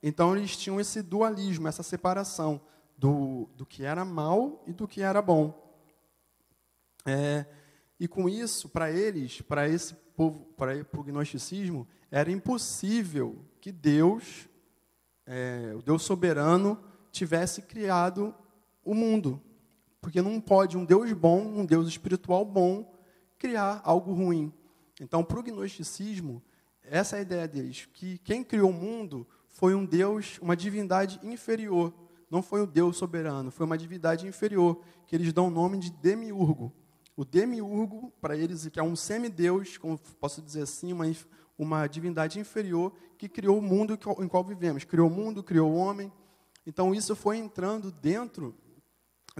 Então 0.00 0.36
eles 0.36 0.56
tinham 0.56 0.80
esse 0.80 1.02
dualismo, 1.02 1.66
essa 1.66 1.82
separação 1.82 2.60
do, 2.96 3.48
do 3.56 3.66
que 3.66 3.84
era 3.84 4.04
mal 4.04 4.62
e 4.68 4.72
do 4.72 4.86
que 4.86 5.02
era 5.02 5.20
bom. 5.20 5.52
É, 7.04 7.44
e 7.98 8.06
com 8.06 8.28
isso, 8.28 8.68
para 8.68 8.88
eles, 8.88 9.40
para 9.40 9.68
esse 9.68 9.94
povo, 10.16 10.44
para 10.56 10.74
o 10.96 11.02
gnosticismo, 11.02 11.88
era 12.08 12.30
impossível 12.30 13.44
que 13.60 13.72
Deus, 13.72 14.48
é, 15.26 15.72
o 15.76 15.82
Deus 15.82 16.02
soberano, 16.02 16.78
tivesse 17.10 17.62
criado 17.62 18.32
o 18.84 18.94
mundo. 18.94 19.42
Porque 20.06 20.22
não 20.22 20.40
pode 20.40 20.76
um 20.78 20.84
Deus 20.84 21.12
bom, 21.12 21.40
um 21.40 21.66
Deus 21.66 21.88
espiritual 21.88 22.44
bom, 22.44 22.96
criar 23.36 23.80
algo 23.82 24.12
ruim. 24.12 24.52
Então, 25.00 25.24
para 25.24 25.40
o 25.40 25.42
gnosticismo, 25.42 26.40
essa 26.84 27.16
é 27.16 27.18
a 27.18 27.22
ideia 27.22 27.48
deles, 27.48 27.88
que 27.92 28.16
quem 28.18 28.44
criou 28.44 28.70
o 28.70 28.72
mundo 28.72 29.26
foi 29.48 29.74
um 29.74 29.84
Deus, 29.84 30.38
uma 30.40 30.56
divindade 30.56 31.18
inferior. 31.24 31.92
Não 32.30 32.40
foi 32.40 32.60
o 32.60 32.68
Deus 32.68 32.96
soberano, 32.96 33.50
foi 33.50 33.66
uma 33.66 33.76
divindade 33.76 34.28
inferior, 34.28 34.80
que 35.08 35.16
eles 35.16 35.32
dão 35.32 35.48
o 35.48 35.50
nome 35.50 35.76
de 35.76 35.90
demiurgo. 35.90 36.72
O 37.16 37.24
demiurgo, 37.24 38.12
para 38.20 38.36
eles, 38.36 38.68
que 38.68 38.78
é 38.78 38.84
um 38.84 38.94
semideus, 38.94 39.76
como 39.76 39.98
posso 40.20 40.40
dizer 40.40 40.62
assim, 40.62 40.92
uma, 40.92 41.06
uma 41.58 41.88
divindade 41.88 42.38
inferior, 42.38 42.92
que 43.18 43.28
criou 43.28 43.58
o 43.58 43.62
mundo 43.62 43.98
em 44.20 44.28
qual 44.28 44.44
vivemos. 44.44 44.84
Criou 44.84 45.08
o 45.08 45.12
mundo, 45.12 45.42
criou 45.42 45.72
o 45.72 45.74
homem. 45.76 46.12
Então, 46.64 46.94
isso 46.94 47.16
foi 47.16 47.38
entrando 47.38 47.90
dentro 47.90 48.54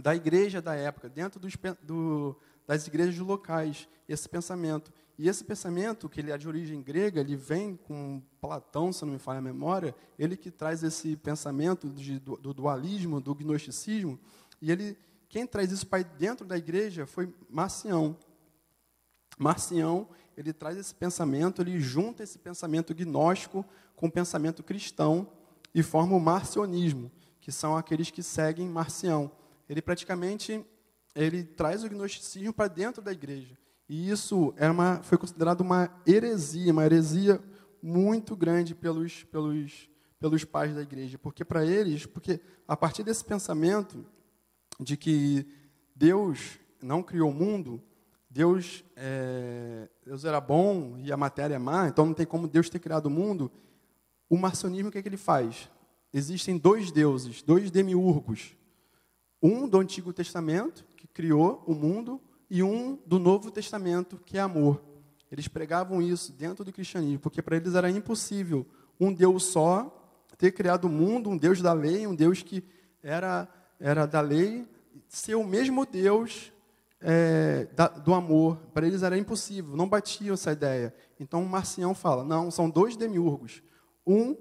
da 0.01 0.15
igreja 0.15 0.61
da 0.61 0.75
época, 0.75 1.09
dentro 1.09 1.41
dos, 1.41 1.55
do, 1.83 2.37
das 2.67 2.87
igrejas 2.87 3.19
locais, 3.19 3.89
esse 4.09 4.29
pensamento. 4.29 4.93
E 5.19 5.29
esse 5.29 5.43
pensamento, 5.43 6.09
que 6.09 6.21
ele 6.21 6.31
é 6.31 6.37
de 6.37 6.47
origem 6.47 6.83
grega, 6.83 7.21
ele 7.21 7.37
vem 7.37 7.75
com 7.77 8.23
Platão, 8.41 8.93
se 8.93 9.05
não 9.05 9.13
me 9.13 9.19
falha 9.19 9.39
a 9.39 9.43
memória, 9.43 9.95
ele 10.19 10.37
que 10.37 10.51
traz 10.51 10.83
esse 10.83 11.17
pensamento 11.17 11.89
de, 11.89 12.19
do, 12.19 12.37
do 12.37 12.53
dualismo, 12.53 13.21
do 13.21 13.35
gnosticismo, 13.35 14.19
e 14.61 14.71
ele 14.71 14.97
quem 15.29 15.47
traz 15.47 15.73
isso 15.73 15.87
para 15.87 16.03
dentro 16.03 16.47
da 16.47 16.57
igreja 16.57 17.07
foi 17.07 17.33
Marcião. 17.49 18.17
Marcião, 19.39 20.09
ele 20.37 20.53
traz 20.53 20.79
esse 20.79 20.95
pensamento, 20.95 21.61
ele 21.61 21.81
junta 21.81 22.23
esse 22.23 22.39
pensamento 22.39 22.95
gnóstico 22.95 23.65
com 23.95 24.07
o 24.07 24.11
pensamento 24.11 24.63
cristão 24.63 25.29
e 25.75 25.83
forma 25.83 26.17
o 26.17 26.21
marcionismo, 26.21 27.11
que 27.41 27.51
são 27.51 27.77
aqueles 27.77 28.11
que 28.11 28.23
seguem 28.23 28.69
Marcião. 28.69 29.31
Ele 29.69 29.83
praticamente 29.83 30.65
ele 31.15 31.43
traz 31.43 31.83
o 31.83 31.89
gnosticismo 31.89 32.53
para 32.53 32.69
dentro 32.69 33.03
da 33.03 33.11
igreja. 33.11 33.57
E 33.89 34.11
isso 34.11 34.53
era 34.57 34.73
uma, 34.73 35.03
foi 35.03 35.17
considerado 35.17 35.63
uma 35.63 35.91
heresia, 36.07 36.73
uma 36.73 36.85
heresia 36.85 37.41
muito 37.83 38.37
grande 38.37 38.75
pelos, 38.75 39.25
pelos, 39.25 39.89
pelos 40.19 40.45
pais 40.45 40.75
da 40.75 40.83
igreja. 40.83 41.17
Porque 41.17 41.45
para 41.45 41.65
eles, 41.65 42.05
porque 42.05 42.41
a 42.69 42.77
partir 42.77 43.03
desse 43.03 43.25
pensamento, 43.25 44.05
de 44.79 44.97
que 44.97 45.47
Deus 45.95 46.59
não 46.83 47.03
criou 47.03 47.31
o 47.31 47.35
mundo, 47.35 47.83
Deus, 48.29 48.85
é, 48.95 49.89
Deus 50.05 50.25
era 50.25 50.41
bom 50.41 50.99
e 50.99 51.11
a 51.11 51.17
matéria 51.17 51.55
é 51.55 51.59
má, 51.59 51.89
então 51.89 52.05
não 52.05 52.13
tem 52.13 52.27
como 52.27 52.47
Deus 52.47 52.69
ter 52.69 52.79
criado 52.79 53.07
o 53.07 53.11
mundo. 53.11 53.51
O 54.29 54.37
marcionismo, 54.37 54.89
o 54.89 54.93
que, 54.93 54.99
é 54.99 55.03
que 55.03 55.09
ele 55.09 55.17
faz? 55.17 55.71
Existem 56.13 56.59
dois 56.59 56.91
deuses, 56.91 57.43
dois 57.43 57.71
demiurgos. 57.71 58.57
Um 59.47 59.69
do 59.69 59.79
Antigo 59.79 60.13
Testamento, 60.13 60.85
que 60.97 61.07
criou 61.07 61.63
o 61.67 61.73
mundo, 61.73 62.21
e 62.51 62.65
um 62.65 62.99
do 63.07 63.21
Novo 63.21 63.49
Testamento, 63.49 64.19
que 64.27 64.39
é 64.39 64.41
amor. 64.41 64.83
Eles 65.31 65.47
pregavam 65.47 66.03
isso 66.03 66.33
dentro 66.33 66.65
do 66.65 66.73
cristianismo, 66.73 67.21
porque 67.21 67.41
para 67.41 67.57
eles 67.57 67.75
era 67.75 67.89
impossível 67.89 68.67
um 68.99 69.13
Deus 69.13 69.45
só 69.45 70.25
ter 70.37 70.51
criado 70.51 70.87
o 70.87 70.91
mundo, 70.91 71.31
um 71.31 71.37
Deus 71.37 71.63
da 71.63 71.73
lei, 71.73 72.09
um 72.09 72.15
Deus 72.15 72.43
que 72.43 72.65
era 73.01 73.49
era 73.79 74.05
da 74.05 74.21
lei, 74.21 74.67
ser 75.09 75.37
o 75.37 75.45
mesmo 75.45 75.87
Deus 75.87 76.53
é, 77.01 77.69
da, 77.75 77.87
do 77.87 78.15
amor. 78.15 78.57
Para 78.75 78.87
eles 78.87 79.05
era 79.05 79.17
impossível, 79.17 79.77
não 79.77 79.89
batiam 79.89 80.35
essa 80.35 80.51
ideia. 80.51 80.93
Então 81.21 81.43
o 81.43 81.49
Marcião 81.49 81.95
fala: 81.95 82.25
não, 82.25 82.51
são 82.51 82.69
dois 82.69 82.97
demiurgos. 82.97 83.63
Um 84.05 84.37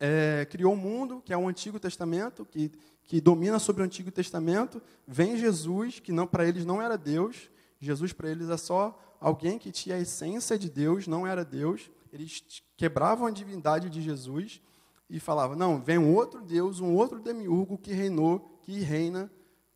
é, 0.00 0.46
criou 0.50 0.72
o 0.72 0.76
mundo, 0.76 1.22
que 1.24 1.32
é 1.32 1.36
o 1.36 1.48
Antigo 1.48 1.78
Testamento, 1.78 2.44
que, 2.44 2.72
que 3.06 3.20
domina 3.20 3.58
sobre 3.58 3.82
o 3.82 3.84
Antigo 3.84 4.10
Testamento. 4.10 4.82
Vem 5.06 5.36
Jesus, 5.36 6.00
que 6.00 6.12
não 6.12 6.26
para 6.26 6.46
eles 6.46 6.64
não 6.64 6.82
era 6.82 6.98
Deus. 6.98 7.50
Jesus 7.80 8.12
para 8.12 8.30
eles 8.30 8.48
é 8.48 8.56
só 8.56 8.98
alguém 9.20 9.58
que 9.58 9.70
tinha 9.70 9.96
a 9.96 10.00
essência 10.00 10.58
de 10.58 10.68
Deus, 10.68 11.06
não 11.06 11.26
era 11.26 11.44
Deus. 11.44 11.90
Eles 12.12 12.42
quebravam 12.76 13.26
a 13.26 13.30
divindade 13.30 13.88
de 13.88 14.02
Jesus 14.02 14.60
e 15.08 15.20
falava: 15.20 15.54
não, 15.54 15.80
vem 15.80 15.98
um 15.98 16.14
outro 16.14 16.40
Deus, 16.40 16.80
um 16.80 16.94
outro 16.94 17.20
demiurgo 17.20 17.78
que 17.78 17.92
reinou, 17.92 18.58
que 18.62 18.80
reina, 18.80 19.30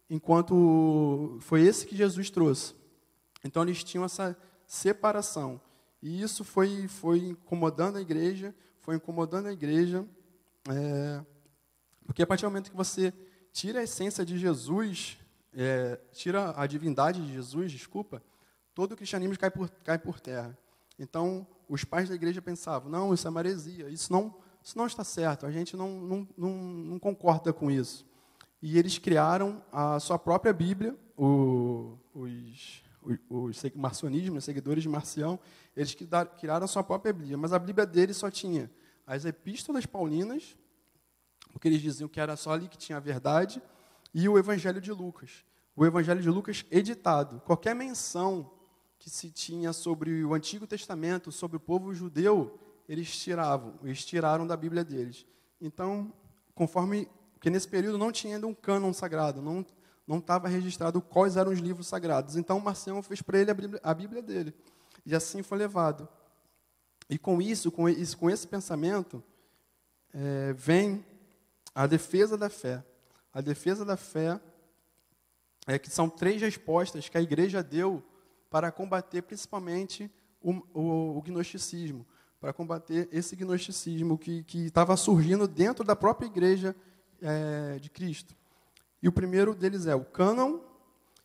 enquanto 0.09 1.39
foi 1.41 1.63
esse 1.63 1.87
que 1.87 1.97
Jesus 1.97 2.31
trouxe. 2.31 2.75
Então 3.45 3.63
eles 3.63 3.85
tinham 3.85 4.05
essa 4.05 4.37
separação. 4.67 5.61
E 6.03 6.21
isso 6.23 6.45
foi, 6.45 6.89
foi 6.89 7.19
incomodando 7.19 7.97
a 7.97 8.01
igreja, 8.01 8.55
foi 8.81 8.97
incomodando 8.97 9.47
a 9.47 9.53
igreja, 9.53 10.05
é, 10.69 11.25
porque 12.11 12.25
a 12.25 12.27
partir 12.27 12.43
do 12.43 12.51
momento 12.51 12.73
que 12.73 12.77
você 12.77 13.15
tira 13.53 13.79
a 13.79 13.85
essência 13.85 14.27
de 14.27 14.37
Jesus, 14.37 15.17
é, 15.55 15.97
tira 16.13 16.53
a 16.61 16.67
divindade 16.67 17.25
de 17.25 17.33
Jesus, 17.33 17.71
desculpa, 17.71 18.21
todo 18.75 18.91
o 18.91 18.97
cristianismo 18.97 19.39
cai 19.39 19.49
por, 19.49 19.71
cai 19.85 19.97
por 19.97 20.19
terra. 20.19 20.59
Então, 20.99 21.47
os 21.69 21.85
pais 21.85 22.09
da 22.09 22.17
igreja 22.17 22.43
pensavam, 22.43 22.91
não, 22.91 23.15
isso 23.15 23.29
é 23.29 23.31
maresia, 23.31 23.89
isso 23.89 24.13
não 24.13 24.35
isso 24.61 24.77
não 24.77 24.89
está 24.89 25.05
certo, 25.05 25.47
a 25.47 25.53
gente 25.53 25.77
não, 25.77 26.01
não, 26.01 26.29
não, 26.37 26.51
não 26.51 26.99
concorda 26.99 27.53
com 27.53 27.71
isso. 27.71 28.05
E 28.61 28.77
eles 28.77 28.99
criaram 28.99 29.63
a 29.71 30.01
sua 30.01 30.19
própria 30.19 30.53
Bíblia, 30.53 30.97
o, 31.17 31.97
os, 32.13 32.83
os, 33.05 33.63
os 33.63 33.75
marcionismo, 33.77 34.39
os 34.39 34.45
seguidores 34.45 34.83
de 34.83 34.89
Marcião, 34.89 35.39
eles 35.77 35.97
criaram 36.41 36.65
a 36.65 36.69
sua 36.69 36.83
própria 36.83 37.13
Bíblia, 37.13 37.39
mas 37.39 37.53
a 37.53 37.59
Bíblia 37.61 37.87
deles 37.87 38.17
só 38.17 38.29
tinha 38.29 38.69
as 39.07 39.25
epístolas 39.25 39.87
paulinas, 39.87 40.57
porque 41.53 41.69
eles 41.69 41.81
diziam 41.81 42.09
que 42.09 42.21
era 42.21 42.37
só 42.37 42.53
ali 42.53 42.69
que 42.69 42.79
tinha 42.79 42.99
a 42.99 43.01
verdade, 43.01 43.63
e 44.13 44.29
o 44.29 44.39
Evangelho 44.39 44.81
de 44.81 44.93
Lucas. 44.93 45.45
O 45.77 45.87
Evangelho 45.87 46.21
de 46.21 46.29
Lucas 46.29 46.65
editado. 46.71 47.41
Qualquer 47.45 47.75
menção 47.75 48.51
que 48.99 49.09
se 49.09 49.31
tinha 49.31 49.73
sobre 49.73 50.25
o 50.25 50.35
Antigo 50.35 50.67
Testamento, 50.67 51.33
sobre 51.33 51.57
o 51.57 51.61
povo 51.61 51.95
judeu, 51.95 52.59
eles 52.89 53.17
tiravam, 53.17 53.75
eles 53.83 54.05
tiraram 54.05 54.47
da 54.47 54.57
Bíblia 54.57 54.85
deles. 54.85 55.27
Então, 55.61 56.13
conforme, 56.55 57.09
porque 57.33 57.49
nesse 57.49 57.69
período 57.69 57.97
não 57.97 58.13
tinha 58.13 58.35
ainda 58.35 58.47
um 58.47 58.55
cânon 58.55 58.93
sagrado, 58.93 59.41
não 59.41 59.65
não 60.11 60.19
estava 60.19 60.49
registrado 60.49 61.01
quais 61.01 61.37
eram 61.37 61.53
os 61.53 61.61
livros 61.61 61.87
sagrados. 61.87 62.35
Então, 62.35 62.59
Marcião 62.59 63.01
fez 63.01 63.23
para 63.23 63.39
ele 63.39 63.53
a 63.81 63.95
Bíblia, 63.95 64.21
dele. 64.21 64.53
E 65.07 65.15
assim 65.15 65.41
foi 65.41 65.57
levado. 65.57 66.09
E 67.09 67.17
com 67.17 67.41
isso, 67.41 67.71
com, 67.71 67.89
isso, 67.89 68.19
com 68.19 68.29
esse 68.29 68.45
pensamento, 68.45 69.23
é, 70.13 70.53
vem 70.53 71.07
a 71.75 71.87
defesa 71.87 72.37
da 72.37 72.51
fé. 72.51 72.85
A 73.33 73.41
defesa 73.41 73.85
da 73.85 73.97
fé 73.97 74.41
é 75.67 75.79
que 75.79 75.91
são 75.91 76.09
três 76.09 76.41
respostas 76.41 77.09
que 77.09 77.19
a 77.19 77.23
igreja 77.23 77.63
deu 77.63 78.03
para 78.49 78.73
combater 78.73 79.23
principalmente 79.23 80.11
o, 80.41 80.53
o, 80.75 81.19
o 81.19 81.23
gnosticismo 81.23 82.07
para 82.41 82.55
combater 82.55 83.07
esse 83.13 83.37
gnosticismo 83.37 84.17
que 84.17 84.47
estava 84.55 84.97
surgindo 84.97 85.47
dentro 85.47 85.85
da 85.85 85.95
própria 85.95 86.27
igreja 86.27 86.75
é, 87.21 87.79
de 87.79 87.91
Cristo. 87.91 88.35
E 89.03 89.09
o 89.09 89.13
primeiro 89.13 89.55
deles 89.55 89.87
é 89.87 89.95
o 89.95 90.05
cânon, 90.05 90.59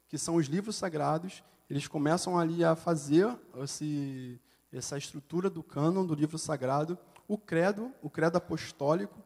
que 0.09 0.17
são 0.17 0.35
os 0.35 0.47
livros 0.47 0.75
sagrados. 0.75 1.41
Eles 1.69 1.87
começam 1.87 2.37
ali 2.37 2.65
a 2.65 2.75
fazer 2.75 3.33
esse, 3.63 4.39
essa 4.73 4.97
estrutura 4.97 5.49
do 5.49 5.63
cânon, 5.63 6.05
do 6.05 6.13
livro 6.13 6.37
sagrado. 6.37 6.97
O 7.29 7.37
credo, 7.37 7.93
o 8.01 8.09
credo 8.09 8.35
apostólico, 8.35 9.17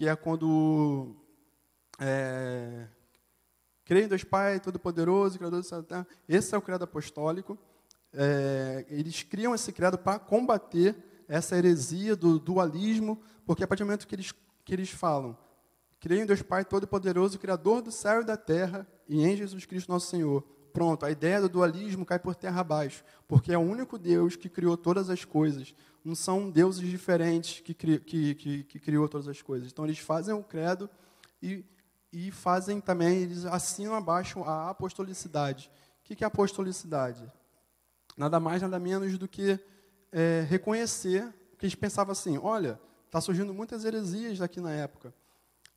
que 0.00 0.08
é 0.08 0.16
quando 0.16 1.14
é, 1.98 2.86
creio 3.84 4.06
em 4.06 4.08
Deus 4.08 4.24
Pai, 4.24 4.58
Todo-Poderoso, 4.58 5.36
Criador 5.36 5.60
do 5.60 5.66
céu 5.66 5.84
Esse 6.26 6.54
é 6.54 6.56
o 6.56 6.62
credo 6.62 6.84
apostólico. 6.84 7.58
É, 8.10 8.86
eles 8.88 9.22
criam 9.22 9.54
esse 9.54 9.70
credo 9.74 9.98
para 9.98 10.18
combater 10.18 10.96
essa 11.28 11.54
heresia 11.54 12.16
do 12.16 12.38
dualismo, 12.38 13.20
porque 13.44 13.62
a 13.62 13.66
partir 13.66 13.82
do 13.82 13.88
momento 13.88 14.06
que 14.06 14.14
eles, 14.14 14.32
que 14.64 14.72
eles 14.72 14.88
falam 14.88 15.36
Creio 16.00 16.22
em 16.22 16.26
Deus 16.26 16.40
Pai 16.40 16.64
Todo-Poderoso, 16.64 17.38
Criador 17.38 17.82
do 17.82 17.92
céu 17.92 18.22
e 18.22 18.24
da 18.24 18.38
terra, 18.38 18.86
e 19.06 19.22
em 19.22 19.36
Jesus 19.36 19.66
Cristo 19.66 19.92
nosso 19.92 20.06
Senhor. 20.06 20.42
Pronto, 20.72 21.04
a 21.04 21.10
ideia 21.10 21.42
do 21.42 21.48
dualismo 21.50 22.06
cai 22.06 22.18
por 22.18 22.34
terra 22.34 22.62
abaixo, 22.62 23.04
porque 23.28 23.52
é 23.52 23.58
o 23.58 23.60
único 23.60 23.98
Deus 23.98 24.34
que 24.34 24.48
criou 24.48 24.78
todas 24.78 25.10
as 25.10 25.26
coisas. 25.26 25.74
Não 26.04 26.14
são 26.14 26.50
deuses 26.50 26.88
diferentes 26.88 27.60
que, 27.60 27.74
cri, 27.74 27.98
que, 28.00 28.34
que, 28.34 28.64
que 28.64 28.78
criou 28.78 29.08
todas 29.08 29.28
as 29.28 29.42
coisas. 29.42 29.70
Então, 29.70 29.84
eles 29.84 29.98
fazem 29.98 30.34
o 30.34 30.42
credo 30.42 30.88
e, 31.42 31.64
e 32.12 32.30
fazem 32.30 32.80
também, 32.80 33.18
eles 33.18 33.44
assinam 33.44 33.94
abaixo 33.94 34.42
a 34.42 34.70
apostolicidade. 34.70 35.70
O 36.00 36.14
que 36.14 36.24
é 36.24 36.26
apostolicidade? 36.26 37.30
Nada 38.16 38.40
mais, 38.40 38.62
nada 38.62 38.78
menos 38.78 39.16
do 39.16 39.28
que 39.28 39.58
é, 40.12 40.44
reconhecer 40.48 41.32
que 41.58 41.66
eles 41.66 41.74
pensavam 41.74 42.12
assim, 42.12 42.38
olha, 42.38 42.80
está 43.06 43.20
surgindo 43.20 43.52
muitas 43.52 43.84
heresias 43.84 44.40
aqui 44.40 44.60
na 44.60 44.72
época. 44.72 45.14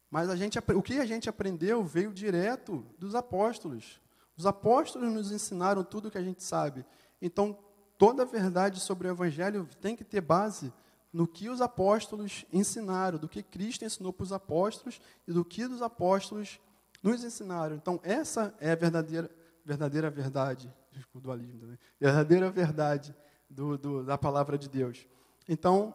Mas 0.09 0.29
a 0.29 0.35
gente, 0.35 0.57
o 0.59 0.81
que 0.81 0.99
a 0.99 1.05
gente 1.05 1.27
aprendeu 1.27 1.83
veio 1.83 2.13
direto 2.13 2.85
dos 2.97 3.15
apóstolos. 3.15 3.99
Os 4.37 4.45
apóstolos 4.45 5.11
nos 5.11 5.31
ensinaram 5.31 5.83
tudo 5.83 6.07
o 6.07 6.11
que 6.11 6.17
a 6.17 6.23
gente 6.23 6.43
sabe. 6.43 6.85
Então, 7.21 7.57
toda 7.97 8.23
a 8.23 8.25
verdade 8.25 8.79
sobre 8.79 9.07
o 9.07 9.11
Evangelho 9.11 9.67
tem 9.81 9.95
que 9.95 10.03
ter 10.03 10.21
base 10.21 10.71
no 11.11 11.27
que 11.27 11.47
os 11.47 11.61
apóstolos 11.61 12.45
ensinaram, 12.51 13.19
do 13.19 13.29
que 13.29 13.43
Cristo 13.43 13.85
ensinou 13.85 14.11
para 14.11 14.23
os 14.23 14.33
apóstolos 14.33 14.99
e 15.27 15.31
do 15.31 15.45
que 15.45 15.63
os 15.63 15.81
apóstolos 15.81 16.59
nos 17.03 17.23
ensinaram. 17.23 17.75
Então, 17.75 17.99
essa 18.01 18.53
é 18.59 18.71
a 18.71 18.75
verdadeira, 18.75 19.29
verdadeira 19.63 20.09
verdade, 20.09 20.73
o 21.13 21.19
dualismo 21.19 21.59
também, 21.59 21.77
verdadeira 21.99 22.49
verdade 22.49 23.15
do, 23.49 23.77
do, 23.77 24.03
da 24.03 24.17
palavra 24.17 24.57
de 24.57 24.67
Deus. 24.67 25.05
Então, 25.47 25.93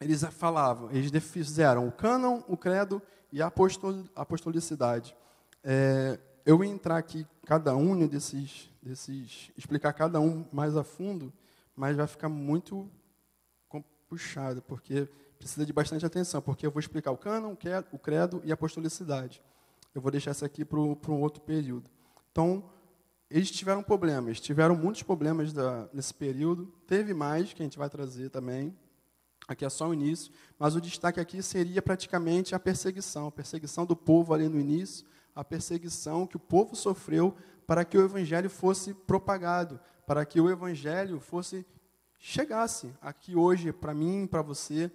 eles 0.00 0.22
falavam, 0.24 0.90
eles 0.90 1.10
fizeram 1.24 1.88
o 1.88 1.92
cânon, 1.92 2.42
o 2.46 2.56
credo 2.56 3.00
e 3.32 3.40
a 3.40 3.50
apostolicidade. 4.14 5.16
É, 5.62 6.18
eu 6.44 6.58
vou 6.58 6.66
entrar 6.66 6.98
aqui 6.98 7.26
cada 7.46 7.74
um 7.74 8.06
desses, 8.06 8.70
desses, 8.84 9.50
explicar 9.56 9.92
cada 9.92 10.20
um 10.20 10.44
mais 10.52 10.76
a 10.76 10.84
fundo, 10.84 11.32
mas 11.74 11.96
vai 11.96 12.06
ficar 12.06 12.28
muito 12.28 12.88
puxado, 14.08 14.62
porque 14.62 15.08
precisa 15.38 15.64
de 15.64 15.72
bastante 15.72 16.04
atenção, 16.04 16.40
porque 16.40 16.66
eu 16.66 16.70
vou 16.70 16.78
explicar 16.78 17.10
o 17.10 17.16
cânon, 17.16 17.56
o 17.90 17.98
credo 17.98 18.40
e 18.44 18.50
a 18.50 18.54
apostolicidade. 18.54 19.42
Eu 19.94 20.00
vou 20.00 20.10
deixar 20.10 20.32
isso 20.32 20.44
aqui 20.44 20.64
para 20.64 20.78
um 20.78 21.20
outro 21.20 21.42
período. 21.42 21.90
Então, 22.30 22.70
eles 23.30 23.50
tiveram 23.50 23.82
problemas, 23.82 24.40
tiveram 24.40 24.76
muitos 24.76 25.02
problemas 25.02 25.52
da, 25.52 25.88
nesse 25.92 26.12
período, 26.14 26.66
teve 26.86 27.14
mais, 27.14 27.52
que 27.52 27.62
a 27.62 27.64
gente 27.64 27.78
vai 27.78 27.88
trazer 27.88 28.28
também, 28.28 28.76
Aqui 29.46 29.64
é 29.64 29.68
só 29.68 29.88
o 29.88 29.94
início, 29.94 30.32
mas 30.58 30.74
o 30.74 30.80
destaque 30.80 31.20
aqui 31.20 31.42
seria 31.42 31.82
praticamente 31.82 32.54
a 32.54 32.58
perseguição, 32.58 33.26
a 33.26 33.32
perseguição 33.32 33.84
do 33.84 33.94
povo 33.94 34.32
ali 34.32 34.48
no 34.48 34.58
início, 34.58 35.06
a 35.34 35.44
perseguição 35.44 36.26
que 36.26 36.36
o 36.36 36.40
povo 36.40 36.74
sofreu 36.74 37.36
para 37.66 37.84
que 37.84 37.96
o 37.96 38.04
evangelho 38.04 38.50
fosse 38.50 38.92
propagado, 38.92 39.80
para 40.06 40.24
que 40.24 40.40
o 40.40 40.50
evangelho 40.50 41.20
fosse 41.20 41.66
chegasse 42.18 42.90
aqui 43.00 43.36
hoje 43.36 43.72
para 43.72 43.92
mim, 43.92 44.26
para 44.26 44.42
você, 44.42 44.90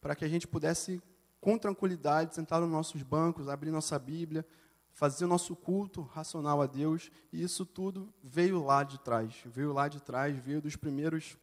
para 0.00 0.14
que 0.14 0.24
a 0.24 0.28
gente 0.28 0.46
pudesse 0.46 1.02
com 1.40 1.58
tranquilidade 1.58 2.34
sentar 2.34 2.60
nos 2.60 2.70
nossos 2.70 3.02
bancos, 3.02 3.48
abrir 3.48 3.70
nossa 3.70 3.98
Bíblia, 3.98 4.46
fazer 4.92 5.24
o 5.24 5.28
nosso 5.28 5.54
culto 5.54 6.02
racional 6.02 6.60
a 6.60 6.66
Deus, 6.66 7.10
e 7.32 7.42
isso 7.42 7.64
tudo 7.64 8.12
veio 8.22 8.64
lá 8.64 8.82
de 8.82 8.98
trás, 9.00 9.34
veio 9.46 9.72
lá 9.72 9.88
de 9.88 10.02
trás, 10.02 10.36
veio 10.36 10.60
dos 10.60 10.76
primeiros 10.76 11.36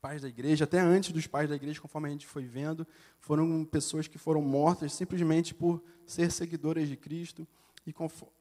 pais 0.00 0.20
da 0.20 0.28
igreja, 0.28 0.64
até 0.64 0.80
antes 0.80 1.12
dos 1.12 1.26
pais 1.26 1.48
da 1.48 1.56
igreja, 1.56 1.80
conforme 1.80 2.08
a 2.08 2.10
gente 2.10 2.26
foi 2.26 2.44
vendo, 2.44 2.86
foram 3.20 3.64
pessoas 3.64 4.06
que 4.06 4.18
foram 4.18 4.42
mortas 4.42 4.92
simplesmente 4.92 5.54
por 5.54 5.82
ser 6.04 6.30
seguidoras 6.30 6.88
de 6.88 6.96
Cristo. 6.96 7.48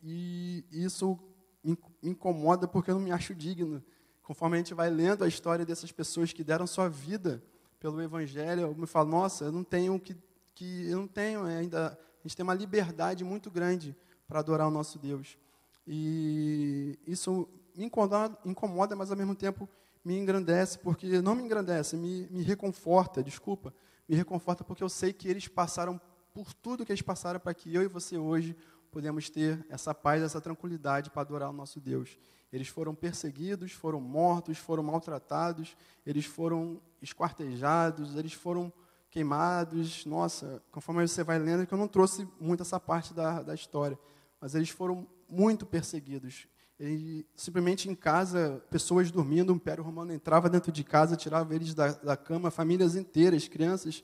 E, 0.04 0.66
e 0.72 0.84
isso 0.84 1.18
me 1.64 1.78
incomoda 2.02 2.68
porque 2.68 2.92
eu 2.92 2.96
não 2.96 3.02
me 3.02 3.12
acho 3.12 3.34
digno. 3.34 3.82
Conforme 4.22 4.56
a 4.56 4.60
gente 4.60 4.74
vai 4.74 4.90
lendo 4.90 5.24
a 5.24 5.28
história 5.28 5.66
dessas 5.66 5.92
pessoas 5.92 6.34
que 6.34 6.44
deram 6.44 6.68
sua 6.68 6.90
vida 6.90 7.44
pelo 7.80 8.02
Evangelho, 8.02 8.62
eu 8.62 8.76
me 8.76 8.88
falo, 8.88 9.10
nossa, 9.10 9.46
eu 9.46 9.52
não 9.52 9.64
tenho 9.64 10.00
que, 10.00 10.16
que 10.54 10.90
eu 10.90 10.98
não 10.98 11.08
tenho 11.08 11.44
ainda. 11.44 11.98
A 12.20 12.28
gente 12.28 12.36
tem 12.36 12.44
uma 12.44 12.54
liberdade 12.54 13.24
muito 13.24 13.50
grande 13.50 13.96
para 14.28 14.40
adorar 14.40 14.68
o 14.68 14.72
nosso 14.72 14.98
Deus. 14.98 15.38
E 15.86 16.98
isso 17.06 17.48
me 17.76 17.86
incomoda, 17.86 18.38
incomoda, 18.46 18.96
mas 18.96 19.12
ao 19.12 19.18
mesmo 19.18 19.36
tempo 19.36 19.68
me 20.04 20.18
engrandece, 20.18 20.78
porque 20.80 21.22
não 21.22 21.36
me 21.36 21.44
engrandece, 21.44 21.96
me, 21.96 22.28
me 22.30 22.42
reconforta, 22.44 23.24
desculpa, 23.24 23.74
me 24.08 24.16
reconforta 24.16 24.64
porque 24.64 24.84
eu 24.84 24.90
sei 24.90 25.14
que 25.14 25.28
eles 25.28 25.48
passaram 25.48 26.00
por 26.34 26.54
tudo 26.54 26.86
que 26.86 26.92
eles 26.92 27.02
passaram 27.02 27.40
para 27.40 27.54
que 27.54 27.74
eu 27.74 27.84
e 27.84 27.88
você 27.88 28.18
hoje 28.18 28.56
podemos 28.94 29.28
ter 29.28 29.66
essa 29.70 29.94
paz, 29.94 30.22
essa 30.22 30.40
tranquilidade 30.40 31.10
para 31.10 31.24
adorar 31.24 31.50
o 31.50 31.54
nosso 31.54 31.82
Deus. 31.82 32.18
Eles 32.52 32.68
foram 32.68 32.94
perseguidos, 32.94 33.72
foram 33.72 34.00
mortos, 34.00 34.60
foram 34.60 34.84
maltratados, 34.84 35.76
eles 36.06 36.26
foram 36.26 36.80
esquartejados, 37.02 38.16
eles 38.16 38.34
foram 38.34 38.72
queimados. 39.10 40.06
Nossa, 40.06 40.62
conforme 40.72 41.08
você 41.08 41.24
vai 41.24 41.40
lendo, 41.40 41.66
que 41.66 41.74
eu 41.74 41.78
não 41.78 41.88
trouxe 41.88 42.28
muito 42.40 42.62
essa 42.62 42.80
parte 42.80 43.12
da, 43.12 43.42
da 43.42 43.56
história, 43.56 43.98
mas 44.40 44.54
eles 44.54 44.70
foram 44.70 45.08
muito 45.28 45.66
perseguidos. 45.66 46.48
E 46.80 47.26
simplesmente 47.36 47.90
em 47.90 47.96
casa, 47.96 48.64
pessoas 48.70 49.10
dormindo, 49.10 49.52
o 49.52 49.56
Império 49.56 49.84
Romano 49.84 50.14
entrava 50.14 50.48
dentro 50.48 50.72
de 50.72 50.84
casa, 50.84 51.16
tirava 51.16 51.56
eles 51.56 51.74
da, 51.74 51.94
da 51.94 52.16
cama, 52.16 52.52
famílias 52.52 52.96
inteiras, 52.96 53.48
crianças, 53.48 54.04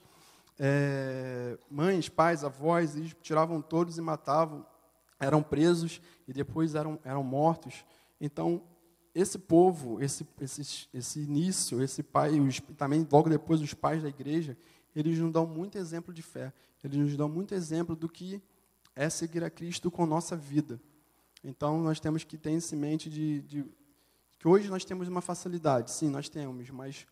é, 0.58 1.58
mães, 1.70 2.10
pais, 2.10 2.44
avós, 2.44 2.96
eles 2.96 3.16
tiravam 3.22 3.62
todos 3.62 3.98
e 3.98 4.02
matavam, 4.02 4.66
eram 5.20 5.44
presos 5.44 6.02
e 6.28 6.34
depois 6.34 6.76
eram, 6.76 7.00
eram 7.04 7.24
mortos. 7.24 7.84
Então, 8.20 8.62
esse 9.14 9.38
povo, 9.38 10.02
esse, 10.02 10.26
esse, 10.40 10.88
esse 10.94 11.20
início, 11.20 11.82
esse 11.82 12.02
pai, 12.02 12.40
os, 12.40 12.60
também 12.78 13.08
logo 13.12 13.30
depois 13.30 13.62
os 13.62 13.74
pais 13.74 14.02
da 14.02 14.10
igreja, 14.10 14.58
eles 14.96 15.18
nos 15.20 15.32
dão 15.32 15.46
muito 15.46 15.78
exemplo 15.78 16.14
de 16.14 16.22
fé, 16.22 16.54
eles 16.84 16.98
nos 16.98 17.18
dão 17.18 17.28
muito 17.28 17.54
exemplo 17.54 17.96
do 17.96 18.08
que 18.08 18.42
é 18.96 19.10
seguir 19.10 19.44
a 19.44 19.50
Cristo 19.50 19.90
com 19.92 20.06
nossa 20.06 20.36
vida. 20.36 20.80
Então, 21.44 21.82
nós 21.82 22.00
temos 22.00 22.24
que 22.24 22.38
ter 22.38 22.52
em 22.52 22.76
mente 22.76 23.10
de, 23.10 23.42
de, 23.42 23.66
que 24.38 24.48
hoje 24.48 24.70
nós 24.70 24.84
temos 24.84 25.08
uma 25.08 25.22
facilidade, 25.22 25.92
sim, 25.92 26.10
nós 26.10 26.28
temos, 26.28 26.70
mas 26.70 27.08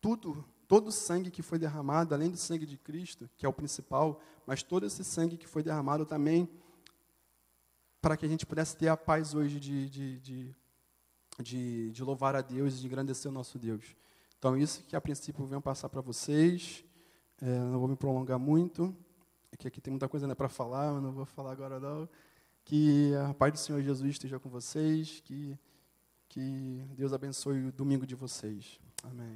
tudo, 0.00 0.44
todo 0.68 0.88
o 0.88 0.92
sangue 0.92 1.30
que 1.30 1.42
foi 1.42 1.58
derramado, 1.58 2.14
além 2.14 2.30
do 2.30 2.36
sangue 2.36 2.64
de 2.64 2.76
Cristo, 2.76 3.28
que 3.36 3.44
é 3.44 3.48
o 3.48 3.52
principal, 3.52 4.20
mas 4.46 4.62
todo 4.62 4.86
esse 4.86 5.02
sangue 5.02 5.36
que 5.36 5.46
foi 5.46 5.62
derramado 5.62 6.06
também 6.06 6.48
para 8.06 8.16
que 8.16 8.24
a 8.24 8.28
gente 8.28 8.46
pudesse 8.46 8.76
ter 8.76 8.86
a 8.86 8.96
paz 8.96 9.34
hoje 9.34 9.58
de, 9.58 9.90
de, 9.90 10.20
de, 10.20 10.54
de, 11.42 11.90
de 11.90 12.04
louvar 12.04 12.36
a 12.36 12.40
Deus 12.40 12.74
e 12.74 12.78
de 12.78 12.86
engrandecer 12.86 13.28
o 13.28 13.34
nosso 13.34 13.58
Deus. 13.58 13.82
Então, 14.38 14.56
isso 14.56 14.84
que 14.84 14.94
a 14.94 15.00
princípio 15.00 15.42
eu 15.42 15.46
venho 15.48 15.60
passar 15.60 15.88
para 15.88 16.00
vocês, 16.00 16.84
é, 17.42 17.46
não 17.46 17.80
vou 17.80 17.88
me 17.88 17.96
prolongar 17.96 18.38
muito, 18.38 18.94
é 19.50 19.56
que 19.56 19.66
aqui 19.66 19.80
tem 19.80 19.90
muita 19.90 20.08
coisa 20.08 20.24
né, 20.24 20.36
para 20.36 20.48
falar, 20.48 20.94
eu 20.94 21.00
não 21.00 21.10
vou 21.10 21.26
falar 21.26 21.50
agora 21.50 21.80
não. 21.80 22.08
Que 22.64 23.12
a 23.28 23.34
paz 23.34 23.52
do 23.54 23.58
Senhor 23.58 23.82
Jesus 23.82 24.08
esteja 24.12 24.38
com 24.38 24.48
vocês, 24.48 25.20
que, 25.24 25.58
que 26.28 26.86
Deus 26.94 27.12
abençoe 27.12 27.66
o 27.66 27.72
domingo 27.72 28.06
de 28.06 28.14
vocês. 28.14 28.78
Amém. 29.02 29.34